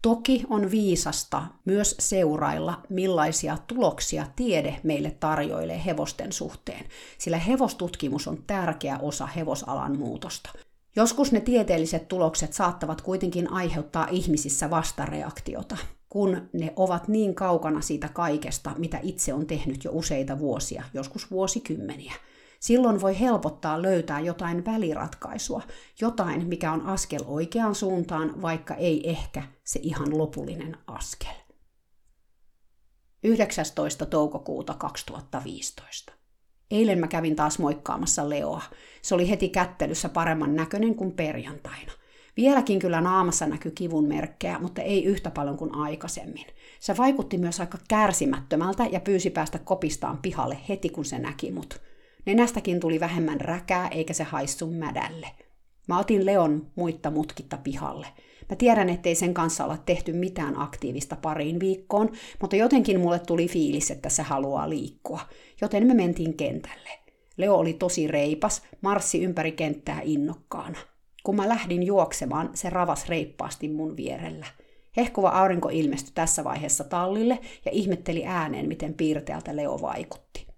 Toki 0.05 0.45
on 0.51 0.71
viisasta 0.71 1.43
myös 1.65 1.97
seurailla, 1.99 2.81
millaisia 2.89 3.59
tuloksia 3.67 4.27
tiede 4.37 4.81
meille 4.83 5.11
tarjoilee 5.11 5.85
hevosten 5.85 6.33
suhteen, 6.33 6.85
sillä 7.19 7.39
hevostutkimus 7.39 8.29
on 8.29 8.39
tärkeä 8.47 8.99
osa 8.99 9.27
hevosalan 9.27 9.99
muutosta. 9.99 10.51
Joskus 10.97 11.33
ne 11.33 11.41
tieteelliset 11.41 12.09
tulokset 12.09 12.53
saattavat 12.53 13.01
kuitenkin 13.01 13.53
aiheuttaa 13.53 14.09
ihmisissä 14.11 14.71
vastareaktiota, 14.71 15.77
kun 16.09 16.49
ne 16.53 16.73
ovat 16.77 17.09
niin 17.09 17.35
kaukana 17.35 17.81
siitä 17.81 18.09
kaikesta, 18.09 18.73
mitä 18.79 18.99
itse 19.03 19.35
on 19.35 19.47
tehnyt 19.47 19.85
jo 19.85 19.91
useita 19.95 20.39
vuosia, 20.39 20.85
joskus 20.95 21.31
vuosikymmeniä. 21.31 22.15
Silloin 22.65 23.01
voi 23.01 23.21
helpottaa 23.21 23.83
löytää 23.83 24.21
jotain 24.21 24.65
väliratkaisua, 24.65 25.63
jotain, 26.01 26.47
mikä 26.47 26.73
on 26.73 26.87
askel 26.87 27.21
oikeaan 27.27 27.75
suuntaan, 27.75 28.43
vaikka 28.43 28.75
ei 28.75 29.11
ehkä 29.11 29.43
se 29.65 29.81
ihan 29.83 30.19
lopullinen 30.19 30.77
askel. 30.87 31.35
19. 33.25 34.07
toukokuuta 34.07 34.75
2015. 34.75 36.13
Eilen 36.71 36.99
mä 36.99 37.07
kävin 37.09 37.37
taas 37.37 37.59
moikkaamassa 37.59 38.29
Leoa. 38.29 38.63
Se 39.03 39.15
oli 39.15 39.31
heti 39.31 39.49
kättelyssä 39.49 40.09
paremman 40.09 40.57
näköinen 40.57 40.95
kuin 40.95 41.13
perjantaina. 41.13 41.93
Vieläkin 42.37 42.79
kyllä 42.79 43.01
naamassa 43.01 43.47
näkyi 43.47 43.73
kivun 43.73 44.09
merkkejä, 44.09 44.59
mutta 44.59 44.83
ei 44.83 45.05
yhtä 45.05 45.31
paljon 45.31 45.57
kuin 45.57 45.75
aikaisemmin. 45.75 46.47
Se 46.81 46.97
vaikutti 46.97 47.39
myös 47.39 47.61
aika 47.61 47.79
kärsimättömältä 47.89 48.85
ja 48.85 49.01
pyysi 49.01 49.31
päästä 49.31 49.59
kopistaan 49.59 50.19
pihalle 50.19 50.59
heti 50.69 50.89
kun 50.89 51.05
se 51.05 51.19
näki 51.19 51.51
mut. 51.51 51.94
Nenästäkin 52.27 52.81
tuli 52.81 53.01
vähemmän 53.01 53.41
räkää 53.41 53.89
eikä 53.89 54.13
se 54.13 54.25
haissu 54.25 54.71
mädälle. 54.71 55.29
Mä 55.89 55.99
otin 55.99 56.27
Leon 56.27 56.67
muitta 56.75 57.11
mutkitta 57.11 57.57
pihalle. 57.57 58.07
Mä 58.51 58.57
tiedän, 58.57 58.89
ettei 58.89 59.15
sen 59.15 59.35
kanssa 59.35 59.65
olla 59.65 59.77
tehty 59.77 60.13
mitään 60.13 60.61
aktiivista 60.61 61.17
pariin 61.17 61.61
viikkoon, 61.61 62.13
mutta 62.41 62.57
jotenkin 62.57 63.01
mulle 63.01 63.19
tuli 63.19 63.49
fiilis, 63.49 63.91
että 63.91 64.09
se 64.09 64.23
haluaa 64.23 64.71
liikkua, 64.71 65.21
joten 65.61 65.87
me 65.87 65.95
mentiin 65.95 66.37
kentälle. 66.37 66.91
Leo 67.37 67.55
oli 67.55 67.73
tosi 67.73 68.07
reipas, 68.07 68.63
marssi 68.81 69.23
ympäri 69.23 69.53
kenttää 69.53 70.01
innokkaana. 70.03 70.79
Kun 71.25 71.37
mä 71.37 71.49
lähdin 71.49 71.83
juoksemaan, 71.83 72.51
se 72.55 72.71
ravas 72.71 73.09
reippaasti 73.09 73.69
mun 73.69 73.97
vierellä. 73.97 74.47
Hehkuva 74.97 75.29
aurinko 75.29 75.69
ilmestyi 75.69 76.13
tässä 76.15 76.45
vaiheessa 76.45 76.85
tallille 76.85 77.39
ja 77.65 77.71
ihmetteli 77.71 78.27
ääneen, 78.27 78.69
miten 78.69 78.95
piirteältä 78.95 79.57
Leo 79.57 79.79
vaikutti. 79.83 80.54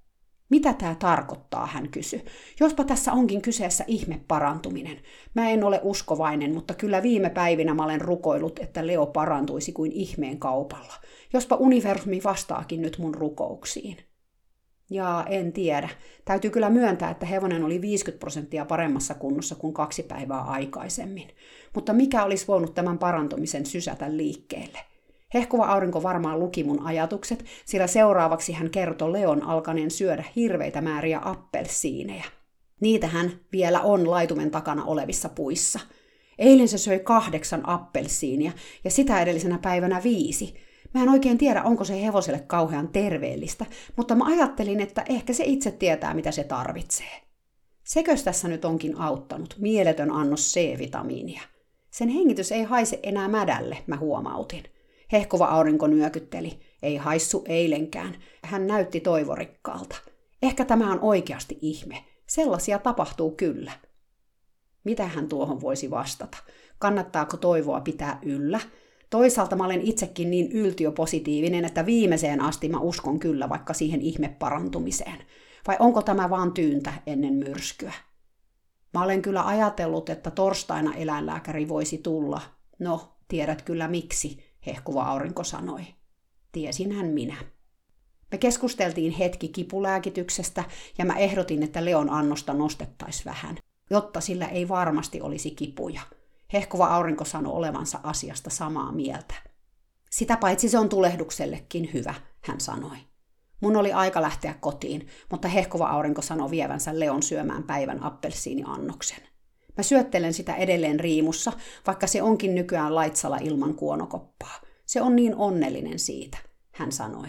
Mitä 0.48 0.72
tämä 0.72 0.94
tarkoittaa, 0.94 1.66
hän 1.66 1.88
kysyi. 1.88 2.24
Jospa 2.60 2.84
tässä 2.84 3.12
onkin 3.12 3.42
kyseessä 3.42 3.84
ihme 3.86 4.20
parantuminen. 4.28 4.98
Mä 5.34 5.50
en 5.50 5.64
ole 5.64 5.80
uskovainen, 5.82 6.54
mutta 6.54 6.74
kyllä 6.74 7.02
viime 7.02 7.30
päivinä 7.30 7.74
mä 7.74 7.84
olen 7.84 8.00
rukoillut, 8.00 8.58
että 8.58 8.86
Leo 8.86 9.06
parantuisi 9.06 9.72
kuin 9.72 9.92
ihmeen 9.92 10.38
kaupalla. 10.38 10.94
Jospa 11.32 11.56
universumi 11.56 12.20
vastaakin 12.24 12.82
nyt 12.82 12.98
mun 12.98 13.14
rukouksiin. 13.14 13.96
Ja 14.90 15.26
en 15.28 15.52
tiedä. 15.52 15.88
Täytyy 16.24 16.50
kyllä 16.50 16.70
myöntää, 16.70 17.10
että 17.10 17.26
hevonen 17.26 17.64
oli 17.64 17.80
50 17.80 18.20
prosenttia 18.20 18.64
paremmassa 18.64 19.14
kunnossa 19.14 19.54
kuin 19.54 19.74
kaksi 19.74 20.02
päivää 20.02 20.40
aikaisemmin. 20.40 21.28
Mutta 21.74 21.92
mikä 21.92 22.24
olisi 22.24 22.46
voinut 22.46 22.74
tämän 22.74 22.98
parantumisen 22.98 23.66
sysätä 23.66 24.16
liikkeelle? 24.16 24.78
Hehkuva 25.34 25.66
aurinko 25.66 26.02
varmaan 26.02 26.38
luki 26.38 26.64
mun 26.64 26.82
ajatukset, 26.82 27.44
sillä 27.64 27.86
seuraavaksi 27.86 28.52
hän 28.52 28.70
kertoi 28.70 29.12
Leon 29.12 29.42
alkaneen 29.42 29.90
syödä 29.90 30.24
hirveitä 30.36 30.80
määriä 30.80 31.20
appelsiineja. 31.24 32.24
Niitähän 32.80 33.40
vielä 33.52 33.80
on 33.80 34.10
laitumen 34.10 34.50
takana 34.50 34.84
olevissa 34.84 35.28
puissa. 35.28 35.80
Eilen 36.38 36.68
se 36.68 36.78
söi 36.78 36.98
kahdeksan 36.98 37.68
appelsiinia 37.68 38.52
ja 38.84 38.90
sitä 38.90 39.22
edellisenä 39.22 39.58
päivänä 39.58 40.00
viisi. 40.04 40.54
Mä 40.94 41.02
en 41.02 41.08
oikein 41.08 41.38
tiedä, 41.38 41.62
onko 41.62 41.84
se 41.84 42.02
hevoselle 42.02 42.40
kauhean 42.40 42.88
terveellistä, 42.88 43.66
mutta 43.96 44.14
mä 44.14 44.24
ajattelin, 44.24 44.80
että 44.80 45.04
ehkä 45.08 45.32
se 45.32 45.44
itse 45.46 45.70
tietää, 45.70 46.14
mitä 46.14 46.30
se 46.30 46.44
tarvitsee. 46.44 47.22
Sekös 47.84 48.22
tässä 48.22 48.48
nyt 48.48 48.64
onkin 48.64 49.00
auttanut 49.00 49.56
mieletön 49.58 50.10
annos 50.10 50.52
C-vitamiinia? 50.52 51.42
Sen 51.90 52.08
hengitys 52.08 52.52
ei 52.52 52.62
haise 52.62 53.00
enää 53.02 53.28
mädälle, 53.28 53.78
mä 53.86 53.96
huomautin. 53.96 54.64
Hehkuva 55.12 55.44
aurinko 55.46 55.86
nyökytteli. 55.86 56.60
Ei 56.82 56.96
haissu 56.96 57.44
eilenkään. 57.48 58.16
Hän 58.42 58.66
näytti 58.66 59.00
toivorikkaalta. 59.00 59.96
Ehkä 60.42 60.64
tämä 60.64 60.92
on 60.92 61.00
oikeasti 61.00 61.58
ihme. 61.60 62.04
Sellaisia 62.26 62.78
tapahtuu 62.78 63.30
kyllä. 63.30 63.72
Mitä 64.84 65.06
hän 65.06 65.28
tuohon 65.28 65.60
voisi 65.60 65.90
vastata? 65.90 66.38
Kannattaako 66.78 67.36
toivoa 67.36 67.80
pitää 67.80 68.18
yllä? 68.22 68.60
Toisaalta 69.10 69.56
mä 69.56 69.64
olen 69.64 69.80
itsekin 69.82 70.30
niin 70.30 70.52
yltiöpositiivinen, 70.52 71.64
että 71.64 71.86
viimeiseen 71.86 72.40
asti 72.40 72.68
mä 72.68 72.78
uskon 72.78 73.18
kyllä 73.18 73.48
vaikka 73.48 73.74
siihen 73.74 74.00
ihmeparantumiseen. 74.00 75.18
Vai 75.68 75.76
onko 75.78 76.02
tämä 76.02 76.30
vaan 76.30 76.52
tyyntä 76.52 76.92
ennen 77.06 77.34
myrskyä? 77.34 77.92
Mä 78.94 79.02
olen 79.02 79.22
kyllä 79.22 79.46
ajatellut, 79.46 80.08
että 80.10 80.30
torstaina 80.30 80.94
eläinlääkäri 80.94 81.68
voisi 81.68 81.98
tulla. 81.98 82.40
No, 82.78 83.16
tiedät 83.28 83.62
kyllä 83.62 83.88
miksi 83.88 84.45
hehkuva 84.66 85.02
aurinko 85.02 85.44
sanoi. 85.44 85.86
Tiesinhän 86.52 87.06
minä. 87.06 87.36
Me 88.32 88.38
keskusteltiin 88.38 89.12
hetki 89.12 89.48
kipulääkityksestä 89.48 90.64
ja 90.98 91.04
mä 91.04 91.16
ehdotin, 91.16 91.62
että 91.62 91.84
Leon 91.84 92.10
annosta 92.10 92.52
nostettaisiin 92.54 93.24
vähän, 93.24 93.58
jotta 93.90 94.20
sillä 94.20 94.46
ei 94.46 94.68
varmasti 94.68 95.20
olisi 95.20 95.50
kipuja. 95.50 96.00
Hehkuva 96.52 96.86
aurinko 96.86 97.24
sanoi 97.24 97.52
olevansa 97.52 98.00
asiasta 98.02 98.50
samaa 98.50 98.92
mieltä. 98.92 99.34
Sitä 100.10 100.36
paitsi 100.36 100.68
se 100.68 100.78
on 100.78 100.88
tulehduksellekin 100.88 101.90
hyvä, 101.94 102.14
hän 102.40 102.60
sanoi. 102.60 102.96
Mun 103.60 103.76
oli 103.76 103.92
aika 103.92 104.22
lähteä 104.22 104.54
kotiin, 104.54 105.06
mutta 105.30 105.48
hehkuva 105.48 105.86
aurinko 105.86 106.22
sanoi 106.22 106.50
vievänsä 106.50 107.00
Leon 107.00 107.22
syömään 107.22 107.62
päivän 107.62 108.02
appelsiiniannoksen. 108.02 109.35
Mä 109.76 109.82
syöttelen 109.82 110.34
sitä 110.34 110.54
edelleen 110.54 111.00
riimussa, 111.00 111.52
vaikka 111.86 112.06
se 112.06 112.22
onkin 112.22 112.54
nykyään 112.54 112.94
laitsalla 112.94 113.36
ilman 113.36 113.74
kuonokoppaa. 113.74 114.60
Se 114.86 115.02
on 115.02 115.16
niin 115.16 115.34
onnellinen 115.34 115.98
siitä, 115.98 116.38
hän 116.72 116.92
sanoi. 116.92 117.28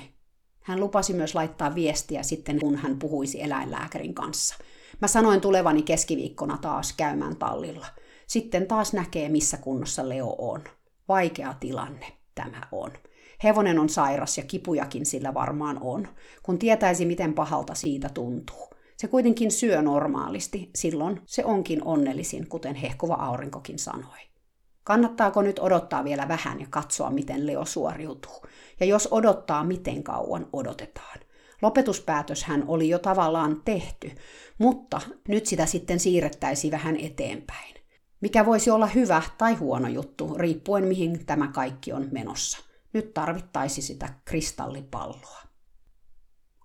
Hän 0.62 0.80
lupasi 0.80 1.14
myös 1.14 1.36
laittaa 1.36 1.76
viestiä 1.76 2.24
sitten, 2.24 2.60
kun 2.60 2.76
hän 2.76 3.00
puhuisi 3.00 3.44
eläinlääkärin 3.44 4.14
kanssa. 4.14 4.56
Mä 5.02 5.08
sanoin 5.08 5.42
tulevani 5.42 5.82
keskiviikkona 5.82 6.58
taas 6.58 6.94
käymään 6.94 7.36
tallilla. 7.36 7.86
Sitten 8.28 8.68
taas 8.68 8.94
näkee, 8.94 9.30
missä 9.30 9.58
kunnossa 9.58 10.10
Leo 10.10 10.36
on. 10.38 10.64
Vaikea 11.08 11.54
tilanne 11.60 12.06
tämä 12.36 12.62
on. 12.72 12.92
Hevonen 13.44 13.80
on 13.80 13.90
sairas 13.90 14.38
ja 14.38 14.44
kipujakin 14.44 15.06
sillä 15.06 15.34
varmaan 15.34 15.78
on, 15.82 16.08
kun 16.44 16.60
tietäisi, 16.60 17.06
miten 17.06 17.34
pahalta 17.34 17.76
siitä 17.76 18.10
tuntuu. 18.10 18.70
Se 18.98 19.08
kuitenkin 19.08 19.52
syö 19.52 19.82
normaalisti, 19.82 20.70
silloin 20.76 21.22
se 21.26 21.46
onkin 21.46 21.84
onnellisin, 21.84 22.48
kuten 22.48 22.76
hehkuva 22.76 23.14
aurinkokin 23.14 23.80
sanoi. 23.80 24.18
Kannattaako 24.84 25.42
nyt 25.42 25.60
odottaa 25.60 26.04
vielä 26.04 26.28
vähän 26.28 26.60
ja 26.60 26.68
katsoa, 26.70 27.10
miten 27.10 27.48
Leo 27.48 27.66
suoriutuu? 27.66 28.46
Ja 28.80 28.86
jos 28.86 29.08
odottaa, 29.12 29.64
miten 29.64 30.04
kauan 30.04 30.48
odotetaan? 30.54 31.20
Lopetuspäätöshän 31.62 32.64
oli 32.68 32.90
jo 32.90 33.00
tavallaan 33.00 33.62
tehty, 33.66 34.12
mutta 34.58 35.02
nyt 35.28 35.46
sitä 35.46 35.66
sitten 35.66 36.00
siirrettäisiin 36.00 36.72
vähän 36.72 36.96
eteenpäin. 36.96 37.76
Mikä 38.22 38.46
voisi 38.46 38.72
olla 38.72 38.88
hyvä 38.88 39.22
tai 39.38 39.54
huono 39.54 39.88
juttu, 39.88 40.34
riippuen 40.38 40.86
mihin 40.86 41.26
tämä 41.26 41.48
kaikki 41.48 41.94
on 41.94 42.08
menossa. 42.12 42.58
Nyt 42.94 43.14
tarvittaisi 43.14 43.82
sitä 43.82 44.10
kristallipalloa. 44.26 45.47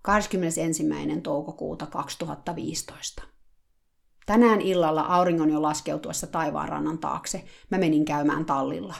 21. 0.05 0.83
toukokuuta 1.23 1.85
2015. 1.85 3.23
Tänään 4.25 4.61
illalla 4.61 5.01
auringon 5.01 5.49
jo 5.49 5.61
laskeutuessa 5.61 6.27
taivaanrannan 6.27 6.97
taakse 6.97 7.43
mä 7.69 7.77
menin 7.77 8.05
käymään 8.05 8.45
tallilla. 8.45 8.95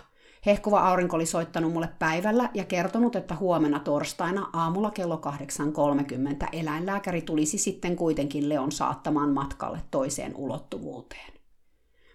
Hehkuva 0.46 0.80
aurinko 0.80 1.16
oli 1.16 1.26
soittanut 1.26 1.74
mulle 1.74 1.90
päivällä 2.00 2.50
ja 2.54 2.66
kertonut, 2.66 3.16
että 3.16 3.36
huomenna 3.36 3.80
torstaina 3.80 4.50
aamulla 4.54 4.92
kello 4.92 5.22
8.30 6.42 6.48
eläinlääkäri 6.52 7.22
tulisi 7.22 7.58
sitten 7.58 7.96
kuitenkin 7.96 8.50
Leon 8.50 8.72
saattamaan 8.72 9.34
matkalle 9.34 9.80
toiseen 9.92 10.36
ulottuvuuteen. 10.36 11.34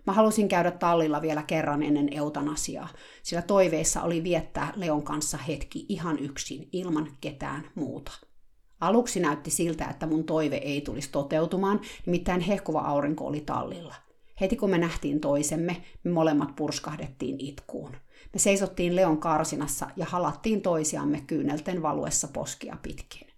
Mä 0.07 0.13
halusin 0.13 0.49
käydä 0.49 0.71
tallilla 0.71 1.23
vielä 1.23 1.43
kerran 1.43 1.83
ennen 1.83 2.09
eutanasiaa, 2.13 2.89
sillä 3.23 3.43
toiveissa 3.43 4.03
oli 4.03 4.25
viettää 4.25 4.73
Leon 4.77 5.03
kanssa 5.03 5.37
hetki 5.37 5.87
ihan 5.89 6.19
yksin, 6.19 6.69
ilman 6.73 7.09
ketään 7.21 7.71
muuta. 7.75 8.28
Aluksi 8.81 9.21
näytti 9.21 9.51
siltä, 9.51 9.85
että 9.85 10.07
mun 10.07 10.25
toive 10.25 10.57
ei 10.57 10.81
tulisi 10.81 11.11
toteutumaan, 11.11 11.81
nimittäin 12.07 12.41
hehkuva 12.41 12.81
aurinko 12.81 13.27
oli 13.27 13.41
tallilla. 13.41 13.95
Heti 14.41 14.57
kun 14.57 14.71
me 14.71 14.79
nähtiin 14.79 15.21
toisemme, 15.21 15.83
me 16.05 16.11
molemmat 16.11 16.57
purskahdettiin 16.57 17.37
itkuun. 17.39 17.93
Me 18.33 18.39
seisottiin 18.39 18.97
Leon 18.97 19.19
karsinassa 19.19 19.91
ja 19.97 20.07
halattiin 20.07 20.63
toisiamme 20.63 21.21
kyynelten 21.27 21.83
valuessa 21.83 22.29
poskia 22.29 22.77
pitkin. 22.83 23.29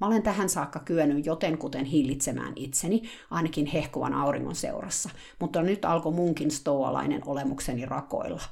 Mä 0.00 0.06
olen 0.06 0.22
tähän 0.22 0.48
saakka 0.48 0.78
kyennyt 0.78 1.26
jotenkuten 1.26 1.84
hillitsemään 1.84 2.52
itseni, 2.56 3.02
ainakin 3.30 3.66
hehkuvan 3.66 4.14
auringon 4.14 4.54
seurassa, 4.54 5.10
mutta 5.40 5.62
nyt 5.62 5.84
alkoi 5.84 6.12
munkin 6.12 6.50
stoalainen 6.50 7.22
olemukseni 7.26 7.86
rakoilla. 7.86 8.42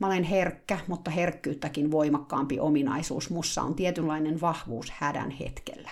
Mä 0.00 0.06
olen 0.06 0.24
herkkä, 0.24 0.78
mutta 0.86 1.10
herkkyyttäkin 1.10 1.90
voimakkaampi 1.90 2.60
ominaisuus 2.60 3.30
mussa 3.30 3.62
on 3.62 3.74
tietynlainen 3.74 4.40
vahvuus 4.40 4.90
hädän 4.90 5.30
hetkellä. 5.30 5.90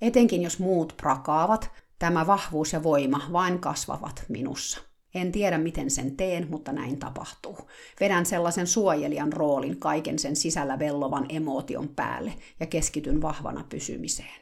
Etenkin 0.00 0.42
jos 0.42 0.58
muut 0.58 0.94
prakaavat, 0.96 1.70
tämä 1.98 2.26
vahvuus 2.26 2.72
ja 2.72 2.82
voima 2.82 3.22
vain 3.32 3.58
kasvavat 3.58 4.24
minussa. 4.28 4.80
En 5.14 5.32
tiedä, 5.32 5.58
miten 5.58 5.90
sen 5.90 6.16
teen, 6.16 6.46
mutta 6.50 6.72
näin 6.72 6.98
tapahtuu. 6.98 7.58
Vedän 8.00 8.26
sellaisen 8.26 8.66
suojelijan 8.66 9.32
roolin 9.32 9.80
kaiken 9.80 10.18
sen 10.18 10.36
sisällä 10.36 10.78
vellovan 10.78 11.26
emootion 11.28 11.88
päälle 11.88 12.34
ja 12.60 12.66
keskityn 12.66 13.22
vahvana 13.22 13.64
pysymiseen. 13.68 14.39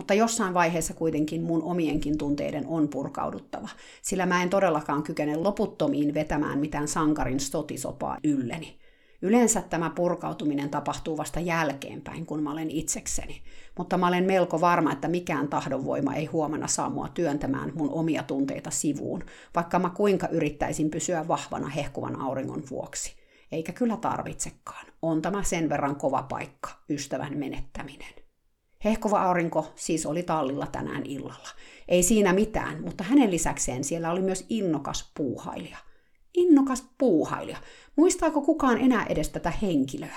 Mutta 0.00 0.14
jossain 0.14 0.54
vaiheessa 0.54 0.94
kuitenkin 0.94 1.42
mun 1.42 1.62
omienkin 1.62 2.18
tunteiden 2.18 2.66
on 2.66 2.88
purkauduttava, 2.88 3.68
sillä 4.02 4.26
mä 4.26 4.42
en 4.42 4.50
todellakaan 4.50 5.02
kykene 5.02 5.36
loputtomiin 5.36 6.14
vetämään 6.14 6.58
mitään 6.58 6.88
sankarin 6.88 7.40
stotisopaa 7.40 8.18
ylleni. 8.24 8.78
Yleensä 9.22 9.62
tämä 9.62 9.90
purkautuminen 9.90 10.70
tapahtuu 10.70 11.16
vasta 11.16 11.40
jälkeenpäin, 11.40 12.26
kun 12.26 12.42
mä 12.42 12.52
olen 12.52 12.70
itsekseni, 12.70 13.42
mutta 13.78 13.98
mä 13.98 14.08
olen 14.08 14.24
melko 14.24 14.60
varma, 14.60 14.92
että 14.92 15.08
mikään 15.08 15.48
tahdonvoima 15.48 16.14
ei 16.14 16.26
huomenna 16.26 16.66
saa 16.66 16.90
mua 16.90 17.08
työntämään 17.08 17.72
mun 17.74 17.90
omia 17.90 18.22
tunteita 18.22 18.70
sivuun, 18.70 19.24
vaikka 19.54 19.78
mä 19.78 19.90
kuinka 19.90 20.28
yrittäisin 20.28 20.90
pysyä 20.90 21.28
vahvana 21.28 21.68
hehkuvan 21.68 22.20
auringon 22.20 22.62
vuoksi. 22.70 23.14
Eikä 23.52 23.72
kyllä 23.72 23.96
tarvitsekaan. 23.96 24.86
On 25.02 25.22
tämä 25.22 25.42
sen 25.42 25.68
verran 25.68 25.96
kova 25.96 26.22
paikka, 26.22 26.70
ystävän 26.90 27.38
menettäminen. 27.38 28.19
Hehkova 28.84 29.22
aurinko 29.22 29.72
siis 29.76 30.06
oli 30.06 30.22
tallilla 30.22 30.66
tänään 30.66 31.06
illalla. 31.06 31.48
Ei 31.88 32.02
siinä 32.02 32.32
mitään, 32.32 32.82
mutta 32.82 33.04
hänen 33.04 33.30
lisäkseen 33.30 33.84
siellä 33.84 34.10
oli 34.10 34.20
myös 34.20 34.46
innokas 34.48 35.10
puuhailija. 35.16 35.78
Innokas 36.34 36.88
puuhailija. 36.98 37.58
Muistaako 37.96 38.40
kukaan 38.40 38.78
enää 38.78 39.06
edes 39.08 39.28
tätä 39.28 39.52
henkilöä? 39.62 40.16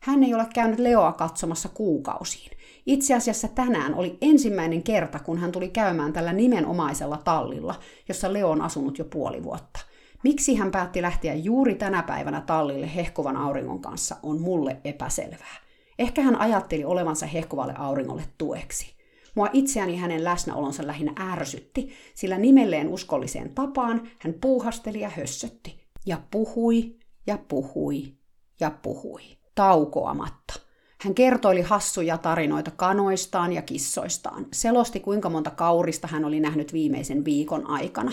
Hän 0.00 0.22
ei 0.22 0.34
ole 0.34 0.46
käynyt 0.54 0.78
Leoa 0.78 1.12
katsomassa 1.12 1.68
kuukausiin. 1.68 2.50
Itse 2.86 3.14
asiassa 3.14 3.48
tänään 3.48 3.94
oli 3.94 4.18
ensimmäinen 4.20 4.82
kerta, 4.82 5.18
kun 5.18 5.38
hän 5.38 5.52
tuli 5.52 5.68
käymään 5.68 6.12
tällä 6.12 6.32
nimenomaisella 6.32 7.16
tallilla, 7.16 7.74
jossa 8.08 8.32
Leo 8.32 8.50
on 8.50 8.62
asunut 8.62 8.98
jo 8.98 9.04
puoli 9.04 9.42
vuotta. 9.42 9.80
Miksi 10.24 10.54
hän 10.54 10.70
päätti 10.70 11.02
lähteä 11.02 11.34
juuri 11.34 11.74
tänä 11.74 12.02
päivänä 12.02 12.40
tallille 12.40 12.94
hehkovan 12.94 13.36
auringon 13.36 13.80
kanssa, 13.80 14.16
on 14.22 14.40
mulle 14.40 14.76
epäselvää. 14.84 15.69
Ehkä 16.00 16.22
hän 16.22 16.40
ajatteli 16.40 16.84
olevansa 16.84 17.26
hehkuvalle 17.26 17.74
auringolle 17.78 18.22
tueksi. 18.38 18.94
Mua 19.34 19.48
itseäni 19.52 19.96
hänen 19.96 20.24
läsnäolonsa 20.24 20.86
lähinnä 20.86 21.32
ärsytti, 21.32 21.90
sillä 22.14 22.38
nimelleen 22.38 22.88
uskolliseen 22.88 23.54
tapaan 23.54 24.08
hän 24.18 24.34
puuhasteli 24.40 25.00
ja 25.00 25.08
hössötti. 25.08 25.80
Ja 26.06 26.20
puhui 26.30 26.96
ja 27.26 27.38
puhui 27.48 28.14
ja 28.60 28.70
puhui. 28.70 29.22
Taukoamatta. 29.54 30.54
Hän 31.00 31.14
kertoili 31.14 31.62
hassuja 31.62 32.18
tarinoita 32.18 32.70
kanoistaan 32.70 33.52
ja 33.52 33.62
kissoistaan, 33.62 34.46
selosti 34.52 35.00
kuinka 35.00 35.30
monta 35.30 35.50
kaurista 35.50 36.08
hän 36.08 36.24
oli 36.24 36.40
nähnyt 36.40 36.72
viimeisen 36.72 37.24
viikon 37.24 37.70
aikana, 37.70 38.12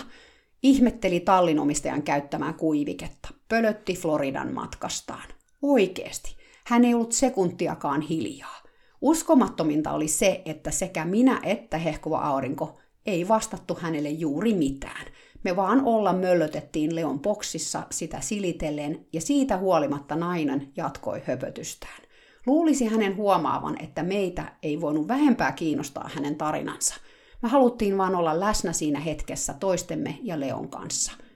ihmetteli 0.64 1.20
tallinomistajan 1.20 2.04
käyttämää 2.04 2.54
kuiviketta, 2.54 3.30
pölötti 3.50 3.96
Floridan 3.96 4.54
matkastaan. 4.54 5.30
Oikeesti, 5.62 6.37
hän 6.68 6.86
ei 6.86 6.94
ollut 6.94 7.12
sekuntiakaan 7.12 8.02
hiljaa. 8.02 8.62
Uskomattominta 9.02 9.92
oli 9.92 10.08
se, 10.08 10.42
että 10.46 10.72
sekä 10.72 11.06
minä 11.06 11.40
että 11.44 11.78
hehkuva 11.78 12.20
aurinko 12.20 12.80
ei 13.06 13.28
vastattu 13.28 13.78
hänelle 13.82 14.10
juuri 14.10 14.54
mitään. 14.54 15.06
Me 15.44 15.56
vaan 15.56 15.86
olla 15.86 16.14
möllötettiin 16.14 16.96
Leon 16.96 17.20
boksissa 17.20 17.84
sitä 17.92 18.22
silitellen 18.22 19.06
ja 19.14 19.22
siitä 19.22 19.58
huolimatta 19.58 20.16
nainen 20.16 20.72
jatkoi 20.78 21.22
höpötystään. 21.26 22.02
Luulisi 22.46 22.86
hänen 22.86 23.16
huomaavan, 23.16 23.84
että 23.84 24.04
meitä 24.04 24.54
ei 24.64 24.82
voinut 24.82 25.08
vähempää 25.08 25.52
kiinnostaa 25.52 26.10
hänen 26.14 26.36
tarinansa. 26.36 26.96
Me 27.42 27.50
haluttiin 27.50 27.98
vaan 27.98 28.16
olla 28.16 28.40
läsnä 28.40 28.74
siinä 28.74 29.00
hetkessä 29.00 29.54
toistemme 29.54 30.20
ja 30.22 30.40
Leon 30.40 30.70
kanssa– 30.70 31.12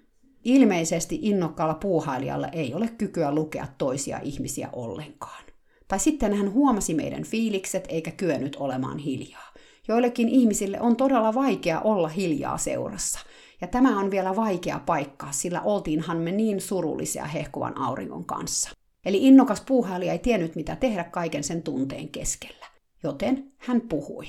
Ilmeisesti 0.44 1.20
innokkaalla 1.22 1.74
puuhailijalla 1.74 2.48
ei 2.48 2.74
ole 2.74 2.88
kykyä 2.88 3.36
lukea 3.36 3.68
toisia 3.78 4.20
ihmisiä 4.24 4.70
ollenkaan. 4.74 5.44
Tai 5.88 6.00
sitten 6.00 6.34
hän 6.34 6.54
huomasi 6.54 6.94
meidän 6.94 7.24
fiilikset 7.24 7.86
eikä 7.90 8.12
kyennyt 8.12 8.56
olemaan 8.56 8.98
hiljaa. 8.98 9.54
Joillekin 9.88 10.30
ihmisille 10.30 10.82
on 10.82 10.96
todella 10.96 11.34
vaikea 11.34 11.82
olla 11.82 12.08
hiljaa 12.08 12.58
seurassa. 12.58 13.20
Ja 13.62 13.68
tämä 13.68 14.00
on 14.00 14.12
vielä 14.12 14.36
vaikea 14.36 14.80
paikka, 14.86 15.28
sillä 15.32 15.62
oltiinhan 15.62 16.18
me 16.18 16.32
niin 16.32 16.62
surullisia 16.62 17.26
hehkuvan 17.26 17.78
auringon 17.78 18.26
kanssa. 18.26 18.70
Eli 19.06 19.28
innokas 19.28 19.62
puuhailija 19.62 20.12
ei 20.12 20.20
tiennyt 20.20 20.56
mitä 20.56 20.76
tehdä 20.76 21.04
kaiken 21.04 21.44
sen 21.44 21.64
tunteen 21.64 22.10
keskellä. 22.10 22.66
Joten 23.04 23.52
hän 23.58 23.82
puhui. 23.82 24.26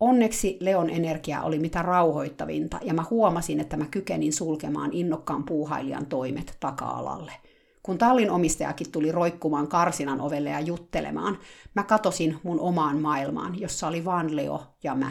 Onneksi 0.00 0.56
Leon 0.60 0.90
energia 0.90 1.42
oli 1.42 1.58
mitä 1.58 1.82
rauhoittavinta, 1.82 2.78
ja 2.82 2.94
mä 2.94 3.04
huomasin, 3.10 3.60
että 3.60 3.76
mä 3.76 3.86
kykenin 3.90 4.32
sulkemaan 4.32 4.92
innokkaan 4.92 5.44
puuhailijan 5.44 6.06
toimet 6.06 6.56
taka-alalle. 6.60 7.32
Kun 7.82 7.98
tallin 7.98 8.30
omistajakin 8.30 8.92
tuli 8.92 9.12
roikkumaan 9.12 9.68
karsinan 9.68 10.20
ovelle 10.20 10.50
ja 10.50 10.60
juttelemaan, 10.60 11.38
mä 11.74 11.82
katosin 11.82 12.38
mun 12.42 12.60
omaan 12.60 12.98
maailmaan, 12.98 13.60
jossa 13.60 13.86
oli 13.86 14.04
vaan 14.04 14.36
Leo 14.36 14.62
ja 14.84 14.94
mä. 14.94 15.10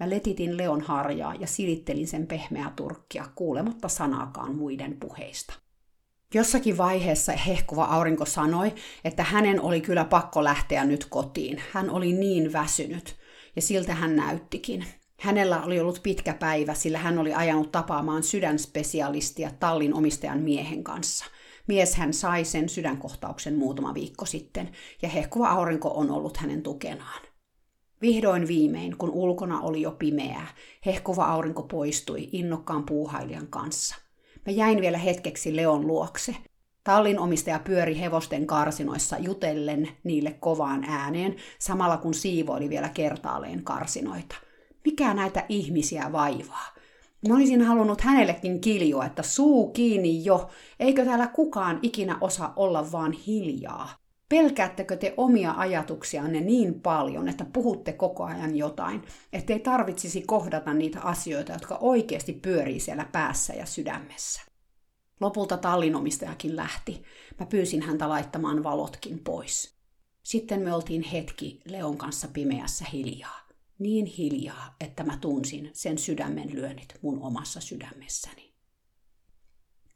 Mä 0.00 0.10
letitin 0.10 0.56
Leon 0.56 0.80
harjaa 0.80 1.34
ja 1.34 1.46
silittelin 1.46 2.06
sen 2.06 2.26
pehmeää 2.26 2.72
turkkia 2.76 3.24
kuulematta 3.34 3.88
sanaakaan 3.88 4.56
muiden 4.56 4.96
puheista. 5.00 5.54
Jossakin 6.34 6.78
vaiheessa 6.78 7.32
hehkuva 7.32 7.84
aurinko 7.84 8.24
sanoi, 8.24 8.72
että 9.04 9.22
hänen 9.22 9.60
oli 9.60 9.80
kyllä 9.80 10.04
pakko 10.04 10.44
lähteä 10.44 10.84
nyt 10.84 11.04
kotiin. 11.04 11.62
Hän 11.72 11.90
oli 11.90 12.12
niin 12.12 12.52
väsynyt– 12.52 13.16
ja 13.56 13.62
siltä 13.62 13.94
hän 13.94 14.16
näyttikin. 14.16 14.84
Hänellä 15.20 15.62
oli 15.62 15.80
ollut 15.80 16.00
pitkä 16.02 16.34
päivä, 16.34 16.74
sillä 16.74 16.98
hän 16.98 17.18
oli 17.18 17.34
ajanut 17.34 17.72
tapaamaan 17.72 18.22
sydänspesialistia 18.22 19.50
tallin 19.60 19.94
omistajan 19.94 20.42
miehen 20.42 20.84
kanssa. 20.84 21.24
Mies 21.68 21.94
hän 21.96 22.14
sai 22.14 22.44
sen 22.44 22.68
sydänkohtauksen 22.68 23.54
muutama 23.54 23.94
viikko 23.94 24.26
sitten, 24.26 24.70
ja 25.02 25.08
hehkuva 25.08 25.48
aurinko 25.48 25.88
on 25.88 26.10
ollut 26.10 26.36
hänen 26.36 26.62
tukenaan. 26.62 27.22
Vihdoin 28.02 28.48
viimein, 28.48 28.96
kun 28.96 29.10
ulkona 29.10 29.60
oli 29.60 29.82
jo 29.82 29.90
pimeää, 29.90 30.46
hehkuva 30.86 31.24
aurinko 31.24 31.62
poistui 31.62 32.28
innokkaan 32.32 32.86
puuhailijan 32.86 33.46
kanssa. 33.46 33.96
Mä 34.46 34.52
jäin 34.52 34.80
vielä 34.80 34.98
hetkeksi 34.98 35.56
Leon 35.56 35.86
luokse, 35.86 36.36
Tallin 36.84 37.18
omistaja 37.18 37.58
pyöri 37.58 38.00
hevosten 38.00 38.46
karsinoissa 38.46 39.18
jutellen 39.18 39.88
niille 40.04 40.36
kovaan 40.40 40.84
ääneen, 40.84 41.36
samalla 41.58 41.96
kun 41.96 42.14
siivoili 42.14 42.68
vielä 42.68 42.88
kertaalleen 42.88 43.64
karsinoita. 43.64 44.34
Mikä 44.84 45.14
näitä 45.14 45.44
ihmisiä 45.48 46.12
vaivaa? 46.12 46.66
Mä 47.28 47.34
olisin 47.34 47.62
halunnut 47.62 48.00
hänellekin 48.00 48.60
kiljua, 48.60 49.04
että 49.04 49.22
suu 49.22 49.70
kiinni 49.70 50.24
jo, 50.24 50.50
eikö 50.80 51.04
täällä 51.04 51.26
kukaan 51.26 51.78
ikinä 51.82 52.18
osaa 52.20 52.52
olla 52.56 52.92
vaan 52.92 53.12
hiljaa? 53.12 53.88
Pelkäättekö 54.28 54.96
te 54.96 55.14
omia 55.16 55.54
ajatuksianne 55.56 56.40
niin 56.40 56.80
paljon, 56.80 57.28
että 57.28 57.46
puhutte 57.52 57.92
koko 57.92 58.24
ajan 58.24 58.56
jotain, 58.56 59.02
ettei 59.32 59.60
tarvitsisi 59.60 60.22
kohdata 60.22 60.74
niitä 60.74 61.00
asioita, 61.00 61.52
jotka 61.52 61.78
oikeasti 61.80 62.32
pyörii 62.32 62.80
siellä 62.80 63.06
päässä 63.12 63.54
ja 63.54 63.66
sydämessä? 63.66 64.51
Lopulta 65.22 65.56
tallinomistajakin 65.56 66.56
lähti. 66.56 67.02
Mä 67.40 67.46
pyysin 67.46 67.82
häntä 67.82 68.08
laittamaan 68.08 68.62
valotkin 68.62 69.18
pois. 69.18 69.74
Sitten 70.22 70.60
me 70.60 70.74
oltiin 70.74 71.02
hetki 71.02 71.60
Leon 71.64 71.98
kanssa 71.98 72.28
pimeässä 72.28 72.84
hiljaa. 72.92 73.40
Niin 73.78 74.06
hiljaa, 74.06 74.76
että 74.80 75.04
mä 75.04 75.18
tunsin 75.20 75.70
sen 75.72 75.98
sydämen 75.98 76.52
lyönnit 76.52 76.98
mun 77.02 77.22
omassa 77.22 77.60
sydämessäni. 77.60 78.52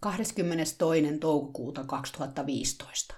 22. 0.00 0.74
toukokuuta 1.20 1.84
2015. 1.84 3.14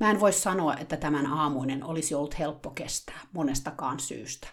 Mä 0.00 0.10
en 0.10 0.20
voi 0.20 0.32
sanoa, 0.32 0.74
että 0.74 0.96
tämän 0.96 1.26
aamuinen 1.26 1.84
olisi 1.84 2.14
ollut 2.14 2.38
helppo 2.38 2.70
kestää 2.70 3.20
monestakaan 3.32 4.00
syystä. 4.00 4.48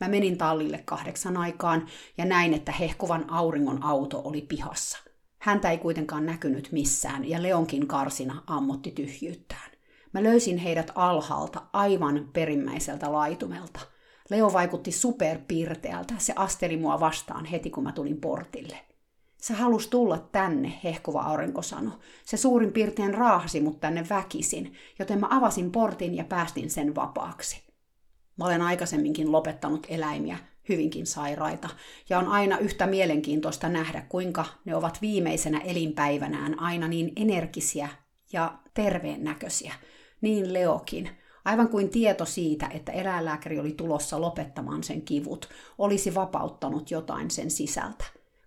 Mä 0.00 0.08
menin 0.08 0.38
tallille 0.38 0.82
kahdeksan 0.84 1.36
aikaan 1.36 1.88
ja 2.18 2.24
näin, 2.24 2.54
että 2.54 2.72
hehkuvan 2.72 3.30
auringon 3.30 3.82
auto 3.82 4.22
oli 4.24 4.40
pihassa– 4.40 4.98
Häntä 5.44 5.70
ei 5.70 5.78
kuitenkaan 5.78 6.26
näkynyt 6.26 6.68
missään 6.72 7.28
ja 7.28 7.42
Leonkin 7.42 7.86
karsina 7.86 8.42
ammotti 8.46 8.90
tyhjyyttään. 8.90 9.70
Mä 10.12 10.22
löysin 10.22 10.58
heidät 10.58 10.90
alhaalta 10.94 11.62
aivan 11.72 12.28
perimmäiseltä 12.32 13.12
laitumelta. 13.12 13.80
Leo 14.30 14.52
vaikutti 14.52 14.92
superpiirteältä. 14.92 16.14
Se 16.18 16.32
asteli 16.36 16.76
mua 16.76 17.00
vastaan 17.00 17.44
heti, 17.44 17.70
kun 17.70 17.84
mä 17.84 17.92
tulin 17.92 18.20
portille. 18.20 18.76
Se 19.36 19.54
halusi 19.54 19.90
tulla 19.90 20.18
tänne, 20.18 20.80
hehkuva 20.84 21.20
aurinko 21.20 21.62
sanoi. 21.62 21.98
Se 22.24 22.36
suurin 22.36 22.72
piirtein 22.72 23.14
raahasi 23.14 23.60
mut 23.60 23.80
tänne 23.80 24.06
väkisin, 24.08 24.74
joten 24.98 25.20
mä 25.20 25.26
avasin 25.30 25.72
portin 25.72 26.14
ja 26.14 26.24
päästin 26.24 26.70
sen 26.70 26.94
vapaaksi. 26.94 27.62
Mä 28.36 28.44
olen 28.44 28.62
aikaisemminkin 28.62 29.32
lopettanut 29.32 29.86
eläimiä, 29.88 30.38
hyvinkin 30.68 31.06
sairaita, 31.06 31.68
ja 32.08 32.18
on 32.18 32.28
aina 32.28 32.58
yhtä 32.58 32.86
mielenkiintoista 32.86 33.68
nähdä, 33.68 34.06
kuinka 34.08 34.44
ne 34.64 34.76
ovat 34.76 35.02
viimeisenä 35.02 35.60
elinpäivänään 35.60 36.60
aina 36.60 36.88
niin 36.88 37.12
energisiä 37.16 37.88
ja 38.32 38.58
terveen 38.74 39.24
näköisiä. 39.24 39.74
Niin 40.20 40.52
Leokin. 40.52 41.10
Aivan 41.44 41.68
kuin 41.68 41.88
tieto 41.88 42.24
siitä, 42.24 42.66
että 42.66 42.92
eläinlääkäri 42.92 43.58
oli 43.58 43.72
tulossa 43.72 44.20
lopettamaan 44.20 44.84
sen 44.84 45.02
kivut, 45.02 45.48
olisi 45.78 46.14
vapauttanut 46.14 46.90
jotain 46.90 47.30
sen 47.30 47.50
sisältä. 47.50 48.04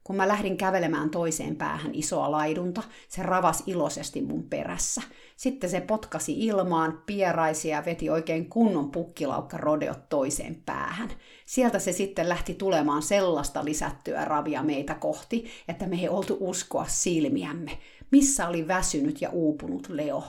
Kun 0.07 0.15
mä 0.15 0.27
lähdin 0.27 0.57
kävelemään 0.57 1.09
toiseen 1.09 1.55
päähän 1.55 1.95
isoa 1.95 2.31
laidunta, 2.31 2.83
se 3.07 3.23
ravas 3.23 3.63
iloisesti 3.65 4.21
mun 4.21 4.43
perässä. 4.43 5.01
Sitten 5.35 5.69
se 5.69 5.81
potkasi 5.81 6.45
ilmaan, 6.45 7.03
pieraisi 7.05 7.69
ja 7.69 7.85
veti 7.85 8.09
oikein 8.09 8.49
kunnon 8.49 8.91
pukkilaukka 8.91 9.57
rodeot 9.57 10.09
toiseen 10.09 10.63
päähän. 10.65 11.09
Sieltä 11.45 11.79
se 11.79 11.91
sitten 11.91 12.29
lähti 12.29 12.53
tulemaan 12.53 13.01
sellaista 13.01 13.65
lisättyä 13.65 14.25
ravia 14.25 14.63
meitä 14.63 14.93
kohti, 14.95 15.45
että 15.67 15.87
me 15.87 15.95
ei 15.95 16.09
oltu 16.09 16.37
uskoa 16.39 16.85
silmiämme. 16.87 17.77
Missä 18.11 18.47
oli 18.47 18.67
väsynyt 18.67 19.21
ja 19.21 19.29
uupunut 19.29 19.89
Leo? 19.89 20.23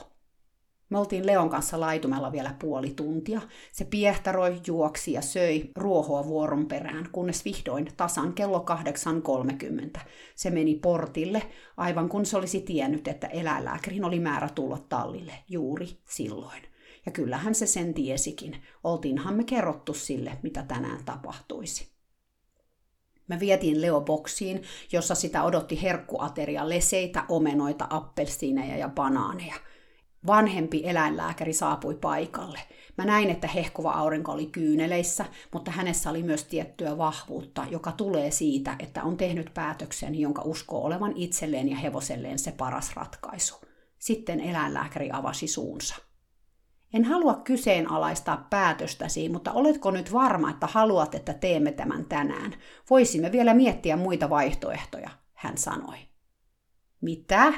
Me 0.90 0.98
oltiin 0.98 1.26
Leon 1.26 1.50
kanssa 1.50 1.80
laitumella 1.80 2.32
vielä 2.32 2.54
puoli 2.58 2.90
tuntia. 2.90 3.40
Se 3.72 3.84
piehtaroi, 3.84 4.60
juoksi 4.66 5.12
ja 5.12 5.22
söi 5.22 5.70
ruohoa 5.76 6.26
vuoron 6.26 6.66
perään, 6.66 7.08
kunnes 7.12 7.44
vihdoin 7.44 7.88
tasan 7.96 8.32
kello 8.32 8.64
8.30 9.94 10.00
se 10.34 10.50
meni 10.50 10.74
portille, 10.74 11.42
aivan 11.76 12.08
kun 12.08 12.26
se 12.26 12.36
olisi 12.36 12.60
tiennyt, 12.60 13.08
että 13.08 13.26
eläinlääkärin 13.26 14.04
oli 14.04 14.20
määrä 14.20 14.48
tulla 14.48 14.78
tallille 14.88 15.34
juuri 15.48 15.98
silloin. 16.04 16.62
Ja 17.06 17.12
kyllähän 17.12 17.54
se 17.54 17.66
sen 17.66 17.94
tiesikin. 17.94 18.56
Oltiinhan 18.84 19.34
me 19.34 19.44
kerrottu 19.44 19.94
sille, 19.94 20.38
mitä 20.42 20.62
tänään 20.62 21.04
tapahtuisi. 21.04 21.88
Me 23.28 23.40
vietiin 23.40 23.82
Leo 23.82 24.00
boksiin, 24.00 24.62
jossa 24.92 25.14
sitä 25.14 25.42
odotti 25.42 25.82
herkkuateria, 25.82 26.68
leseitä, 26.68 27.24
omenoita, 27.28 27.86
appelsiineja 27.90 28.76
ja 28.76 28.88
banaaneja– 28.88 29.54
vanhempi 30.26 30.82
eläinlääkäri 30.84 31.52
saapui 31.52 31.94
paikalle. 31.94 32.60
Mä 32.98 33.04
näin, 33.04 33.30
että 33.30 33.46
hehkuva 33.46 33.92
aurinko 33.92 34.32
oli 34.32 34.46
kyyneleissä, 34.46 35.24
mutta 35.52 35.70
hänessä 35.70 36.10
oli 36.10 36.22
myös 36.22 36.44
tiettyä 36.44 36.98
vahvuutta, 36.98 37.66
joka 37.70 37.92
tulee 37.92 38.30
siitä, 38.30 38.76
että 38.78 39.02
on 39.02 39.16
tehnyt 39.16 39.50
päätöksen, 39.54 40.14
jonka 40.14 40.42
uskoo 40.42 40.84
olevan 40.84 41.12
itselleen 41.16 41.68
ja 41.68 41.76
hevoselleen 41.76 42.38
se 42.38 42.52
paras 42.52 42.96
ratkaisu. 42.96 43.54
Sitten 43.98 44.40
eläinlääkäri 44.40 45.10
avasi 45.12 45.48
suunsa. 45.48 45.96
En 46.94 47.04
halua 47.04 47.34
kyseenalaistaa 47.34 48.46
päätöstäsi, 48.50 49.28
mutta 49.28 49.52
oletko 49.52 49.90
nyt 49.90 50.12
varma, 50.12 50.50
että 50.50 50.66
haluat, 50.66 51.14
että 51.14 51.34
teemme 51.34 51.72
tämän 51.72 52.04
tänään? 52.04 52.54
Voisimme 52.90 53.32
vielä 53.32 53.54
miettiä 53.54 53.96
muita 53.96 54.30
vaihtoehtoja, 54.30 55.10
hän 55.34 55.58
sanoi. 55.58 55.96
Mitä? 57.00 57.52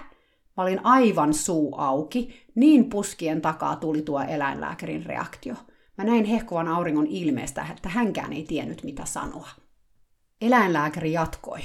Mä 0.60 0.64
olin 0.64 0.86
aivan 0.86 1.34
suu 1.34 1.74
auki, 1.78 2.44
niin 2.54 2.90
puskien 2.90 3.40
takaa 3.40 3.76
tuli 3.76 4.02
tuo 4.02 4.20
eläinlääkärin 4.20 5.06
reaktio. 5.06 5.54
Mä 5.98 6.04
näin 6.04 6.24
hehkuvan 6.24 6.68
auringon 6.68 7.06
ilmeestä, 7.06 7.66
että 7.72 7.88
hänkään 7.88 8.32
ei 8.32 8.44
tiennyt 8.44 8.84
mitä 8.84 9.04
sanoa. 9.04 9.48
Eläinlääkäri 10.40 11.12
jatkoi. 11.12 11.60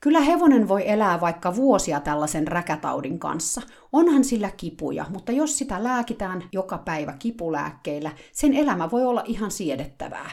Kyllä 0.00 0.20
hevonen 0.20 0.68
voi 0.68 0.90
elää 0.90 1.20
vaikka 1.20 1.56
vuosia 1.56 2.00
tällaisen 2.00 2.48
räkätaudin 2.48 3.18
kanssa. 3.18 3.62
Onhan 3.92 4.24
sillä 4.24 4.50
kipuja, 4.56 5.06
mutta 5.10 5.32
jos 5.32 5.58
sitä 5.58 5.84
lääkitään 5.84 6.44
joka 6.52 6.78
päivä 6.78 7.12
kipulääkkeillä, 7.18 8.10
sen 8.32 8.54
elämä 8.54 8.90
voi 8.90 9.04
olla 9.04 9.22
ihan 9.26 9.50
siedettävää. 9.50 10.30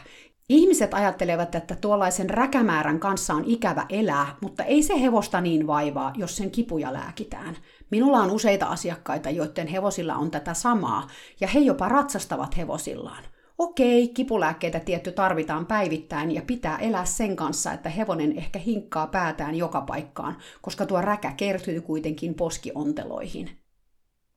Ihmiset 0.48 0.94
ajattelevat, 0.94 1.54
että 1.54 1.76
tuollaisen 1.76 2.30
räkämäärän 2.30 3.00
kanssa 3.00 3.34
on 3.34 3.44
ikävä 3.46 3.86
elää, 3.88 4.36
mutta 4.40 4.64
ei 4.64 4.82
se 4.82 5.00
hevosta 5.00 5.40
niin 5.40 5.66
vaivaa, 5.66 6.12
jos 6.16 6.36
sen 6.36 6.50
kipuja 6.50 6.92
lääkitään. 6.92 7.56
Minulla 7.90 8.18
on 8.18 8.30
useita 8.30 8.66
asiakkaita, 8.66 9.30
joiden 9.30 9.66
hevosilla 9.66 10.14
on 10.14 10.30
tätä 10.30 10.54
samaa, 10.54 11.06
ja 11.40 11.48
he 11.48 11.58
jopa 11.58 11.88
ratsastavat 11.88 12.56
hevosillaan. 12.56 13.24
Okei, 13.58 14.08
kipulääkkeitä 14.08 14.80
tietty 14.80 15.12
tarvitaan 15.12 15.66
päivittäin 15.66 16.32
ja 16.32 16.42
pitää 16.46 16.78
elää 16.78 17.04
sen 17.04 17.36
kanssa, 17.36 17.72
että 17.72 17.88
hevonen 17.88 18.38
ehkä 18.38 18.58
hinkkaa 18.58 19.06
päätään 19.06 19.54
joka 19.54 19.80
paikkaan, 19.80 20.36
koska 20.62 20.86
tuo 20.86 21.00
räkä 21.00 21.32
kertyy 21.32 21.80
kuitenkin 21.80 22.34
poskionteloihin. 22.34 23.50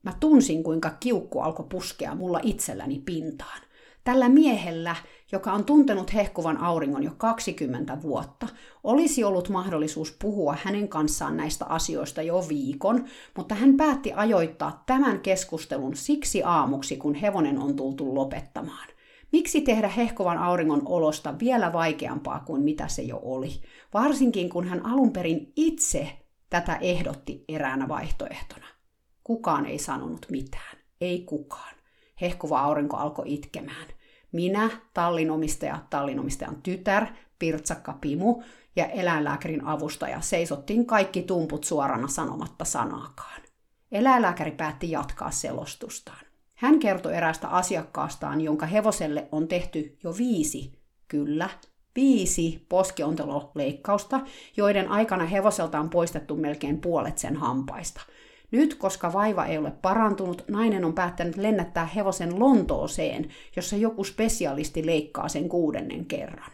Mä 0.02 0.12
tunsin, 0.20 0.62
kuinka 0.62 0.90
kiukku 1.00 1.40
alkoi 1.40 1.66
puskea 1.68 2.14
mulla 2.14 2.40
itselläni 2.42 3.02
pintaan. 3.04 3.60
Tällä 4.04 4.28
miehellä, 4.28 4.96
joka 5.32 5.52
on 5.52 5.64
tuntenut 5.64 6.14
hehkuvan 6.14 6.56
auringon 6.56 7.02
jo 7.02 7.10
20 7.18 8.02
vuotta, 8.02 8.48
olisi 8.84 9.24
ollut 9.24 9.48
mahdollisuus 9.48 10.16
puhua 10.22 10.56
hänen 10.62 10.88
kanssaan 10.88 11.36
näistä 11.36 11.64
asioista 11.64 12.22
jo 12.22 12.44
viikon, 12.48 13.04
mutta 13.36 13.54
hän 13.54 13.76
päätti 13.76 14.12
ajoittaa 14.12 14.82
tämän 14.86 15.20
keskustelun 15.20 15.96
siksi 15.96 16.42
aamuksi, 16.42 16.96
kun 16.96 17.14
hevonen 17.14 17.58
on 17.58 17.76
tultu 17.76 18.14
lopettamaan. 18.14 18.88
Miksi 19.32 19.60
tehdä 19.60 19.88
hehkuvan 19.88 20.38
auringon 20.38 20.82
olosta 20.84 21.38
vielä 21.38 21.72
vaikeampaa 21.72 22.40
kuin 22.40 22.62
mitä 22.62 22.88
se 22.88 23.02
jo 23.02 23.20
oli, 23.22 23.62
varsinkin 23.94 24.50
kun 24.50 24.68
hän 24.68 24.86
alun 24.86 25.12
perin 25.12 25.52
itse 25.56 26.08
tätä 26.50 26.76
ehdotti 26.76 27.44
eräänä 27.48 27.88
vaihtoehtona? 27.88 28.66
Kukaan 29.24 29.66
ei 29.66 29.78
sanonut 29.78 30.26
mitään, 30.30 30.76
ei 31.00 31.22
kukaan. 31.22 31.79
Hehkuva 32.20 32.60
aurinko 32.60 32.96
alkoi 32.96 33.34
itkemään. 33.34 33.86
Minä, 34.32 34.70
tallinomistaja, 34.94 35.78
tallinomistajan 35.90 36.62
tytär, 36.62 37.06
Pirtsakka 37.38 37.98
Pimu 38.00 38.42
ja 38.76 38.86
eläinlääkärin 38.86 39.64
avustaja 39.64 40.20
seisottiin 40.20 40.86
kaikki 40.86 41.22
tumput 41.22 41.64
suorana 41.64 42.08
sanomatta 42.08 42.64
sanaakaan. 42.64 43.40
Eläinlääkäri 43.92 44.50
päätti 44.50 44.90
jatkaa 44.90 45.30
selostustaan. 45.30 46.26
Hän 46.54 46.78
kertoi 46.78 47.16
eräästä 47.16 47.48
asiakkaastaan, 47.48 48.40
jonka 48.40 48.66
hevoselle 48.66 49.28
on 49.32 49.48
tehty 49.48 49.98
jo 50.02 50.14
viisi, 50.18 50.72
kyllä, 51.08 51.48
viisi 51.96 52.66
poskionteloleikkausta, 52.68 54.20
joiden 54.56 54.88
aikana 54.88 55.26
hevoselta 55.26 55.80
on 55.80 55.90
poistettu 55.90 56.36
melkein 56.36 56.80
puolet 56.80 57.18
sen 57.18 57.36
hampaista– 57.36 58.00
nyt, 58.50 58.74
koska 58.74 59.12
vaiva 59.12 59.46
ei 59.46 59.58
ole 59.58 59.70
parantunut, 59.70 60.44
nainen 60.48 60.84
on 60.84 60.92
päättänyt 60.92 61.36
lennättää 61.36 61.86
hevosen 61.86 62.40
Lontooseen, 62.40 63.28
jossa 63.56 63.76
joku 63.76 64.04
spesialisti 64.04 64.86
leikkaa 64.86 65.28
sen 65.28 65.48
kuudennen 65.48 66.06
kerran. 66.06 66.52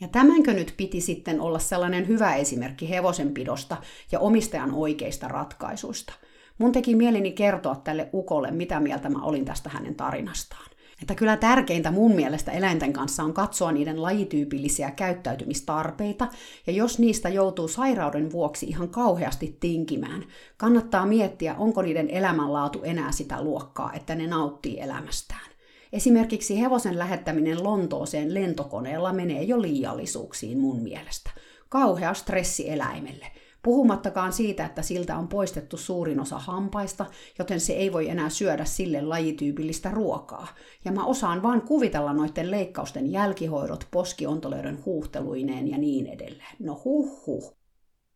Ja 0.00 0.08
tämänkö 0.08 0.52
nyt 0.52 0.74
piti 0.76 1.00
sitten 1.00 1.40
olla 1.40 1.58
sellainen 1.58 2.08
hyvä 2.08 2.34
esimerkki 2.34 2.90
hevosenpidosta 2.90 3.76
ja 4.12 4.20
omistajan 4.20 4.74
oikeista 4.74 5.28
ratkaisuista? 5.28 6.12
Mun 6.58 6.72
teki 6.72 6.94
mieleni 6.94 7.32
kertoa 7.32 7.76
tälle 7.76 8.08
ukolle, 8.12 8.50
mitä 8.50 8.80
mieltä 8.80 9.08
mä 9.08 9.22
olin 9.22 9.44
tästä 9.44 9.70
hänen 9.70 9.94
tarinastaan. 9.94 10.75
Että 11.02 11.14
kyllä 11.14 11.36
tärkeintä 11.36 11.90
mun 11.90 12.12
mielestä 12.12 12.52
eläinten 12.52 12.92
kanssa 12.92 13.22
on 13.22 13.32
katsoa 13.34 13.72
niiden 13.72 14.02
lajityypillisiä 14.02 14.90
käyttäytymistarpeita, 14.90 16.28
ja 16.66 16.72
jos 16.72 16.98
niistä 16.98 17.28
joutuu 17.28 17.68
sairauden 17.68 18.32
vuoksi 18.32 18.66
ihan 18.66 18.88
kauheasti 18.88 19.56
tinkimään, 19.60 20.24
kannattaa 20.56 21.06
miettiä, 21.06 21.54
onko 21.54 21.82
niiden 21.82 22.10
elämänlaatu 22.10 22.82
enää 22.82 23.12
sitä 23.12 23.42
luokkaa, 23.42 23.92
että 23.92 24.14
ne 24.14 24.26
nauttii 24.26 24.80
elämästään. 24.80 25.50
Esimerkiksi 25.92 26.60
hevosen 26.60 26.98
lähettäminen 26.98 27.64
Lontooseen 27.64 28.34
lentokoneella 28.34 29.12
menee 29.12 29.42
jo 29.42 29.62
liiallisuuksiin 29.62 30.58
mun 30.58 30.82
mielestä. 30.82 31.30
Kauhea 31.68 32.14
stressi 32.14 32.70
eläimelle– 32.70 33.26
Puhumattakaan 33.62 34.32
siitä, 34.32 34.66
että 34.66 34.82
siltä 34.82 35.18
on 35.18 35.28
poistettu 35.28 35.76
suurin 35.76 36.20
osa 36.20 36.38
hampaista, 36.38 37.06
joten 37.38 37.60
se 37.60 37.72
ei 37.72 37.92
voi 37.92 38.08
enää 38.08 38.28
syödä 38.28 38.64
sille 38.64 39.02
lajityypillistä 39.02 39.90
ruokaa. 39.90 40.46
Ja 40.84 40.92
mä 40.92 41.04
osaan 41.04 41.42
vaan 41.42 41.62
kuvitella 41.62 42.12
noiden 42.12 42.50
leikkausten 42.50 43.12
jälkihoidot 43.12 43.88
poskiontoleiden 43.90 44.84
huuhteluineen 44.84 45.68
ja 45.70 45.78
niin 45.78 46.06
edelleen. 46.06 46.56
No 46.58 46.80
huh 46.84 47.26
huh. 47.26 47.56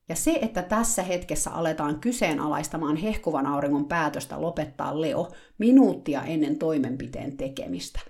Ja 0.09 0.17
se, 0.17 0.39
että 0.43 0.63
tässä 0.63 1.03
hetkessä 1.03 1.51
aletaan 1.51 2.01
kyseenalaistamaan 2.01 2.97
hehkuvan 2.97 3.47
auringon 3.47 3.85
päätöstä 3.85 4.41
lopettaa 4.43 5.01
Leo 5.01 5.29
minuuttia 5.59 6.23
ennen 6.23 6.59
toimenpiteen 6.59 7.37
tekemistä, 7.37 8.01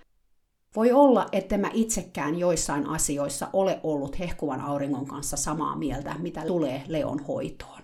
voi 0.77 0.93
olla, 0.93 1.27
että 1.33 1.59
mä 1.59 1.71
itsekään 1.73 2.39
joissain 2.39 2.87
asioissa 2.87 3.49
ole 3.53 3.81
ollut 3.83 4.19
hehkuvan 4.19 4.61
auringon 4.61 5.07
kanssa 5.07 5.37
samaa 5.37 5.77
mieltä, 5.77 6.15
mitä 6.19 6.41
tulee 6.41 6.83
Leon 6.87 7.19
hoitoon. 7.19 7.81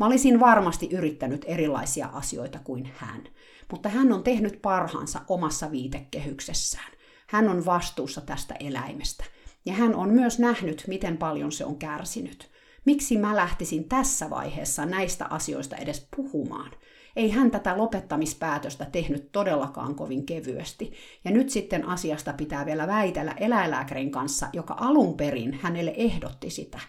Mä 0.00 0.06
olisin 0.06 0.40
varmasti 0.40 0.88
yrittänyt 0.92 1.44
erilaisia 1.48 2.06
asioita 2.06 2.58
kuin 2.64 2.92
hän, 2.96 3.24
mutta 3.70 3.88
hän 3.88 4.12
on 4.12 4.22
tehnyt 4.22 4.62
parhaansa 4.62 5.20
omassa 5.28 5.70
viitekehyksessään. 5.70 6.92
Hän 7.26 7.48
on 7.48 7.64
vastuussa 7.64 8.20
tästä 8.20 8.54
eläimestä. 8.60 9.24
Ja 9.64 9.72
hän 9.72 9.94
on 9.94 10.08
myös 10.08 10.38
nähnyt, 10.38 10.84
miten 10.86 11.16
paljon 11.16 11.52
se 11.52 11.64
on 11.64 11.76
kärsinyt. 11.76 12.50
Miksi 12.84 13.18
mä 13.18 13.36
lähtisin 13.36 13.88
tässä 13.88 14.30
vaiheessa 14.30 14.86
näistä 14.86 15.26
asioista 15.26 15.76
edes 15.76 16.08
puhumaan? 16.16 16.70
Ei 17.16 17.30
hän 17.30 17.50
tätä 17.50 17.78
lopettamispäätöstä 17.78 18.84
tehnyt 18.84 19.32
todellakaan 19.32 19.94
kovin 19.94 20.26
kevyesti, 20.26 20.92
ja 21.24 21.30
nyt 21.30 21.50
sitten 21.50 21.88
asiasta 21.88 22.32
pitää 22.32 22.66
vielä 22.66 22.86
väitellä 22.86 23.32
eläinlääkärin 23.32 24.10
kanssa, 24.10 24.48
joka 24.52 24.76
alun 24.80 25.16
perin 25.16 25.58
hänelle 25.62 25.94
ehdotti 25.96 26.50
sitä. 26.50 26.80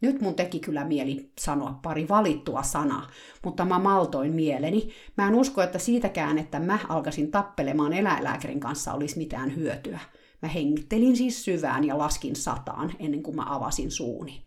Nyt 0.00 0.20
mun 0.20 0.34
teki 0.34 0.60
kyllä 0.60 0.84
mieli 0.84 1.32
sanoa 1.40 1.78
pari 1.82 2.08
valittua 2.08 2.62
sanaa, 2.62 3.06
mutta 3.44 3.64
mä 3.64 3.78
maltoin 3.78 4.32
mieleni. 4.32 4.88
Mä 5.16 5.28
en 5.28 5.34
usko, 5.34 5.62
että 5.62 5.78
siitäkään, 5.78 6.38
että 6.38 6.60
mä 6.60 6.78
alkaisin 6.88 7.30
tappelemaan 7.30 7.92
eläinlääkärin 7.92 8.60
kanssa 8.60 8.92
olisi 8.92 9.18
mitään 9.18 9.56
hyötyä. 9.56 9.98
Mä 10.42 10.48
hengittelin 10.48 11.16
siis 11.16 11.44
syvään 11.44 11.84
ja 11.84 11.98
laskin 11.98 12.36
sataan 12.36 12.92
ennen 12.98 13.22
kuin 13.22 13.36
mä 13.36 13.42
avasin 13.46 13.90
suuni. 13.90 14.44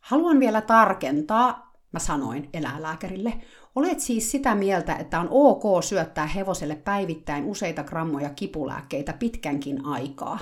Haluan 0.00 0.40
vielä 0.40 0.60
tarkentaa, 0.60 1.71
mä 1.92 1.98
sanoin 1.98 2.48
eläinlääkärille. 2.52 3.32
Olet 3.74 4.00
siis 4.00 4.30
sitä 4.30 4.54
mieltä, 4.54 4.94
että 4.94 5.20
on 5.20 5.28
ok 5.30 5.84
syöttää 5.84 6.26
hevoselle 6.26 6.76
päivittäin 6.76 7.44
useita 7.44 7.84
grammoja 7.84 8.30
kipulääkkeitä 8.30 9.12
pitkänkin 9.12 9.84
aikaa. 9.84 10.38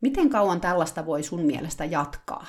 Miten 0.00 0.30
kauan 0.30 0.60
tällaista 0.60 1.06
voi 1.06 1.22
sun 1.22 1.40
mielestä 1.40 1.84
jatkaa? 1.84 2.46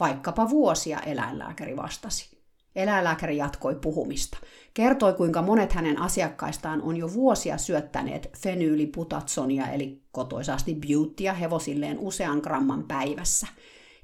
Vaikkapa 0.00 0.50
vuosia, 0.50 1.00
eläinlääkäri 1.00 1.76
vastasi. 1.76 2.38
Eläinlääkäri 2.76 3.36
jatkoi 3.36 3.74
puhumista. 3.74 4.38
Kertoi, 4.74 5.12
kuinka 5.12 5.42
monet 5.42 5.72
hänen 5.72 5.98
asiakkaistaan 5.98 6.82
on 6.82 6.96
jo 6.96 7.12
vuosia 7.12 7.58
syöttäneet 7.58 8.30
fenyyliputatsonia 8.38 9.66
eli 9.66 10.02
kotoisasti 10.12 10.74
beautya 10.74 11.32
hevosilleen 11.32 11.98
usean 11.98 12.38
gramman 12.38 12.84
päivässä– 12.84 13.46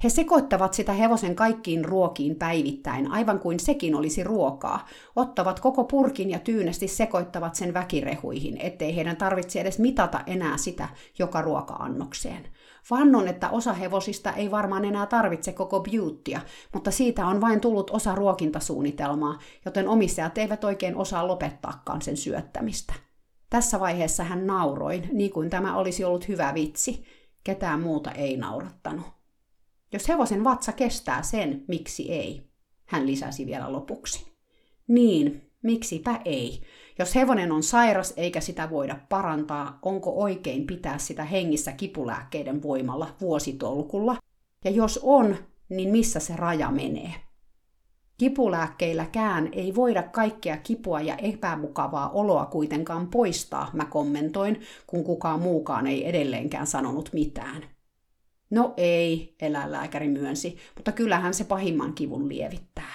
he 0.04 0.08
sekoittavat 0.08 0.74
sitä 0.74 0.92
hevosen 0.92 1.34
kaikkiin 1.34 1.84
ruokiin 1.84 2.36
päivittäin, 2.36 3.10
aivan 3.10 3.38
kuin 3.38 3.60
sekin 3.60 3.94
olisi 3.94 4.24
ruokaa. 4.24 4.86
Ottavat 5.16 5.60
koko 5.60 5.84
purkin 5.84 6.30
ja 6.30 6.38
tyynesti 6.38 6.88
sekoittavat 6.88 7.54
sen 7.54 7.74
väkirehuihin, 7.74 8.56
ettei 8.60 8.96
heidän 8.96 9.16
tarvitse 9.16 9.60
edes 9.60 9.78
mitata 9.78 10.20
enää 10.26 10.56
sitä 10.56 10.88
joka 11.18 11.42
ruoka-annokseen. 11.42 12.48
Vannon, 12.90 13.28
että 13.28 13.50
osa 13.50 13.72
hevosista 13.72 14.32
ei 14.32 14.50
varmaan 14.50 14.84
enää 14.84 15.06
tarvitse 15.06 15.52
koko 15.52 15.80
beautya, 15.80 16.40
mutta 16.74 16.90
siitä 16.90 17.26
on 17.26 17.40
vain 17.40 17.60
tullut 17.60 17.90
osa 17.90 18.14
ruokintasuunnitelmaa, 18.14 19.38
joten 19.64 19.88
omistajat 19.88 20.38
eivät 20.38 20.64
oikein 20.64 20.96
osaa 20.96 21.26
lopettaakaan 21.26 22.02
sen 22.02 22.16
syöttämistä. 22.16 22.94
Tässä 23.50 23.80
vaiheessa 23.80 24.24
hän 24.24 24.46
nauroi, 24.46 25.02
niin 25.12 25.30
kuin 25.30 25.50
tämä 25.50 25.76
olisi 25.76 26.04
ollut 26.04 26.28
hyvä 26.28 26.54
vitsi. 26.54 27.04
Ketään 27.44 27.80
muuta 27.80 28.10
ei 28.10 28.36
naurattanut. 28.36 29.13
Jos 29.92 30.08
hevosen 30.08 30.44
vatsa 30.44 30.72
kestää 30.72 31.22
sen, 31.22 31.64
miksi 31.68 32.12
ei? 32.12 32.50
Hän 32.84 33.06
lisäsi 33.06 33.46
vielä 33.46 33.72
lopuksi. 33.72 34.26
Niin, 34.88 35.50
miksipä 35.62 36.20
ei? 36.24 36.62
Jos 36.98 37.14
hevonen 37.14 37.52
on 37.52 37.62
sairas 37.62 38.14
eikä 38.16 38.40
sitä 38.40 38.70
voida 38.70 38.98
parantaa, 39.08 39.78
onko 39.82 40.22
oikein 40.22 40.66
pitää 40.66 40.98
sitä 40.98 41.24
hengissä 41.24 41.72
kipulääkkeiden 41.72 42.62
voimalla 42.62 43.16
vuositolkulla? 43.20 44.16
Ja 44.64 44.70
jos 44.70 45.00
on, 45.02 45.36
niin 45.68 45.90
missä 45.90 46.20
se 46.20 46.36
raja 46.36 46.70
menee? 46.70 47.14
Kipulääkkeilläkään 48.18 49.48
ei 49.52 49.74
voida 49.74 50.02
kaikkea 50.02 50.56
kipua 50.56 51.00
ja 51.00 51.16
epämukavaa 51.16 52.10
oloa 52.10 52.46
kuitenkaan 52.46 53.08
poistaa, 53.08 53.70
mä 53.72 53.84
kommentoin, 53.84 54.60
kun 54.86 55.04
kukaan 55.04 55.40
muukaan 55.40 55.86
ei 55.86 56.08
edelleenkään 56.08 56.66
sanonut 56.66 57.10
mitään. 57.12 57.73
No 58.54 58.74
ei, 58.76 59.36
eläinlääkäri 59.40 60.08
myönsi, 60.08 60.56
mutta 60.74 60.92
kyllähän 60.92 61.34
se 61.34 61.44
pahimman 61.44 61.92
kivun 61.92 62.28
lievittää. 62.28 62.92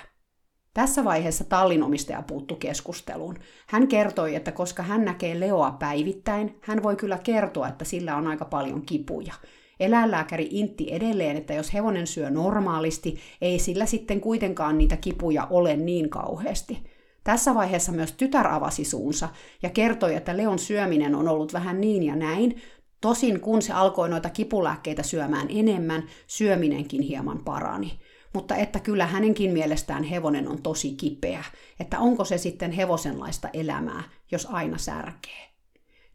Tässä 0.74 1.04
vaiheessa 1.04 1.44
tallinomistaja 1.44 2.22
puuttu 2.22 2.56
keskusteluun. 2.56 3.36
Hän 3.68 3.88
kertoi, 3.88 4.36
että 4.36 4.52
koska 4.52 4.84
hän 4.84 5.06
näkee 5.06 5.40
Leoa 5.40 5.72
päivittäin, 5.72 6.60
hän 6.62 6.84
voi 6.84 6.96
kyllä 6.96 7.18
kertoa, 7.18 7.68
että 7.68 7.86
sillä 7.86 8.16
on 8.16 8.28
aika 8.28 8.46
paljon 8.46 8.82
kipuja. 8.82 9.34
Eläinlääkäri 9.80 10.48
intti 10.52 10.94
edelleen, 10.94 11.38
että 11.38 11.54
jos 11.54 11.74
hevonen 11.74 12.08
syö 12.08 12.30
normaalisti, 12.30 13.20
ei 13.42 13.60
sillä 13.60 13.86
sitten 13.86 14.22
kuitenkaan 14.22 14.78
niitä 14.78 14.98
kipuja 14.98 15.48
ole 15.50 15.76
niin 15.76 16.10
kauheasti. 16.10 16.84
Tässä 17.24 17.56
vaiheessa 17.56 17.92
myös 17.92 18.12
tytär 18.12 18.48
avasi 18.48 18.86
suunsa 18.86 19.30
ja 19.64 19.70
kertoi, 19.70 20.16
että 20.16 20.38
Leon 20.38 20.60
syöminen 20.60 21.16
on 21.16 21.28
ollut 21.28 21.54
vähän 21.54 21.82
niin 21.82 22.04
ja 22.04 22.16
näin, 22.16 22.62
Tosin 23.02 23.40
kun 23.40 23.62
se 23.62 23.74
alkoi 23.74 24.10
noita 24.10 24.30
kipulääkkeitä 24.30 25.04
syömään 25.04 25.48
enemmän, 25.50 26.04
syöminenkin 26.28 27.02
hieman 27.02 27.44
parani. 27.44 28.00
Mutta 28.34 28.56
että 28.56 28.80
kyllä 28.80 29.06
hänenkin 29.06 29.52
mielestään 29.52 30.04
hevonen 30.04 30.48
on 30.48 30.62
tosi 30.62 30.92
kipeä, 30.92 31.44
että 31.80 32.00
onko 32.00 32.26
se 32.26 32.38
sitten 32.38 32.72
hevosenlaista 32.72 33.50
elämää, 33.54 34.04
jos 34.32 34.48
aina 34.52 34.78
särkee. 34.78 35.50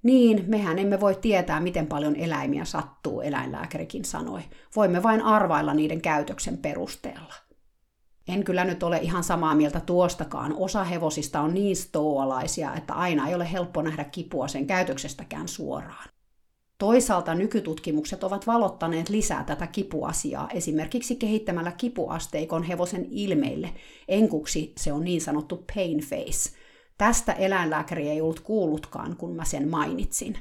Niin, 0.03 0.45
mehän 0.47 0.79
emme 0.79 1.01
voi 1.01 1.15
tietää, 1.15 1.61
miten 1.61 1.87
paljon 1.87 2.17
eläimiä 2.17 2.65
sattuu, 2.65 3.21
eläinlääkärikin 3.21 4.05
sanoi. 4.05 4.41
Voimme 4.77 5.03
vain 5.03 5.23
arvailla 5.23 5.75
niiden 5.75 6.01
käytöksen 6.01 6.59
perusteella. 6.59 7.35
En 8.29 8.45
kyllä 8.45 8.65
nyt 8.65 8.83
ole 8.83 8.99
ihan 8.99 9.25
samaa 9.25 9.55
mieltä 9.55 9.81
tuostakaan. 9.81 10.55
Osa 10.57 10.85
hevosista 10.85 11.41
on 11.41 11.55
niin 11.55 11.77
stoalaisia, 11.77 12.75
että 12.75 12.95
aina 12.95 13.29
ei 13.29 13.35
ole 13.35 13.53
helppo 13.53 13.83
nähdä 13.83 14.05
kipua 14.05 14.49
sen 14.49 14.67
käytöksestäkään 14.67 15.49
suoraan. 15.49 16.14
Toisaalta 16.79 17.35
nykytutkimukset 17.35 18.25
ovat 18.25 18.47
valottaneet 18.47 19.09
lisää 19.09 19.45
tätä 19.45 19.67
kipuasiaa 19.67 20.49
esimerkiksi 20.55 21.17
kehittämällä 21.17 21.73
kipuasteikon 21.73 22.63
hevosen 22.63 23.07
ilmeille. 23.11 23.75
Enkuksi 24.09 24.73
se 24.79 24.93
on 24.93 25.05
niin 25.05 25.21
sanottu 25.21 25.65
pain 25.75 25.99
face. 25.99 26.57
Tästä 26.99 27.33
eläinlääkäri 27.33 28.09
ei 28.09 28.21
ollut 28.21 28.41
kuullutkaan, 28.41 29.17
kun 29.17 29.37
mä 29.37 29.45
sen 29.45 29.69
mainitsin. 29.69 30.39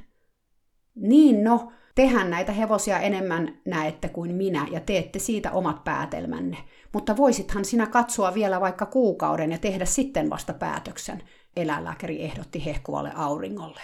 Niin 0.96 1.44
no, 1.44 1.72
tehän 1.96 2.30
näitä 2.30 2.52
hevosia 2.52 3.00
enemmän 3.00 3.62
näette 3.66 4.10
kuin 4.10 4.36
minä 4.36 4.68
ja 4.72 4.80
teette 4.80 5.20
siitä 5.20 5.52
omat 5.52 5.84
päätelmänne. 5.84 6.58
Mutta 6.94 7.18
voisithan 7.18 7.66
sinä 7.66 7.88
katsoa 7.88 8.34
vielä 8.34 8.62
vaikka 8.62 8.86
kuukauden 8.86 9.52
ja 9.52 9.58
tehdä 9.58 9.86
sitten 9.86 10.30
vasta 10.30 10.54
päätöksen, 10.54 11.24
eläinlääkäri 11.56 12.24
ehdotti 12.24 12.66
hehkuvalle 12.66 13.12
auringolle. 13.16 13.82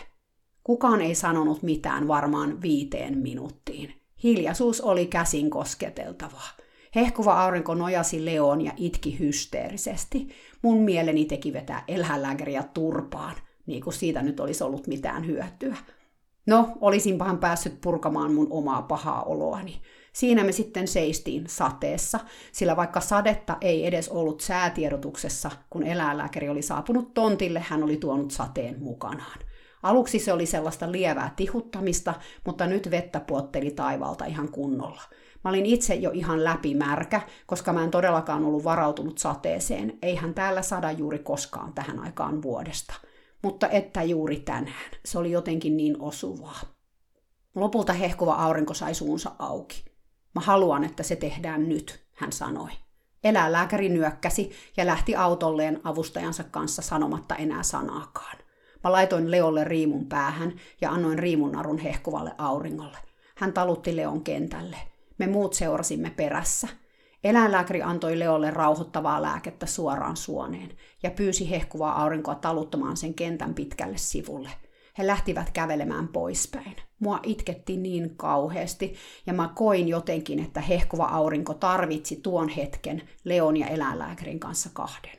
Kukaan 0.70 1.02
ei 1.02 1.16
sanonut 1.16 1.64
mitään 1.64 2.08
varmaan 2.08 2.62
viiteen 2.62 3.18
minuuttiin. 3.18 3.94
Hiljaisuus 4.24 4.82
oli 4.82 5.06
käsin 5.06 5.50
kosketeltavaa. 5.50 6.50
Hehkuva 6.96 7.44
aurinko 7.44 7.74
nojasi 7.74 8.26
Leon 8.26 8.62
ja 8.62 8.72
itki 8.78 9.20
hysteerisesti. 9.20 10.28
Mun 10.62 10.82
mieleni 10.82 11.26
teki 11.26 11.54
vetää 11.54 11.84
eläinlääkäriä 11.88 12.64
turpaan, 12.64 13.36
niin 13.66 13.84
kuin 13.84 13.94
siitä 13.94 14.22
nyt 14.22 14.40
olisi 14.40 14.64
ollut 14.64 14.88
mitään 14.88 15.28
hyötyä. 15.28 15.78
No, 16.46 16.70
olisinpahan 16.82 17.38
päässyt 17.38 17.82
purkamaan 17.82 18.34
mun 18.34 18.48
omaa 18.50 18.82
pahaa 18.82 19.24
oloani. 19.24 19.82
Siinä 20.14 20.44
me 20.44 20.52
sitten 20.52 20.88
seistiin 20.88 21.44
sateessa, 21.48 22.20
sillä 22.52 22.76
vaikka 22.76 23.02
sadetta 23.02 23.58
ei 23.62 23.86
edes 23.86 24.10
ollut 24.10 24.42
säätiedotuksessa, 24.42 25.52
kun 25.70 25.84
eläinlääkäri 25.84 26.50
oli 26.50 26.62
saapunut 26.62 27.14
tontille, 27.14 27.64
hän 27.68 27.84
oli 27.84 27.98
tuonut 27.98 28.32
sateen 28.32 28.84
mukanaan. 28.84 29.49
Aluksi 29.84 30.20
se 30.20 30.34
oli 30.34 30.46
sellaista 30.46 30.92
lievää 30.92 31.34
tihuttamista, 31.36 32.14
mutta 32.46 32.68
nyt 32.68 32.92
vettä 32.92 33.20
puotteli 33.20 33.72
taivalta 33.72 34.26
ihan 34.26 34.52
kunnolla. 34.52 35.02
Mä 35.44 35.50
olin 35.50 35.66
itse 35.66 35.96
jo 35.96 36.12
ihan 36.14 36.44
läpimärkä, 36.44 37.22
koska 37.46 37.74
mä 37.74 37.84
en 37.84 37.92
todellakaan 37.92 38.46
ollut 38.46 38.64
varautunut 38.64 39.18
sateeseen. 39.18 39.98
Eihän 40.02 40.34
täällä 40.34 40.62
sada 40.62 40.92
juuri 40.92 41.20
koskaan 41.20 41.74
tähän 41.74 42.00
aikaan 42.00 42.42
vuodesta. 42.42 42.94
Mutta 43.42 43.70
että 43.70 44.04
juuri 44.04 44.40
tänään. 44.40 44.92
Se 45.06 45.18
oli 45.18 45.32
jotenkin 45.32 45.78
niin 45.78 46.02
osuvaa. 46.02 46.60
Lopulta 47.56 47.94
hehkuva 47.94 48.34
aurinko 48.34 48.74
sai 48.74 48.94
suunsa 48.94 49.32
auki. 49.40 49.86
Mä 50.36 50.42
haluan, 50.42 50.84
että 50.84 51.04
se 51.04 51.16
tehdään 51.16 51.70
nyt, 51.70 52.06
hän 52.14 52.32
sanoi. 52.32 52.70
Eläinlääkäri 53.24 53.90
nyökkäsi 53.90 54.52
ja 54.78 54.86
lähti 54.86 55.16
autolleen 55.16 55.82
avustajansa 55.84 56.44
kanssa 56.44 56.82
sanomatta 56.82 57.36
enää 57.36 57.64
sanaakaan. 57.64 58.38
Mä 58.84 58.92
laitoin 58.92 59.32
Leolle 59.32 59.64
riimun 59.64 60.06
päähän 60.06 60.54
ja 60.82 60.92
annoin 60.92 61.20
riimunarun 61.20 61.78
hehkuvalle 61.78 62.32
auringolle. 62.38 62.98
Hän 63.36 63.54
talutti 63.54 63.96
Leon 63.96 64.24
kentälle. 64.24 64.78
Me 65.18 65.28
muut 65.28 65.54
seurasimme 65.54 66.10
perässä. 66.10 66.68
Eläinlääkäri 67.24 67.82
antoi 67.82 68.20
Leolle 68.20 68.52
rauhoittavaa 68.52 69.22
lääkettä 69.22 69.66
suoraan 69.66 70.18
suoneen 70.18 70.70
ja 71.04 71.12
pyysi 71.12 71.50
hehkuvaa 71.50 72.02
aurinkoa 72.02 72.36
taluttamaan 72.36 72.98
sen 72.98 73.14
kentän 73.14 73.54
pitkälle 73.54 73.98
sivulle. 73.98 74.50
He 74.98 75.08
lähtivät 75.08 75.50
kävelemään 75.50 76.08
poispäin. 76.08 76.76
Mua 77.00 77.20
itketti 77.24 77.78
niin 77.78 78.16
kauheasti 78.18 78.96
ja 79.26 79.34
mä 79.34 79.50
koin 79.56 79.88
jotenkin, 79.88 80.40
että 80.40 80.62
hehkuva 80.62 81.06
aurinko 81.06 81.54
tarvitsi 81.54 82.16
tuon 82.16 82.50
hetken 82.50 83.02
Leon 83.24 83.58
ja 83.58 83.68
eläinlääkärin 83.68 84.40
kanssa 84.40 84.70
kahden 84.74 85.19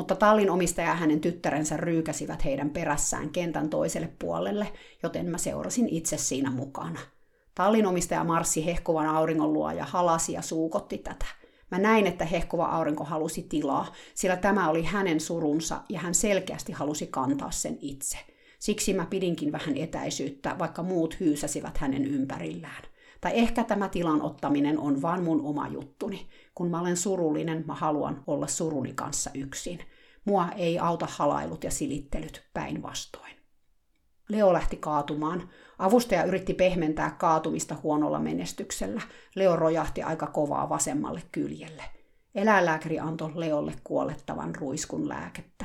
mutta 0.00 0.16
tallin 0.16 0.50
omistaja 0.50 0.88
ja 0.88 0.94
hänen 0.94 1.20
tyttärensä 1.20 1.76
ryykäsivät 1.76 2.44
heidän 2.44 2.70
perässään 2.70 3.30
kentän 3.30 3.70
toiselle 3.70 4.08
puolelle, 4.18 4.72
joten 5.02 5.26
mä 5.26 5.38
seurasin 5.38 5.88
itse 5.88 6.16
siinä 6.18 6.50
mukana. 6.50 7.00
Tallin 7.54 7.86
omistaja 7.86 8.24
marssi 8.24 8.66
hehkuvan 8.66 9.06
auringon 9.06 9.52
luo 9.52 9.70
ja 9.70 9.84
halasi 9.84 10.32
ja 10.32 10.42
suukotti 10.42 10.98
tätä. 10.98 11.26
Mä 11.70 11.78
näin, 11.78 12.06
että 12.06 12.24
hehkuva 12.24 12.64
aurinko 12.64 13.04
halusi 13.04 13.42
tilaa, 13.42 13.92
sillä 14.14 14.36
tämä 14.36 14.68
oli 14.68 14.82
hänen 14.84 15.20
surunsa 15.20 15.80
ja 15.88 16.00
hän 16.00 16.14
selkeästi 16.14 16.72
halusi 16.72 17.06
kantaa 17.06 17.50
sen 17.50 17.78
itse. 17.80 18.18
Siksi 18.58 18.94
mä 18.94 19.06
pidinkin 19.06 19.52
vähän 19.52 19.76
etäisyyttä, 19.76 20.56
vaikka 20.58 20.82
muut 20.82 21.20
hyysäsivät 21.20 21.78
hänen 21.78 22.04
ympärillään. 22.04 22.82
Tai 23.20 23.32
ehkä 23.34 23.64
tämä 23.64 23.88
tilan 23.88 24.22
ottaminen 24.22 24.78
on 24.78 25.02
vaan 25.02 25.22
mun 25.22 25.40
oma 25.40 25.68
juttuni. 25.68 26.26
Kun 26.54 26.70
mä 26.70 26.80
olen 26.80 26.96
surullinen, 26.96 27.64
mä 27.66 27.74
haluan 27.74 28.22
olla 28.26 28.46
suruni 28.46 28.92
kanssa 28.92 29.30
yksin. 29.34 29.78
Mua 30.24 30.48
ei 30.56 30.78
auta 30.78 31.08
halailut 31.10 31.64
ja 31.64 31.70
silittelyt 31.70 32.42
päinvastoin. 32.54 33.32
Leo 34.28 34.52
lähti 34.52 34.76
kaatumaan. 34.76 35.48
Avustaja 35.78 36.24
yritti 36.24 36.54
pehmentää 36.54 37.10
kaatumista 37.10 37.76
huonolla 37.82 38.18
menestyksellä. 38.18 39.00
Leo 39.34 39.56
rojahti 39.56 40.02
aika 40.02 40.26
kovaa 40.26 40.68
vasemmalle 40.68 41.22
kyljelle. 41.32 41.82
Eläinlääkäri 42.34 42.98
antoi 42.98 43.32
Leolle 43.34 43.74
kuolettavan 43.84 44.54
ruiskun 44.54 45.08
lääkettä. 45.08 45.64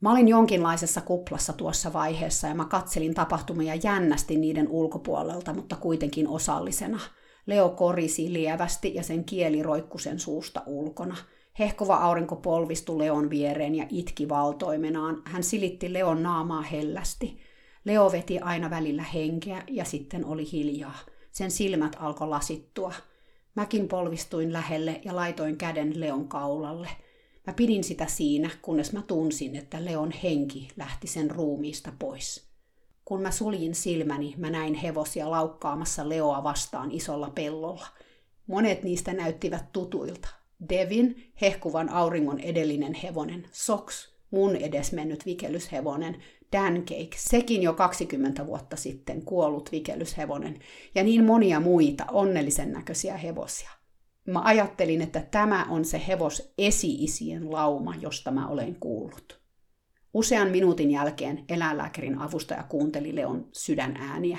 Mä 0.00 0.12
olin 0.12 0.28
jonkinlaisessa 0.28 1.00
kuplassa 1.00 1.52
tuossa 1.52 1.92
vaiheessa 1.92 2.48
ja 2.48 2.54
mä 2.54 2.64
katselin 2.64 3.14
tapahtumia 3.14 3.74
jännästi 3.74 4.36
niiden 4.36 4.68
ulkopuolelta, 4.68 5.54
mutta 5.54 5.76
kuitenkin 5.76 6.28
osallisena. 6.28 7.00
Leo 7.46 7.68
korisi 7.68 8.32
lievästi 8.32 8.94
ja 8.94 9.02
sen 9.02 9.24
kieli 9.24 9.62
roikkui 9.62 10.00
sen 10.00 10.20
suusta 10.20 10.62
ulkona. 10.66 11.16
Hehkova 11.58 11.96
aurinko 11.96 12.36
polvistui 12.36 12.98
Leon 12.98 13.30
viereen 13.30 13.74
ja 13.74 13.86
itki 13.88 14.28
valtoimenaan. 14.28 15.22
Hän 15.24 15.42
silitti 15.42 15.92
Leon 15.92 16.22
naamaa 16.22 16.62
hellästi. 16.62 17.38
Leo 17.84 18.12
veti 18.12 18.38
aina 18.38 18.70
välillä 18.70 19.02
henkeä 19.02 19.62
ja 19.68 19.84
sitten 19.84 20.24
oli 20.24 20.52
hiljaa. 20.52 20.98
Sen 21.32 21.50
silmät 21.50 21.96
alkoi 22.00 22.28
lasittua. 22.28 22.92
Mäkin 23.54 23.88
polvistuin 23.88 24.52
lähelle 24.52 25.00
ja 25.04 25.16
laitoin 25.16 25.56
käden 25.56 26.00
Leon 26.00 26.28
kaulalle– 26.28 26.88
Mä 27.46 27.52
pidin 27.52 27.84
sitä 27.84 28.06
siinä, 28.06 28.50
kunnes 28.62 28.92
mä 28.92 29.02
tunsin, 29.02 29.56
että 29.56 29.84
Leon 29.84 30.10
henki 30.10 30.68
lähti 30.76 31.06
sen 31.06 31.30
ruumiista 31.30 31.92
pois. 31.98 32.49
Kun 33.10 33.22
mä 33.22 33.30
suljin 33.30 33.74
silmäni, 33.74 34.34
mä 34.36 34.50
näin 34.50 34.74
hevosia 34.74 35.30
laukkaamassa 35.30 36.08
Leoa 36.08 36.44
vastaan 36.44 36.92
isolla 36.92 37.30
pellolla. 37.30 37.86
Monet 38.46 38.82
niistä 38.82 39.12
näyttivät 39.12 39.72
tutuilta. 39.72 40.28
Devin, 40.68 41.32
hehkuvan 41.40 41.88
auringon 41.88 42.40
edellinen 42.40 42.94
hevonen, 42.94 43.46
Sox, 43.52 44.08
mun 44.30 44.56
edesmennyt 44.56 45.26
vikelyshevonen, 45.26 46.22
Dancake, 46.52 47.10
sekin 47.16 47.62
jo 47.62 47.74
20 47.74 48.46
vuotta 48.46 48.76
sitten 48.76 49.24
kuollut 49.24 49.72
vikelyshevonen, 49.72 50.58
ja 50.94 51.02
niin 51.02 51.24
monia 51.24 51.60
muita 51.60 52.04
onnellisen 52.12 52.72
näköisiä 52.72 53.16
hevosia 53.16 53.70
mä 54.26 54.40
ajattelin, 54.44 55.02
että 55.02 55.20
tämä 55.30 55.66
on 55.70 55.84
se 55.84 56.02
hevos 56.08 56.52
esi-isien 56.58 57.52
lauma, 57.52 57.94
josta 58.00 58.30
mä 58.30 58.48
olen 58.48 58.76
kuullut. 58.80 59.39
Usean 60.14 60.50
minuutin 60.50 60.90
jälkeen 60.90 61.44
eläinlääkärin 61.48 62.18
avustaja 62.18 62.62
kuunteli 62.62 63.16
Leon 63.16 63.48
sydänääniä. 63.52 64.38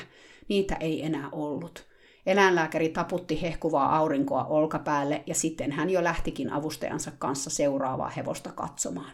Niitä 0.50 0.76
ei 0.76 1.06
enää 1.06 1.30
ollut. 1.32 1.88
Eläinlääkäri 2.26 2.90
taputti 2.90 3.42
hehkuvaa 3.42 3.98
aurinkoa 3.98 4.44
olkapäälle 4.44 5.24
ja 5.28 5.36
sitten 5.36 5.72
hän 5.72 5.90
jo 5.90 6.04
lähtikin 6.04 6.54
avustajansa 6.54 7.12
kanssa 7.20 7.50
seuraavaa 7.50 8.10
hevosta 8.10 8.52
katsomaan. 8.52 9.14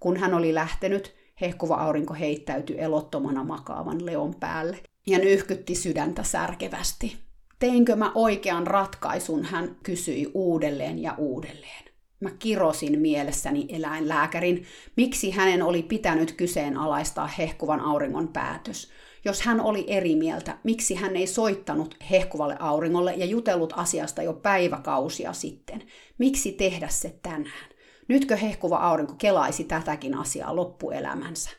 Kun 0.00 0.16
hän 0.16 0.34
oli 0.34 0.54
lähtenyt, 0.54 1.14
hehkuva 1.40 1.74
aurinko 1.74 2.14
heittäytyi 2.14 2.80
elottomana 2.80 3.44
makaavan 3.44 4.06
Leon 4.06 4.34
päälle 4.34 4.78
ja 5.06 5.18
nyhkytti 5.18 5.74
sydäntä 5.74 6.22
särkevästi. 6.22 7.16
Teinkö 7.58 7.96
mä 7.96 8.12
oikean 8.14 8.66
ratkaisun, 8.66 9.44
hän 9.44 9.76
kysyi 9.82 10.30
uudelleen 10.34 10.98
ja 10.98 11.14
uudelleen. 11.18 11.87
Mä 12.20 12.30
kirosin 12.38 13.00
mielessäni 13.00 13.66
eläinlääkärin, 13.68 14.64
miksi 14.96 15.30
hänen 15.30 15.62
oli 15.62 15.82
pitänyt 15.82 16.32
kyseenalaistaa 16.32 17.26
hehkuvan 17.26 17.80
auringon 17.80 18.28
päätös. 18.28 18.90
Jos 19.24 19.42
hän 19.42 19.60
oli 19.60 19.84
eri 19.88 20.16
mieltä, 20.16 20.58
miksi 20.64 20.94
hän 20.94 21.16
ei 21.16 21.26
soittanut 21.26 21.94
hehkuvalle 22.10 22.56
auringolle 22.58 23.14
ja 23.14 23.26
jutellut 23.26 23.72
asiasta 23.76 24.22
jo 24.22 24.32
päiväkausia 24.32 25.32
sitten? 25.32 25.82
Miksi 26.18 26.52
tehdä 26.52 26.88
se 26.88 27.18
tänään? 27.22 27.68
Nytkö 28.08 28.36
hehkuva 28.36 28.76
aurinko 28.76 29.14
kelaisi 29.18 29.64
tätäkin 29.64 30.14
asiaa 30.14 30.56
loppuelämänsä? 30.56 31.50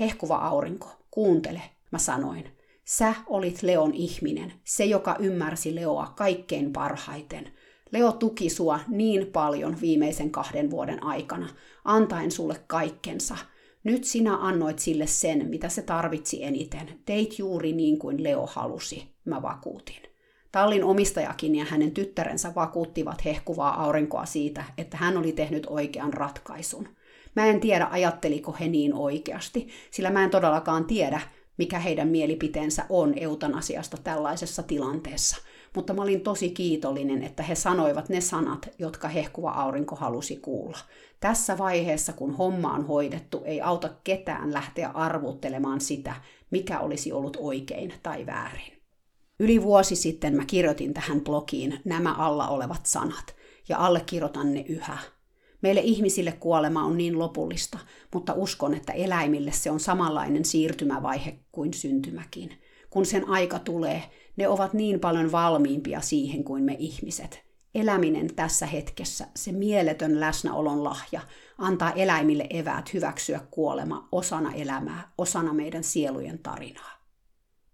Hehkuva 0.00 0.36
aurinko, 0.36 0.88
kuuntele, 1.10 1.62
mä 1.92 1.98
sanoin. 1.98 2.56
Sä 2.84 3.14
olit 3.26 3.62
Leon 3.62 3.94
ihminen, 3.94 4.52
se 4.64 4.84
joka 4.84 5.16
ymmärsi 5.18 5.74
Leoa 5.74 6.12
kaikkein 6.16 6.72
parhaiten. 6.72 7.52
Leo 7.92 8.12
tuki 8.12 8.50
sua 8.50 8.80
niin 8.88 9.26
paljon 9.26 9.80
viimeisen 9.80 10.30
kahden 10.30 10.70
vuoden 10.70 11.02
aikana, 11.02 11.48
antaen 11.84 12.30
sulle 12.30 12.60
kaikkensa. 12.66 13.36
Nyt 13.84 14.04
sinä 14.04 14.36
annoit 14.36 14.78
sille 14.78 15.06
sen, 15.06 15.48
mitä 15.48 15.68
se 15.68 15.82
tarvitsi 15.82 16.44
eniten. 16.44 16.88
Teit 17.04 17.38
juuri 17.38 17.72
niin 17.72 17.98
kuin 17.98 18.22
Leo 18.22 18.46
halusi, 18.46 19.08
mä 19.24 19.42
vakuutin. 19.42 20.02
Tallin 20.52 20.84
omistajakin 20.84 21.54
ja 21.54 21.64
hänen 21.64 21.90
tyttärensä 21.92 22.54
vakuuttivat 22.54 23.24
hehkuvaa 23.24 23.82
aurinkoa 23.84 24.26
siitä, 24.26 24.64
että 24.78 24.96
hän 24.96 25.16
oli 25.16 25.32
tehnyt 25.32 25.66
oikean 25.70 26.12
ratkaisun. 26.12 26.88
Mä 27.36 27.46
en 27.46 27.60
tiedä, 27.60 27.88
ajatteliko 27.90 28.56
he 28.60 28.68
niin 28.68 28.94
oikeasti, 28.94 29.68
sillä 29.90 30.10
mä 30.10 30.24
en 30.24 30.30
todellakaan 30.30 30.84
tiedä, 30.84 31.20
mikä 31.58 31.78
heidän 31.78 32.08
mielipiteensä 32.08 32.84
on 32.88 33.14
eutanasiasta 33.16 33.96
tällaisessa 34.04 34.62
tilanteessa. 34.62 35.36
Mutta 35.76 35.94
mä 35.94 36.02
olin 36.02 36.20
tosi 36.20 36.50
kiitollinen, 36.50 37.22
että 37.22 37.42
he 37.42 37.54
sanoivat 37.54 38.08
ne 38.08 38.20
sanat, 38.20 38.68
jotka 38.78 39.08
hehkuva 39.08 39.50
aurinko 39.50 39.96
halusi 39.96 40.36
kuulla. 40.36 40.78
Tässä 41.20 41.58
vaiheessa, 41.58 42.12
kun 42.12 42.34
homma 42.34 42.72
on 42.72 42.86
hoidettu, 42.86 43.42
ei 43.44 43.60
auta 43.60 43.90
ketään 44.04 44.52
lähteä 44.52 44.88
arvuttelemaan 44.88 45.80
sitä, 45.80 46.14
mikä 46.50 46.80
olisi 46.80 47.12
ollut 47.12 47.36
oikein 47.40 47.94
tai 48.02 48.26
väärin. 48.26 48.82
Yli 49.40 49.62
vuosi 49.62 49.96
sitten 49.96 50.36
mä 50.36 50.44
kirjoitin 50.44 50.94
tähän 50.94 51.20
blogiin 51.20 51.80
nämä 51.84 52.14
alla 52.14 52.48
olevat 52.48 52.86
sanat, 52.86 53.34
ja 53.68 53.78
allekirjoitan 53.78 54.54
ne 54.54 54.64
yhä– 54.68 54.98
Meille 55.62 55.80
ihmisille 55.80 56.32
kuolema 56.32 56.84
on 56.84 56.96
niin 56.96 57.18
lopullista, 57.18 57.78
mutta 58.14 58.32
uskon, 58.32 58.74
että 58.74 58.92
eläimille 58.92 59.52
se 59.52 59.70
on 59.70 59.80
samanlainen 59.80 60.44
siirtymävaihe 60.44 61.38
kuin 61.52 61.74
syntymäkin. 61.74 62.50
Kun 62.90 63.06
sen 63.06 63.28
aika 63.28 63.58
tulee, 63.58 64.02
ne 64.36 64.48
ovat 64.48 64.74
niin 64.74 65.00
paljon 65.00 65.32
valmiimpia 65.32 66.00
siihen 66.00 66.44
kuin 66.44 66.62
me 66.62 66.76
ihmiset. 66.78 67.46
Eläminen 67.74 68.34
tässä 68.34 68.66
hetkessä, 68.66 69.26
se 69.36 69.52
mieletön 69.52 70.20
läsnäolon 70.20 70.84
lahja, 70.84 71.20
antaa 71.58 71.92
eläimille 71.92 72.46
eväät 72.50 72.94
hyväksyä 72.94 73.40
kuolema 73.50 74.08
osana 74.12 74.52
elämää, 74.52 75.12
osana 75.18 75.52
meidän 75.52 75.84
sielujen 75.84 76.38
tarinaa. 76.38 76.96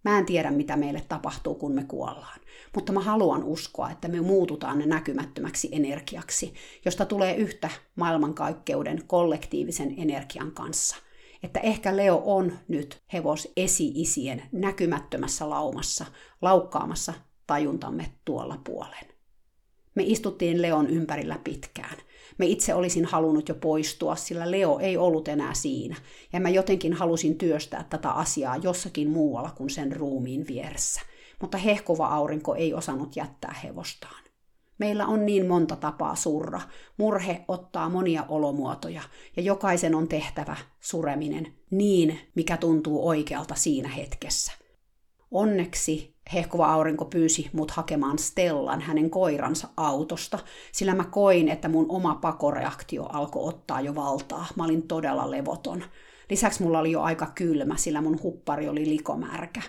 Mä 0.04 0.18
en 0.18 0.26
tiedä, 0.26 0.50
mitä 0.50 0.76
meille 0.76 1.02
tapahtuu, 1.08 1.54
kun 1.54 1.72
me 1.72 1.84
kuollaan, 1.84 2.40
mutta 2.74 2.92
mä 2.92 3.00
haluan 3.00 3.44
uskoa, 3.44 3.90
että 3.90 4.08
me 4.08 4.20
muututaan 4.20 4.78
ne 4.78 4.86
näkymättömäksi 4.86 5.68
energiaksi, 5.72 6.54
josta 6.84 7.06
tulee 7.06 7.36
yhtä 7.36 7.70
maailmankaikkeuden 7.96 9.02
kollektiivisen 9.06 9.94
energian 9.96 10.52
kanssa. 10.52 10.96
Että 11.42 11.60
ehkä 11.60 11.96
Leo 11.96 12.22
on 12.24 12.58
nyt 12.68 13.02
hevos 13.12 13.48
esi-isien 13.56 14.42
näkymättömässä 14.52 15.50
laumassa, 15.50 16.04
laukkaamassa 16.42 17.12
tajuntamme 17.46 18.12
tuolla 18.24 18.60
puolen. 18.64 19.04
Me 19.94 20.02
istuttiin 20.06 20.62
Leon 20.62 20.86
ympärillä 20.86 21.38
pitkään– 21.44 21.96
me 22.38 22.46
itse 22.46 22.74
olisin 22.74 23.04
halunnut 23.04 23.48
jo 23.48 23.54
poistua, 23.54 24.16
sillä 24.16 24.50
Leo 24.50 24.78
ei 24.78 24.96
ollut 24.96 25.28
enää 25.28 25.54
siinä, 25.54 25.96
ja 26.32 26.40
mä 26.40 26.48
jotenkin 26.48 26.92
halusin 26.92 27.38
työstää 27.38 27.84
tätä 27.90 28.10
asiaa 28.10 28.56
jossakin 28.56 29.10
muualla 29.10 29.50
kuin 29.50 29.70
sen 29.70 29.96
ruumiin 29.96 30.46
vieressä. 30.46 31.00
Mutta 31.40 31.58
hehkova 31.58 32.06
aurinko 32.06 32.54
ei 32.54 32.74
osannut 32.74 33.16
jättää 33.16 33.54
hevostaan. 33.64 34.21
Meillä 34.78 35.06
on 35.06 35.26
niin 35.26 35.46
monta 35.46 35.76
tapaa 35.76 36.14
surra. 36.14 36.60
Murhe 36.96 37.44
ottaa 37.48 37.88
monia 37.88 38.24
olomuotoja, 38.28 39.02
ja 39.36 39.42
jokaisen 39.42 39.94
on 39.94 40.08
tehtävä 40.08 40.56
sureminen 40.80 41.52
niin, 41.70 42.18
mikä 42.34 42.56
tuntuu 42.56 43.08
oikealta 43.08 43.54
siinä 43.54 43.88
hetkessä. 43.88 44.52
Onneksi 45.30 46.16
hehkuva 46.34 46.72
aurinko 46.72 47.04
pyysi 47.04 47.50
mut 47.52 47.70
hakemaan 47.70 48.18
Stellan 48.18 48.80
hänen 48.80 49.10
koiransa 49.10 49.68
autosta, 49.76 50.38
sillä 50.72 50.94
mä 50.94 51.04
koin, 51.04 51.48
että 51.48 51.68
mun 51.68 51.86
oma 51.88 52.14
pakoreaktio 52.14 53.04
alkoi 53.04 53.48
ottaa 53.48 53.80
jo 53.80 53.94
valtaa. 53.94 54.46
Mä 54.56 54.64
olin 54.64 54.88
todella 54.88 55.30
levoton. 55.30 55.84
Lisäksi 56.30 56.62
mulla 56.62 56.78
oli 56.78 56.92
jo 56.92 57.02
aika 57.02 57.26
kylmä, 57.34 57.76
sillä 57.76 58.02
mun 58.02 58.22
huppari 58.22 58.68
oli 58.68 58.88
likomärkä. 58.88 59.62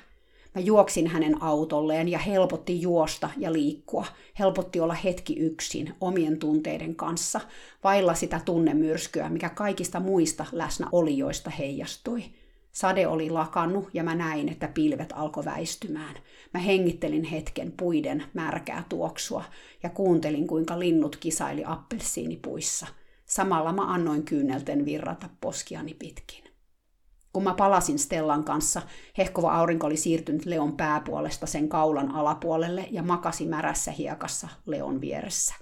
Mä 0.55 0.61
juoksin 0.61 1.07
hänen 1.07 1.43
autolleen 1.43 2.07
ja 2.09 2.19
helpotti 2.19 2.81
juosta 2.81 3.29
ja 3.37 3.53
liikkua. 3.53 4.05
Helpotti 4.39 4.79
olla 4.79 4.93
hetki 4.93 5.39
yksin 5.39 5.93
omien 6.01 6.39
tunteiden 6.39 6.95
kanssa, 6.95 7.41
vailla 7.83 8.13
sitä 8.13 8.41
tunnemyrskyä, 8.45 9.29
mikä 9.29 9.49
kaikista 9.49 9.99
muista 9.99 10.45
läsnäolijoista 10.51 11.49
heijastui. 11.49 12.23
Sade 12.71 13.07
oli 13.07 13.29
lakannut 13.29 13.89
ja 13.93 14.03
mä 14.03 14.15
näin, 14.15 14.49
että 14.49 14.67
pilvet 14.67 15.13
alkoi 15.15 15.45
väistymään. 15.45 16.15
Mä 16.53 16.59
hengittelin 16.59 17.23
hetken 17.23 17.71
puiden 17.71 18.23
märkää 18.33 18.83
tuoksua 18.89 19.43
ja 19.83 19.89
kuuntelin, 19.89 20.47
kuinka 20.47 20.79
linnut 20.79 21.15
kisaili 21.15 21.63
appelsiinipuissa. 21.65 22.87
Samalla 23.25 23.73
mä 23.73 23.93
annoin 23.93 24.23
kyynelten 24.23 24.85
virrata 24.85 25.29
poskiani 25.41 25.93
pitkin. 25.93 26.42
Kun 27.33 27.43
mä 27.43 27.53
palasin 27.53 27.99
Stellan 27.99 28.43
kanssa, 28.43 28.81
hehkova 29.17 29.53
aurinko 29.53 29.87
oli 29.87 29.97
siirtynyt 29.97 30.45
Leon 30.45 30.77
pääpuolesta 30.77 31.45
sen 31.45 31.69
kaulan 31.69 32.11
alapuolelle 32.11 32.87
ja 32.91 33.03
makasi 33.03 33.45
märässä 33.45 33.91
hiekassa 33.91 34.47
Leon 34.65 35.01
vieressä. 35.01 35.55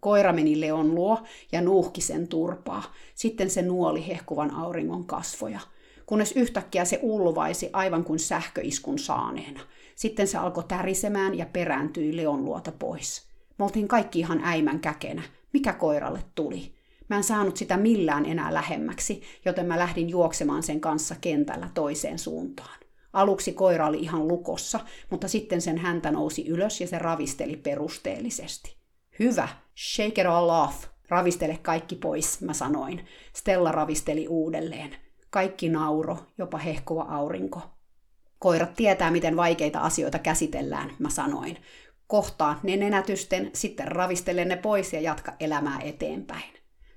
Koira 0.00 0.32
meni 0.32 0.60
Leon 0.60 0.94
luo 0.94 1.18
ja 1.52 1.60
nuuhki 1.60 2.00
sen 2.00 2.28
turpaa. 2.28 2.82
Sitten 3.14 3.50
se 3.50 3.62
nuoli 3.62 4.06
hehkuvan 4.06 4.50
auringon 4.50 5.06
kasvoja. 5.06 5.60
Kunnes 6.06 6.32
yhtäkkiä 6.32 6.84
se 6.84 6.98
ulvaisi 7.02 7.70
aivan 7.72 8.04
kuin 8.04 8.18
sähköiskun 8.18 8.98
saaneena. 8.98 9.60
Sitten 9.94 10.26
se 10.26 10.38
alkoi 10.38 10.64
tärisemään 10.68 11.38
ja 11.38 11.46
perääntyi 11.46 12.16
Leon 12.16 12.44
luota 12.44 12.72
pois. 12.72 13.26
Me 13.58 13.64
oltiin 13.64 13.88
kaikki 13.88 14.18
ihan 14.18 14.40
äimän 14.44 14.80
käkenä. 14.80 15.22
Mikä 15.52 15.72
koiralle 15.72 16.22
tuli? 16.34 16.75
Mä 17.08 17.16
en 17.16 17.24
saanut 17.24 17.56
sitä 17.56 17.76
millään 17.76 18.26
enää 18.26 18.54
lähemmäksi, 18.54 19.22
joten 19.44 19.66
mä 19.66 19.78
lähdin 19.78 20.08
juoksemaan 20.08 20.62
sen 20.62 20.80
kanssa 20.80 21.14
kentällä 21.20 21.70
toiseen 21.74 22.18
suuntaan. 22.18 22.80
Aluksi 23.12 23.52
koira 23.52 23.86
oli 23.86 23.98
ihan 23.98 24.28
lukossa, 24.28 24.80
mutta 25.10 25.28
sitten 25.28 25.60
sen 25.60 25.78
häntä 25.78 26.10
nousi 26.10 26.48
ylös 26.48 26.80
ja 26.80 26.86
se 26.86 26.98
ravisteli 26.98 27.56
perusteellisesti. 27.56 28.76
Hyvä, 29.18 29.48
shake 29.76 30.20
it 30.20 30.26
all 30.26 30.50
off, 30.50 30.84
ravistele 31.08 31.58
kaikki 31.62 31.96
pois, 31.96 32.40
mä 32.40 32.52
sanoin. 32.52 33.06
Stella 33.32 33.72
ravisteli 33.72 34.28
uudelleen. 34.28 34.96
Kaikki 35.30 35.68
nauro, 35.68 36.18
jopa 36.38 36.58
hehkuva 36.58 37.02
aurinko. 37.02 37.60
Koirat 38.38 38.74
tietää, 38.74 39.10
miten 39.10 39.36
vaikeita 39.36 39.80
asioita 39.80 40.18
käsitellään, 40.18 40.90
mä 40.98 41.10
sanoin. 41.10 41.56
Kohtaa 42.06 42.60
ne 42.62 42.76
nenätysten, 42.76 43.50
sitten 43.54 43.88
ravistele 43.88 44.44
ne 44.44 44.56
pois 44.56 44.92
ja 44.92 45.00
jatka 45.00 45.32
elämää 45.40 45.80
eteenpäin. 45.80 46.55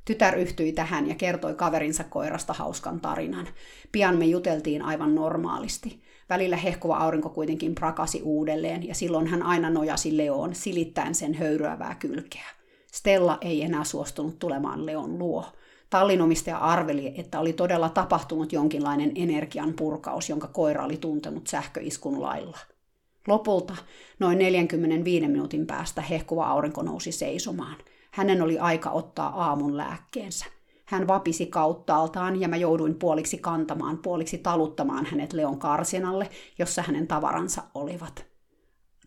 Tytär 0.09 0.35
yhtyi 0.35 0.71
tähän 0.71 1.09
ja 1.09 1.15
kertoi 1.15 1.55
kaverinsa 1.55 2.03
koirasta 2.03 2.53
hauskan 2.53 3.01
tarinan. 3.01 3.47
Pian 3.91 4.17
me 4.17 4.25
juteltiin 4.25 4.81
aivan 4.81 5.15
normaalisti. 5.15 6.01
Välillä 6.29 6.57
hehkuva 6.57 6.97
aurinko 6.97 7.29
kuitenkin 7.29 7.75
prakasi 7.75 8.21
uudelleen 8.21 8.87
ja 8.87 8.95
silloin 8.95 9.27
hän 9.27 9.43
aina 9.43 9.69
nojasi 9.69 10.17
Leoon 10.17 10.55
silittäen 10.55 11.15
sen 11.15 11.33
höyryävää 11.33 11.95
kylkeä. 11.95 12.45
Stella 12.91 13.37
ei 13.41 13.63
enää 13.63 13.83
suostunut 13.83 14.39
tulemaan 14.39 14.85
Leon 14.85 15.19
luo. 15.19 15.45
Tallinomistaja 15.89 16.57
arveli, 16.57 17.13
että 17.17 17.39
oli 17.39 17.53
todella 17.53 17.89
tapahtunut 17.89 18.53
jonkinlainen 18.53 19.11
energian 19.15 19.73
purkaus, 19.73 20.29
jonka 20.29 20.47
koira 20.47 20.85
oli 20.85 20.97
tuntenut 20.97 21.47
sähköiskun 21.47 22.21
lailla. 22.21 22.57
Lopulta, 23.27 23.75
noin 24.19 24.37
45 24.37 25.27
minuutin 25.27 25.67
päästä, 25.67 26.01
hehkuva 26.01 26.47
aurinko 26.47 26.81
nousi 26.81 27.11
seisomaan. 27.11 27.75
Hänen 28.11 28.41
oli 28.41 28.59
aika 28.59 28.89
ottaa 28.89 29.43
aamun 29.43 29.77
lääkkeensä. 29.77 30.45
Hän 30.85 31.07
vapisi 31.07 31.45
kauttaaltaan 31.45 32.41
ja 32.41 32.47
mä 32.47 32.55
jouduin 32.55 32.95
puoliksi 32.95 33.37
kantamaan, 33.37 33.97
puoliksi 33.97 34.37
taluttamaan 34.37 35.05
hänet 35.05 35.33
Leon 35.33 35.59
karsinalle, 35.59 36.29
jossa 36.59 36.81
hänen 36.81 37.07
tavaransa 37.07 37.63
olivat. 37.73 38.25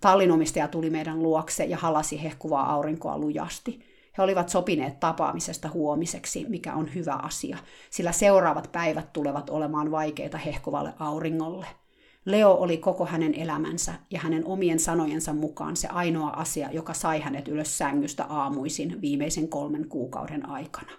Tallinomistaja 0.00 0.68
tuli 0.68 0.90
meidän 0.90 1.22
luokse 1.22 1.64
ja 1.64 1.76
halasi 1.76 2.22
hehkuvaa 2.22 2.72
aurinkoa 2.72 3.18
lujasti. 3.18 3.80
He 4.18 4.22
olivat 4.22 4.48
sopineet 4.48 5.00
tapaamisesta 5.00 5.68
huomiseksi, 5.68 6.46
mikä 6.48 6.74
on 6.74 6.94
hyvä 6.94 7.14
asia, 7.14 7.58
sillä 7.90 8.12
seuraavat 8.12 8.68
päivät 8.72 9.12
tulevat 9.12 9.50
olemaan 9.50 9.90
vaikeita 9.90 10.38
hehkuvalle 10.38 10.94
auringolle– 10.98 11.66
Leo 12.24 12.54
oli 12.54 12.76
koko 12.76 13.06
hänen 13.06 13.34
elämänsä 13.34 13.94
ja 14.10 14.20
hänen 14.20 14.46
omien 14.46 14.80
sanojensa 14.80 15.32
mukaan 15.32 15.76
se 15.76 15.88
ainoa 15.88 16.30
asia, 16.30 16.70
joka 16.72 16.94
sai 16.94 17.20
hänet 17.20 17.48
ylös 17.48 17.78
sängystä 17.78 18.24
aamuisin 18.24 19.00
viimeisen 19.00 19.48
kolmen 19.48 19.88
kuukauden 19.88 20.48
aikana. 20.48 20.92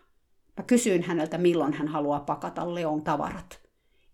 Mä 0.58 0.64
kysyin 0.64 1.04
häneltä, 1.04 1.38
milloin 1.38 1.74
hän 1.74 1.88
haluaa 1.88 2.20
pakata 2.20 2.76
Leon 2.76 3.04
tavarat. 3.04 3.60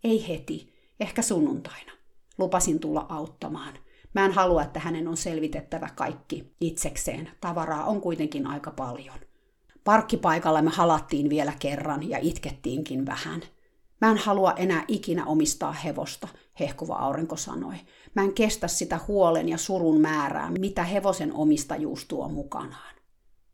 Ei 0.03 0.27
heti, 0.27 0.73
ehkä 0.99 1.21
sunnuntaina. 1.21 1.91
Lupasin 2.37 2.79
tulla 2.79 3.05
auttamaan. 3.09 3.73
Mä 4.13 4.25
en 4.25 4.31
halua, 4.31 4.63
että 4.63 4.79
hänen 4.79 5.07
on 5.07 5.17
selvitettävä 5.17 5.89
kaikki 5.95 6.53
itsekseen. 6.61 7.29
Tavaraa 7.41 7.85
on 7.85 8.01
kuitenkin 8.01 8.47
aika 8.47 8.71
paljon. 8.71 9.19
Parkkipaikalla 9.83 10.61
me 10.61 10.69
halattiin 10.69 11.29
vielä 11.29 11.53
kerran 11.59 12.09
ja 12.09 12.17
itkettiinkin 12.21 13.05
vähän– 13.05 13.41
Mä 14.01 14.11
en 14.11 14.17
halua 14.17 14.51
enää 14.51 14.85
ikinä 14.87 15.25
omistaa 15.25 15.71
hevosta, 15.71 16.27
hehkuva 16.59 16.95
aurinko 16.95 17.35
sanoi. 17.35 17.75
Mä 18.15 18.21
en 18.21 18.33
kestä 18.33 18.67
sitä 18.67 18.99
huolen 19.07 19.49
ja 19.49 19.57
surun 19.57 20.01
määrää, 20.01 20.51
mitä 20.51 20.83
hevosen 20.83 21.33
omistajuus 21.33 22.05
tuo 22.05 22.29
mukanaan. 22.29 22.95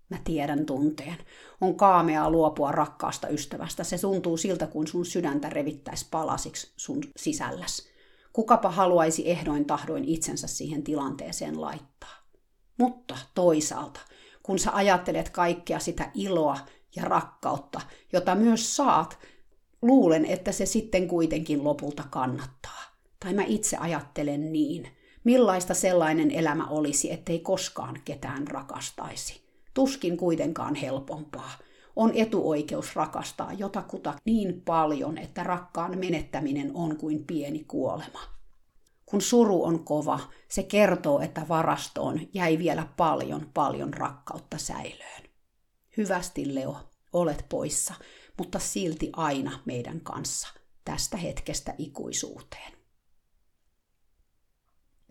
Mä 0.10 0.18
tiedän 0.24 0.66
tunteen. 0.66 1.18
On 1.62 1.76
kaameaa 1.76 2.30
luopua 2.30 2.72
rakkaasta 2.72 3.28
ystävästä. 3.28 3.84
Se 3.84 3.98
tuntuu 3.98 4.38
siltä, 4.38 4.68
kun 4.68 4.88
sun 4.88 5.06
sydäntä 5.06 5.50
revittäisi 5.50 6.08
palasiksi 6.12 6.74
sun 6.78 7.04
sisälläs. 7.18 7.88
Kukapa 8.34 8.70
haluaisi 8.70 9.30
ehdoin 9.30 9.66
tahdoin 9.66 10.06
itsensä 10.06 10.48
siihen 10.48 10.84
tilanteeseen 10.84 11.62
laittaa. 11.62 12.16
Mutta 12.78 13.18
toisaalta, 13.36 14.00
kun 14.44 14.60
sä 14.60 14.72
ajattelet 14.74 15.30
kaikkea 15.30 15.80
sitä 15.80 16.12
iloa 16.14 16.58
ja 16.96 17.04
rakkautta, 17.04 17.82
jota 18.14 18.36
myös 18.36 18.76
saat, 18.76 19.20
luulen, 19.86 20.26
että 20.26 20.52
se 20.52 20.66
sitten 20.66 21.08
kuitenkin 21.08 21.64
lopulta 21.64 22.04
kannattaa. 22.10 22.82
Tai 23.20 23.34
mä 23.34 23.44
itse 23.48 23.78
ajattelen 23.78 24.54
niin. 24.54 24.88
Millaista 25.24 25.74
sellainen 25.74 26.32
elämä 26.32 26.68
olisi, 26.68 27.12
ettei 27.12 27.40
koskaan 27.40 28.02
ketään 28.06 28.48
rakastaisi. 28.48 29.42
Tuskin 29.74 30.18
kuitenkaan 30.18 30.76
helpompaa. 30.76 31.52
On 31.96 32.12
etuoikeus 32.16 32.96
rakastaa 32.96 33.54
jotakuta 33.54 34.14
niin 34.26 34.62
paljon, 34.62 35.18
että 35.18 35.44
rakkaan 35.44 35.98
menettäminen 35.98 36.72
on 36.74 36.98
kuin 36.98 37.26
pieni 37.26 37.64
kuolema. 37.68 38.20
Kun 39.06 39.22
suru 39.22 39.64
on 39.64 39.86
kova, 39.86 40.20
se 40.48 40.64
kertoo, 40.64 41.20
että 41.20 41.46
varastoon 41.50 42.20
jäi 42.34 42.58
vielä 42.58 42.88
paljon, 42.98 43.50
paljon 43.54 43.94
rakkautta 43.94 44.58
säilöön. 44.58 45.24
Hyvästi, 45.98 46.56
Leo, 46.56 46.76
olet 47.14 47.46
poissa, 47.50 47.94
mutta 48.38 48.60
silti 48.60 49.10
aina 49.14 49.60
meidän 49.66 50.02
kanssa 50.02 50.48
tästä 50.86 51.18
hetkestä 51.18 51.74
ikuisuuteen. 51.78 52.74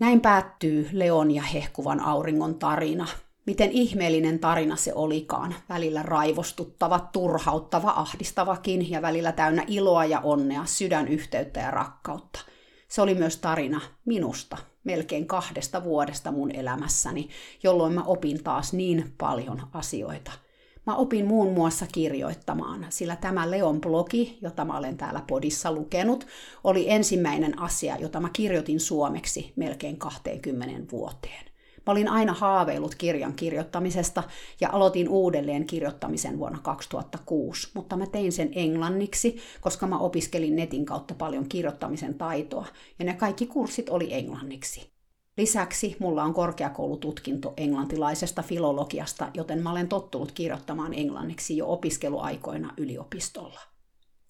Näin 0.01 0.21
päättyy 0.21 0.89
Leon 0.93 1.31
ja 1.31 1.43
hehkuvan 1.43 2.01
auringon 2.01 2.55
tarina. 2.55 3.07
Miten 3.47 3.71
ihmeellinen 3.71 4.39
tarina 4.39 4.77
se 4.77 4.95
olikaan, 4.95 5.55
välillä 5.69 6.03
raivostuttava, 6.03 7.09
turhauttava, 7.13 7.91
ahdistavakin 7.97 8.91
ja 8.91 9.03
välillä 9.03 9.33
täynnä 9.33 9.65
iloa 9.67 10.05
ja 10.05 10.21
onnea, 10.21 10.65
sydänyhteyttä 10.65 11.61
ja 11.61 11.71
rakkautta. 11.71 12.41
Se 12.89 13.03
oli 13.03 13.15
myös 13.15 13.37
tarina 13.37 13.81
minusta, 14.05 14.57
melkein 14.85 15.27
kahdesta 15.27 15.85
vuodesta 15.85 16.33
mun 16.33 16.51
elämässäni, 16.51 17.29
jolloin 17.63 17.93
mä 17.93 18.03
opin 18.03 18.45
taas 18.45 18.73
niin 18.73 19.15
paljon 19.19 19.69
asioita– 19.73 20.33
Mä 20.87 20.97
opin 20.97 21.27
muun 21.27 21.53
muassa 21.53 21.87
kirjoittamaan, 21.93 22.87
sillä 22.89 23.17
tämä 23.17 23.51
Leon 23.51 23.81
blogi, 23.81 24.39
jota 24.43 24.65
mä 24.65 24.79
olen 24.79 24.97
täällä 24.97 25.23
podissa 25.27 25.73
lukenut, 25.73 26.27
oli 26.65 26.91
ensimmäinen 26.91 27.59
asia, 27.61 27.97
jota 27.97 28.21
mä 28.21 28.29
kirjoitin 28.33 28.81
suomeksi 28.81 29.53
melkein 29.57 29.97
20 29.97 30.93
vuoteen. 30.93 31.45
Mä 31.87 31.93
olin 31.93 32.09
aina 32.09 32.33
haaveillut 32.33 32.95
kirjan 32.95 33.33
kirjoittamisesta 33.33 34.23
ja 34.61 34.69
aloitin 34.73 35.09
uudelleen 35.09 35.67
kirjoittamisen 35.67 36.39
vuonna 36.39 36.59
2006, 36.63 37.69
mutta 37.75 37.97
mä 37.97 38.07
tein 38.07 38.33
sen 38.33 38.51
englanniksi, 38.55 39.37
koska 39.61 39.87
mä 39.87 39.99
opiskelin 39.99 40.57
netin 40.57 40.85
kautta 40.85 41.15
paljon 41.15 41.49
kirjoittamisen 41.49 42.15
taitoa 42.15 42.67
ja 42.99 43.05
ne 43.05 43.15
kaikki 43.15 43.47
kurssit 43.47 43.89
oli 43.89 44.15
englanniksi. 44.15 44.94
Lisäksi 45.37 45.97
mulla 45.99 46.23
on 46.23 46.35
korkeakoulututkinto 46.35 47.55
englantilaisesta 47.57 48.43
filologiasta, 48.43 49.31
joten 49.35 49.63
mä 49.63 49.71
olen 49.71 49.89
tottunut 49.89 50.33
kirjoittamaan 50.33 50.95
englanniksi 50.95 51.57
jo 51.57 51.73
opiskeluaikoina 51.73 52.75
yliopistolla. 52.77 53.61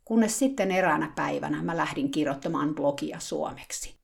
Kunnes 0.05 0.39
sitten 0.39 0.71
eräänä 0.71 1.13
päivänä 1.17 1.63
mä 1.63 1.77
lähdin 1.77 2.11
kirjoittamaan 2.11 2.75
blogia 2.75 3.21
suomeksi. 3.21 3.95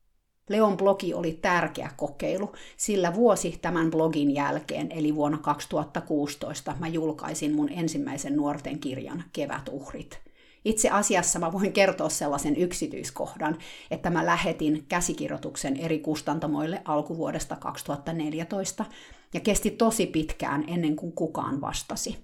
Leon 0.49 0.77
blogi 0.77 1.13
oli 1.13 1.39
tärkeä 1.41 1.91
kokeilu, 1.97 2.51
sillä 2.77 3.13
vuosi 3.13 3.59
tämän 3.61 3.91
blogin 3.91 4.35
jälkeen, 4.35 4.91
eli 4.91 5.15
vuonna 5.15 5.37
2016, 5.37 6.75
mä 6.79 6.87
julkaisin 6.87 7.55
mun 7.55 7.69
ensimmäisen 7.69 8.35
nuorten 8.35 8.79
kirjan 8.79 9.23
Kevätuhrit– 9.33 10.19
itse 10.65 10.89
asiassa 10.89 11.39
mä 11.39 11.51
voin 11.51 11.73
kertoa 11.73 12.09
sellaisen 12.09 12.55
yksityiskohdan, 12.55 13.57
että 13.91 14.09
mä 14.09 14.25
lähetin 14.25 14.85
käsikirjoituksen 14.89 15.77
eri 15.77 15.99
kustantamoille 15.99 16.81
alkuvuodesta 16.85 17.55
2014 17.55 18.85
ja 19.33 19.39
kesti 19.39 19.71
tosi 19.71 20.05
pitkään 20.05 20.63
ennen 20.67 20.95
kuin 20.95 21.11
kukaan 21.11 21.61
vastasi. 21.61 22.17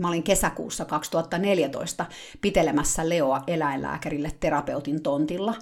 Mä 0.00 0.08
olin 0.08 0.22
kesäkuussa 0.22 0.84
2014 0.84 2.06
pitelemässä 2.40 3.08
Leoa 3.08 3.42
eläinlääkärille 3.46 4.32
terapeutin 4.40 5.02
tontilla. 5.02 5.54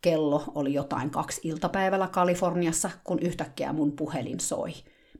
Kello 0.00 0.44
oli 0.54 0.74
jotain 0.74 1.10
kaksi 1.10 1.40
iltapäivällä 1.44 2.08
Kaliforniassa, 2.08 2.90
kun 3.04 3.18
yhtäkkiä 3.18 3.72
mun 3.72 3.92
puhelin 3.92 4.40
soi. 4.40 4.72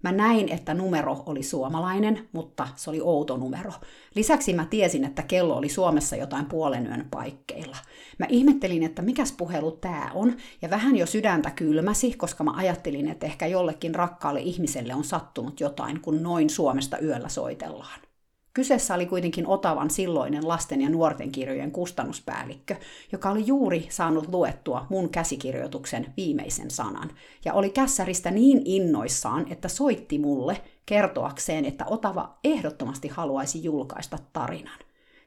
Mä 0.02 0.12
näin, 0.12 0.48
että 0.48 0.74
numero 0.74 1.22
oli 1.26 1.42
suomalainen, 1.42 2.28
mutta 2.32 2.68
se 2.76 2.90
oli 2.90 3.00
outo 3.00 3.36
numero. 3.36 3.72
Lisäksi 4.14 4.52
mä 4.52 4.66
tiesin, 4.70 5.04
että 5.04 5.22
kello 5.22 5.56
oli 5.56 5.68
Suomessa 5.68 6.16
jotain 6.16 6.46
puolen 6.46 6.86
yön 6.86 7.08
paikkeilla. 7.10 7.76
Mä 8.18 8.26
ihmettelin, 8.28 8.82
että 8.82 9.02
mikäs 9.02 9.32
puhelu 9.32 9.70
tää 9.70 10.10
on, 10.14 10.36
ja 10.62 10.70
vähän 10.70 10.96
jo 10.96 11.06
sydäntä 11.06 11.50
kylmäsi, 11.50 12.14
koska 12.16 12.44
mä 12.44 12.52
ajattelin, 12.56 13.08
että 13.08 13.26
ehkä 13.26 13.46
jollekin 13.46 13.94
rakkaalle 13.94 14.40
ihmiselle 14.40 14.94
on 14.94 15.04
sattunut 15.04 15.60
jotain, 15.60 16.00
kun 16.00 16.22
noin 16.22 16.50
Suomesta 16.50 16.98
yöllä 16.98 17.28
soitellaan. 17.28 18.00
Kyseessä 18.54 18.94
oli 18.94 19.06
kuitenkin 19.06 19.46
Otavan 19.46 19.90
silloinen 19.90 20.48
lasten 20.48 20.80
ja 20.80 20.90
nuorten 20.90 21.32
kirjojen 21.32 21.70
kustannuspäällikkö, 21.70 22.76
joka 23.12 23.30
oli 23.30 23.46
juuri 23.46 23.86
saanut 23.90 24.28
luettua 24.32 24.86
mun 24.90 25.08
käsikirjoituksen 25.08 26.12
viimeisen 26.16 26.70
sanan, 26.70 27.10
ja 27.44 27.52
oli 27.52 27.70
kässäristä 27.70 28.30
niin 28.30 28.62
innoissaan, 28.64 29.46
että 29.52 29.68
soitti 29.68 30.18
mulle 30.18 30.60
kertoakseen, 30.86 31.64
että 31.64 31.84
Otava 31.86 32.38
ehdottomasti 32.44 33.08
haluaisi 33.08 33.64
julkaista 33.64 34.18
tarinan. 34.32 34.78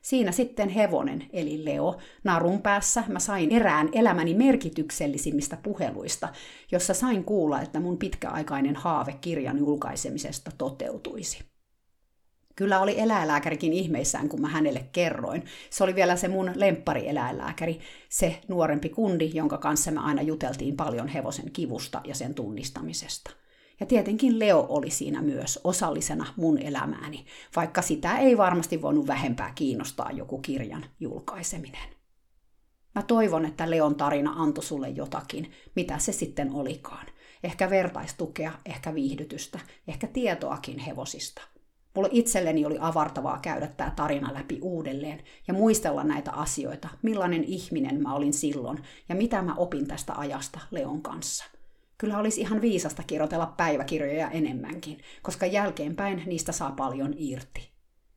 Siinä 0.01 0.31
sitten 0.31 0.69
hevonen, 0.69 1.25
eli 1.33 1.65
Leo, 1.65 1.97
narun 2.23 2.61
päässä 2.61 3.03
mä 3.07 3.19
sain 3.19 3.51
erään 3.51 3.89
elämäni 3.93 4.33
merkityksellisimmistä 4.33 5.57
puheluista, 5.63 6.29
jossa 6.71 6.93
sain 6.93 7.23
kuulla, 7.23 7.61
että 7.61 7.79
mun 7.79 7.97
pitkäaikainen 7.97 8.75
haave 8.75 9.17
kirjan 9.21 9.57
julkaisemisesta 9.57 10.51
toteutuisi. 10.57 11.54
Kyllä 12.55 12.79
oli 12.79 12.99
eläinlääkärikin 12.99 13.73
ihmeissään, 13.73 14.29
kun 14.29 14.41
mä 14.41 14.47
hänelle 14.47 14.89
kerroin. 14.91 15.45
Se 15.69 15.83
oli 15.83 15.95
vielä 15.95 16.15
se 16.15 16.27
mun 16.27 16.51
lemppari-eläinlääkäri, 16.55 17.79
se 18.09 18.41
nuorempi 18.47 18.89
kundi, 18.89 19.31
jonka 19.33 19.57
kanssa 19.57 19.91
me 19.91 19.99
aina 19.99 20.21
juteltiin 20.21 20.75
paljon 20.75 21.07
hevosen 21.07 21.51
kivusta 21.51 22.01
ja 22.03 22.15
sen 22.15 22.33
tunnistamisesta. 22.33 23.31
Ja 23.79 23.85
tietenkin 23.85 24.39
Leo 24.39 24.65
oli 24.69 24.89
siinä 24.89 25.21
myös 25.21 25.59
osallisena 25.63 26.25
mun 26.35 26.57
elämääni, 26.57 27.25
vaikka 27.55 27.81
sitä 27.81 28.17
ei 28.17 28.37
varmasti 28.37 28.81
voinut 28.81 29.07
vähempää 29.07 29.51
kiinnostaa 29.55 30.11
joku 30.11 30.37
kirjan 30.37 30.85
julkaiseminen. 30.99 31.89
Mä 32.95 33.03
toivon, 33.03 33.45
että 33.45 33.69
Leon 33.71 33.95
tarina 33.95 34.33
antoi 34.37 34.63
sulle 34.63 34.89
jotakin, 34.89 35.51
mitä 35.75 35.97
se 35.97 36.11
sitten 36.11 36.51
olikaan. 36.51 37.05
Ehkä 37.43 37.69
vertaistukea, 37.69 38.51
ehkä 38.65 38.93
viihdytystä, 38.93 39.59
ehkä 39.87 40.07
tietoakin 40.07 40.79
hevosista– 40.79 41.41
Mulle 41.95 42.09
itselleni 42.11 42.65
oli 42.65 42.77
avartavaa 42.79 43.39
käydä 43.41 43.67
tämä 43.67 43.91
tarina 43.95 44.33
läpi 44.33 44.59
uudelleen 44.61 45.23
ja 45.47 45.53
muistella 45.53 46.03
näitä 46.03 46.31
asioita, 46.31 46.89
millainen 47.01 47.43
ihminen 47.43 48.01
mä 48.01 48.13
olin 48.13 48.33
silloin 48.33 48.77
ja 49.09 49.15
mitä 49.15 49.41
mä 49.41 49.53
opin 49.55 49.87
tästä 49.87 50.13
ajasta 50.17 50.59
Leon 50.71 51.01
kanssa. 51.01 51.45
Kyllä 51.97 52.17
olisi 52.17 52.41
ihan 52.41 52.61
viisasta 52.61 53.03
kirjoitella 53.03 53.53
päiväkirjoja 53.57 54.29
enemmänkin, 54.29 54.97
koska 55.21 55.45
jälkeenpäin 55.45 56.23
niistä 56.25 56.51
saa 56.51 56.71
paljon 56.71 57.13
irti. 57.17 57.75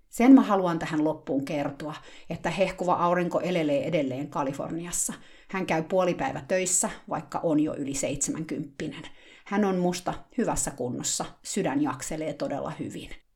Sen 0.09 0.33
mä 0.33 0.41
haluan 0.41 0.79
tähän 0.79 1.05
loppuun 1.05 1.45
kertoa, 1.45 1.95
että 2.31 2.51
hehkuva 2.51 2.95
aurinko 2.95 3.41
elelee 3.41 3.85
edelleen 3.85 4.31
Kaliforniassa. 4.31 5.12
Hän 5.49 5.66
käy 5.66 5.83
puolipäivä 5.83 6.43
töissä, 6.49 6.91
vaikka 7.09 7.41
on 7.43 7.61
jo 7.61 7.74
yli 7.74 7.95
70. 7.95 9.09
Hän 9.45 9.64
on 9.64 9.79
musta 9.79 10.14
hyvässä 10.39 10.70
kunnossa, 10.70 11.24
sydän 11.43 11.83
jakselee 11.83 12.33
todella 12.33 12.72
hyvin. 12.79 13.28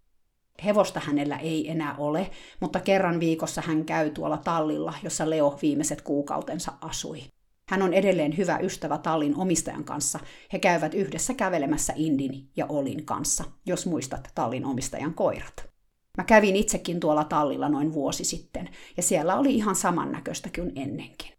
Hevosta 0.65 1.01
hänellä 1.01 1.37
ei 1.37 1.71
enää 1.71 1.95
ole, 1.99 2.31
mutta 2.61 2.81
kerran 2.81 3.21
viikossa 3.21 3.63
hän 3.67 3.85
käy 3.85 4.11
tuolla 4.11 4.37
tallilla, 4.37 4.95
jossa 5.03 5.31
Leo 5.31 5.59
viimeiset 5.63 6.03
kuukautensa 6.03 6.73
asui. 6.81 7.23
Hän 7.69 7.83
on 7.83 7.95
edelleen 7.95 8.37
hyvä 8.37 8.59
ystävä 8.59 8.99
tallin 8.99 9.37
omistajan 9.37 9.85
kanssa. 9.85 10.19
He 10.53 10.59
käyvät 10.59 10.95
yhdessä 10.95 11.35
kävelemässä 11.35 11.93
Indin 11.97 12.49
ja 12.57 12.67
Olin 12.69 13.05
kanssa, 13.05 13.45
jos 13.67 13.87
muistat 13.87 14.29
tallin 14.35 14.65
omistajan 14.65 15.15
koirat. 15.15 15.73
Mä 16.19 16.25
kävin 16.25 16.57
itsekin 16.57 17.01
tuolla 17.01 17.25
tallilla 17.25 17.69
noin 17.69 17.93
vuosi 17.93 18.25
sitten, 18.25 18.69
ja 18.97 19.03
siellä 19.03 19.39
oli 19.39 19.55
ihan 19.55 19.77
samannäköistä 19.77 20.51
kuin 20.55 20.73
ennenkin. 20.77 21.33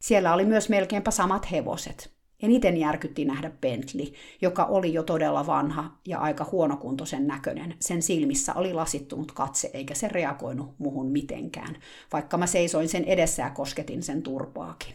Siellä 0.00 0.34
oli 0.34 0.44
myös 0.44 0.68
melkeinpä 0.68 1.10
samat 1.10 1.50
hevoset. 1.50 2.19
Eniten 2.42 2.76
järkytti 2.76 3.24
nähdä 3.24 3.50
Bentley, 3.60 4.06
joka 4.40 4.64
oli 4.64 4.92
jo 4.92 5.02
todella 5.02 5.46
vanha 5.46 5.98
ja 6.06 6.18
aika 6.18 6.46
huonokuntoisen 6.52 7.26
näköinen. 7.26 7.74
Sen 7.80 8.02
silmissä 8.02 8.54
oli 8.54 8.72
lasittunut 8.72 9.32
katse, 9.32 9.70
eikä 9.74 9.94
se 9.94 10.08
reagoinut 10.08 10.74
muhun 10.78 11.06
mitenkään, 11.06 11.76
vaikka 12.12 12.36
mä 12.36 12.46
seisoin 12.46 12.88
sen 12.88 13.04
edessä 13.04 13.42
ja 13.42 13.50
kosketin 13.50 14.02
sen 14.02 14.22
turpaakin. 14.22 14.94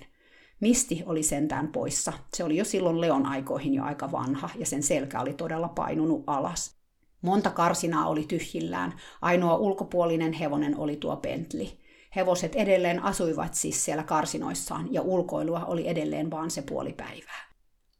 Misti 0.59 1.03
oli 1.05 1.23
sentään 1.23 1.67
poissa. 1.67 2.13
Se 2.33 2.43
oli 2.43 2.57
jo 2.57 2.65
silloin 2.65 3.01
Leon 3.01 3.25
aikoihin 3.25 3.73
jo 3.73 3.83
aika 3.83 4.11
vanha 4.11 4.49
ja 4.55 4.65
sen 4.65 4.83
selkä 4.83 5.21
oli 5.21 5.33
todella 5.33 5.67
painunut 5.67 6.23
alas. 6.27 6.75
Monta 7.21 7.49
karsinaa 7.49 8.07
oli 8.07 8.25
tyhjillään. 8.27 8.93
Ainoa 9.21 9.55
ulkopuolinen 9.55 10.33
hevonen 10.33 10.77
oli 10.77 10.95
tuo 10.95 11.17
Bentley. 11.17 11.67
Hevoset 12.15 12.55
edelleen 12.55 13.03
asuivat 13.03 13.53
siis 13.53 13.85
siellä 13.85 14.03
karsinoissaan 14.03 14.93
ja 14.93 15.01
ulkoilua 15.01 15.65
oli 15.65 15.87
edelleen 15.87 16.31
vaan 16.31 16.51
se 16.51 16.61
puoli 16.61 16.93
päivää. 16.93 17.45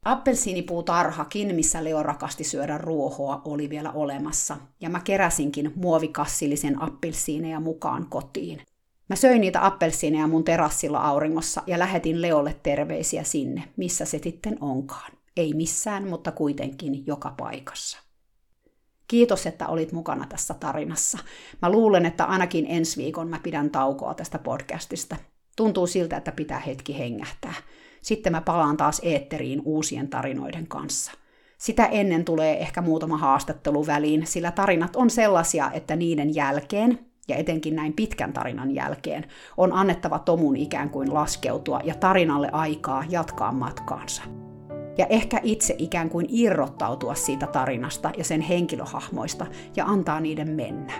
Appelsiinipuutarhakin, 0.06 1.56
missä 1.56 1.84
Leo 1.84 2.04
rakasti 2.04 2.44
syödä 2.44 2.78
ruohoa, 2.78 3.42
oli 3.46 3.70
vielä 3.70 3.92
olemassa, 3.92 4.58
ja 4.82 4.90
mä 4.90 5.00
keräsinkin 5.00 5.74
muovikassillisen 5.76 6.82
appelsiineja 6.82 7.60
mukaan 7.60 8.08
kotiin. 8.10 8.62
Mä 9.10 9.16
söin 9.16 9.42
niitä 9.42 9.66
appelsiineja 9.66 10.28
mun 10.28 10.44
terassilla 10.44 11.00
auringossa 11.00 11.64
ja 11.68 11.80
lähetin 11.80 12.22
Leolle 12.22 12.56
terveisiä 12.64 13.24
sinne, 13.24 13.64
missä 13.78 14.06
se 14.06 14.20
sitten 14.24 14.58
onkaan. 14.62 15.12
Ei 15.38 15.54
missään, 15.54 16.08
mutta 16.08 16.32
kuitenkin 16.32 17.06
joka 17.08 17.34
paikassa. 17.38 18.05
Kiitos, 19.08 19.46
että 19.46 19.68
olit 19.68 19.92
mukana 19.92 20.26
tässä 20.30 20.54
tarinassa. 20.54 21.18
Mä 21.62 21.70
luulen, 21.70 22.06
että 22.06 22.26
ainakin 22.26 22.66
ensi 22.70 23.02
viikon 23.02 23.28
mä 23.28 23.40
pidän 23.44 23.70
taukoa 23.70 24.14
tästä 24.14 24.40
podcastista. 24.40 25.16
Tuntuu 25.56 25.88
siltä, 25.88 26.18
että 26.18 26.32
pitää 26.32 26.60
hetki 26.60 26.98
hengähtää. 26.98 27.54
Sitten 28.02 28.32
mä 28.32 28.42
palaan 28.42 28.78
taas 28.78 29.02
eetteriin 29.04 29.62
uusien 29.66 30.08
tarinoiden 30.08 30.68
kanssa. 30.68 31.12
Sitä 31.58 31.86
ennen 31.86 32.26
tulee 32.26 32.62
ehkä 32.62 32.82
muutama 32.82 33.18
haastattelu 33.18 33.88
väliin, 33.88 34.28
sillä 34.28 34.52
tarinat 34.52 34.96
on 34.96 35.10
sellaisia, 35.10 35.72
että 35.72 35.96
niiden 35.96 36.36
jälkeen, 36.36 37.00
ja 37.28 37.36
etenkin 37.36 37.76
näin 37.76 37.94
pitkän 37.94 38.34
tarinan 38.34 38.76
jälkeen, 38.76 39.26
on 39.58 39.74
annettava 39.74 40.20
tomun 40.20 40.56
ikään 40.56 40.90
kuin 40.90 41.14
laskeutua 41.14 41.80
ja 41.84 41.96
tarinalle 41.96 42.50
aikaa 42.52 43.04
jatkaa 43.10 43.52
matkaansa 43.52 44.24
ja 44.98 45.06
ehkä 45.06 45.40
itse 45.44 45.76
ikään 45.78 46.10
kuin 46.10 46.26
irrottautua 46.30 47.16
siitä 47.16 47.48
tarinasta 47.48 48.12
ja 48.18 48.24
sen 48.24 48.42
henkilöhahmoista 48.42 49.46
ja 49.76 49.86
antaa 49.86 50.20
niiden 50.20 50.50
mennä. 50.50 50.94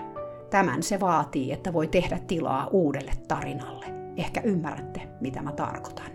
Tämän 0.50 0.84
se 0.84 1.00
vaatii, 1.00 1.52
että 1.52 1.74
voi 1.74 1.88
tehdä 1.88 2.20
tilaa 2.28 2.68
uudelle 2.68 3.12
tarinalle. 3.28 3.86
Ehkä 4.18 4.42
ymmärrätte, 4.42 5.02
mitä 5.22 5.42
mä 5.42 5.52
tarkoitan. 5.52 6.12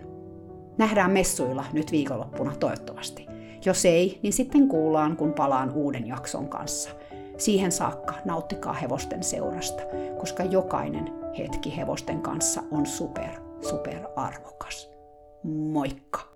Nähdään 0.77 1.11
messuilla 1.11 1.65
nyt 1.73 1.91
viikonloppuna 1.91 2.55
toivottavasti. 2.55 3.25
Jos 3.65 3.85
ei, 3.85 4.19
niin 4.23 4.33
sitten 4.33 4.67
kuullaan, 4.67 5.17
kun 5.17 5.33
palaan 5.33 5.71
uuden 5.73 6.07
jakson 6.07 6.49
kanssa. 6.49 6.89
Siihen 7.37 7.71
saakka 7.71 8.13
nauttikaa 8.25 8.73
hevosten 8.73 9.23
seurasta, 9.23 9.83
koska 10.19 10.43
jokainen 10.43 11.13
hetki 11.37 11.77
hevosten 11.77 12.21
kanssa 12.21 12.63
on 12.71 12.85
super, 12.85 13.29
super 13.61 13.99
arvokas. 14.15 14.91
Moikka! 15.43 16.30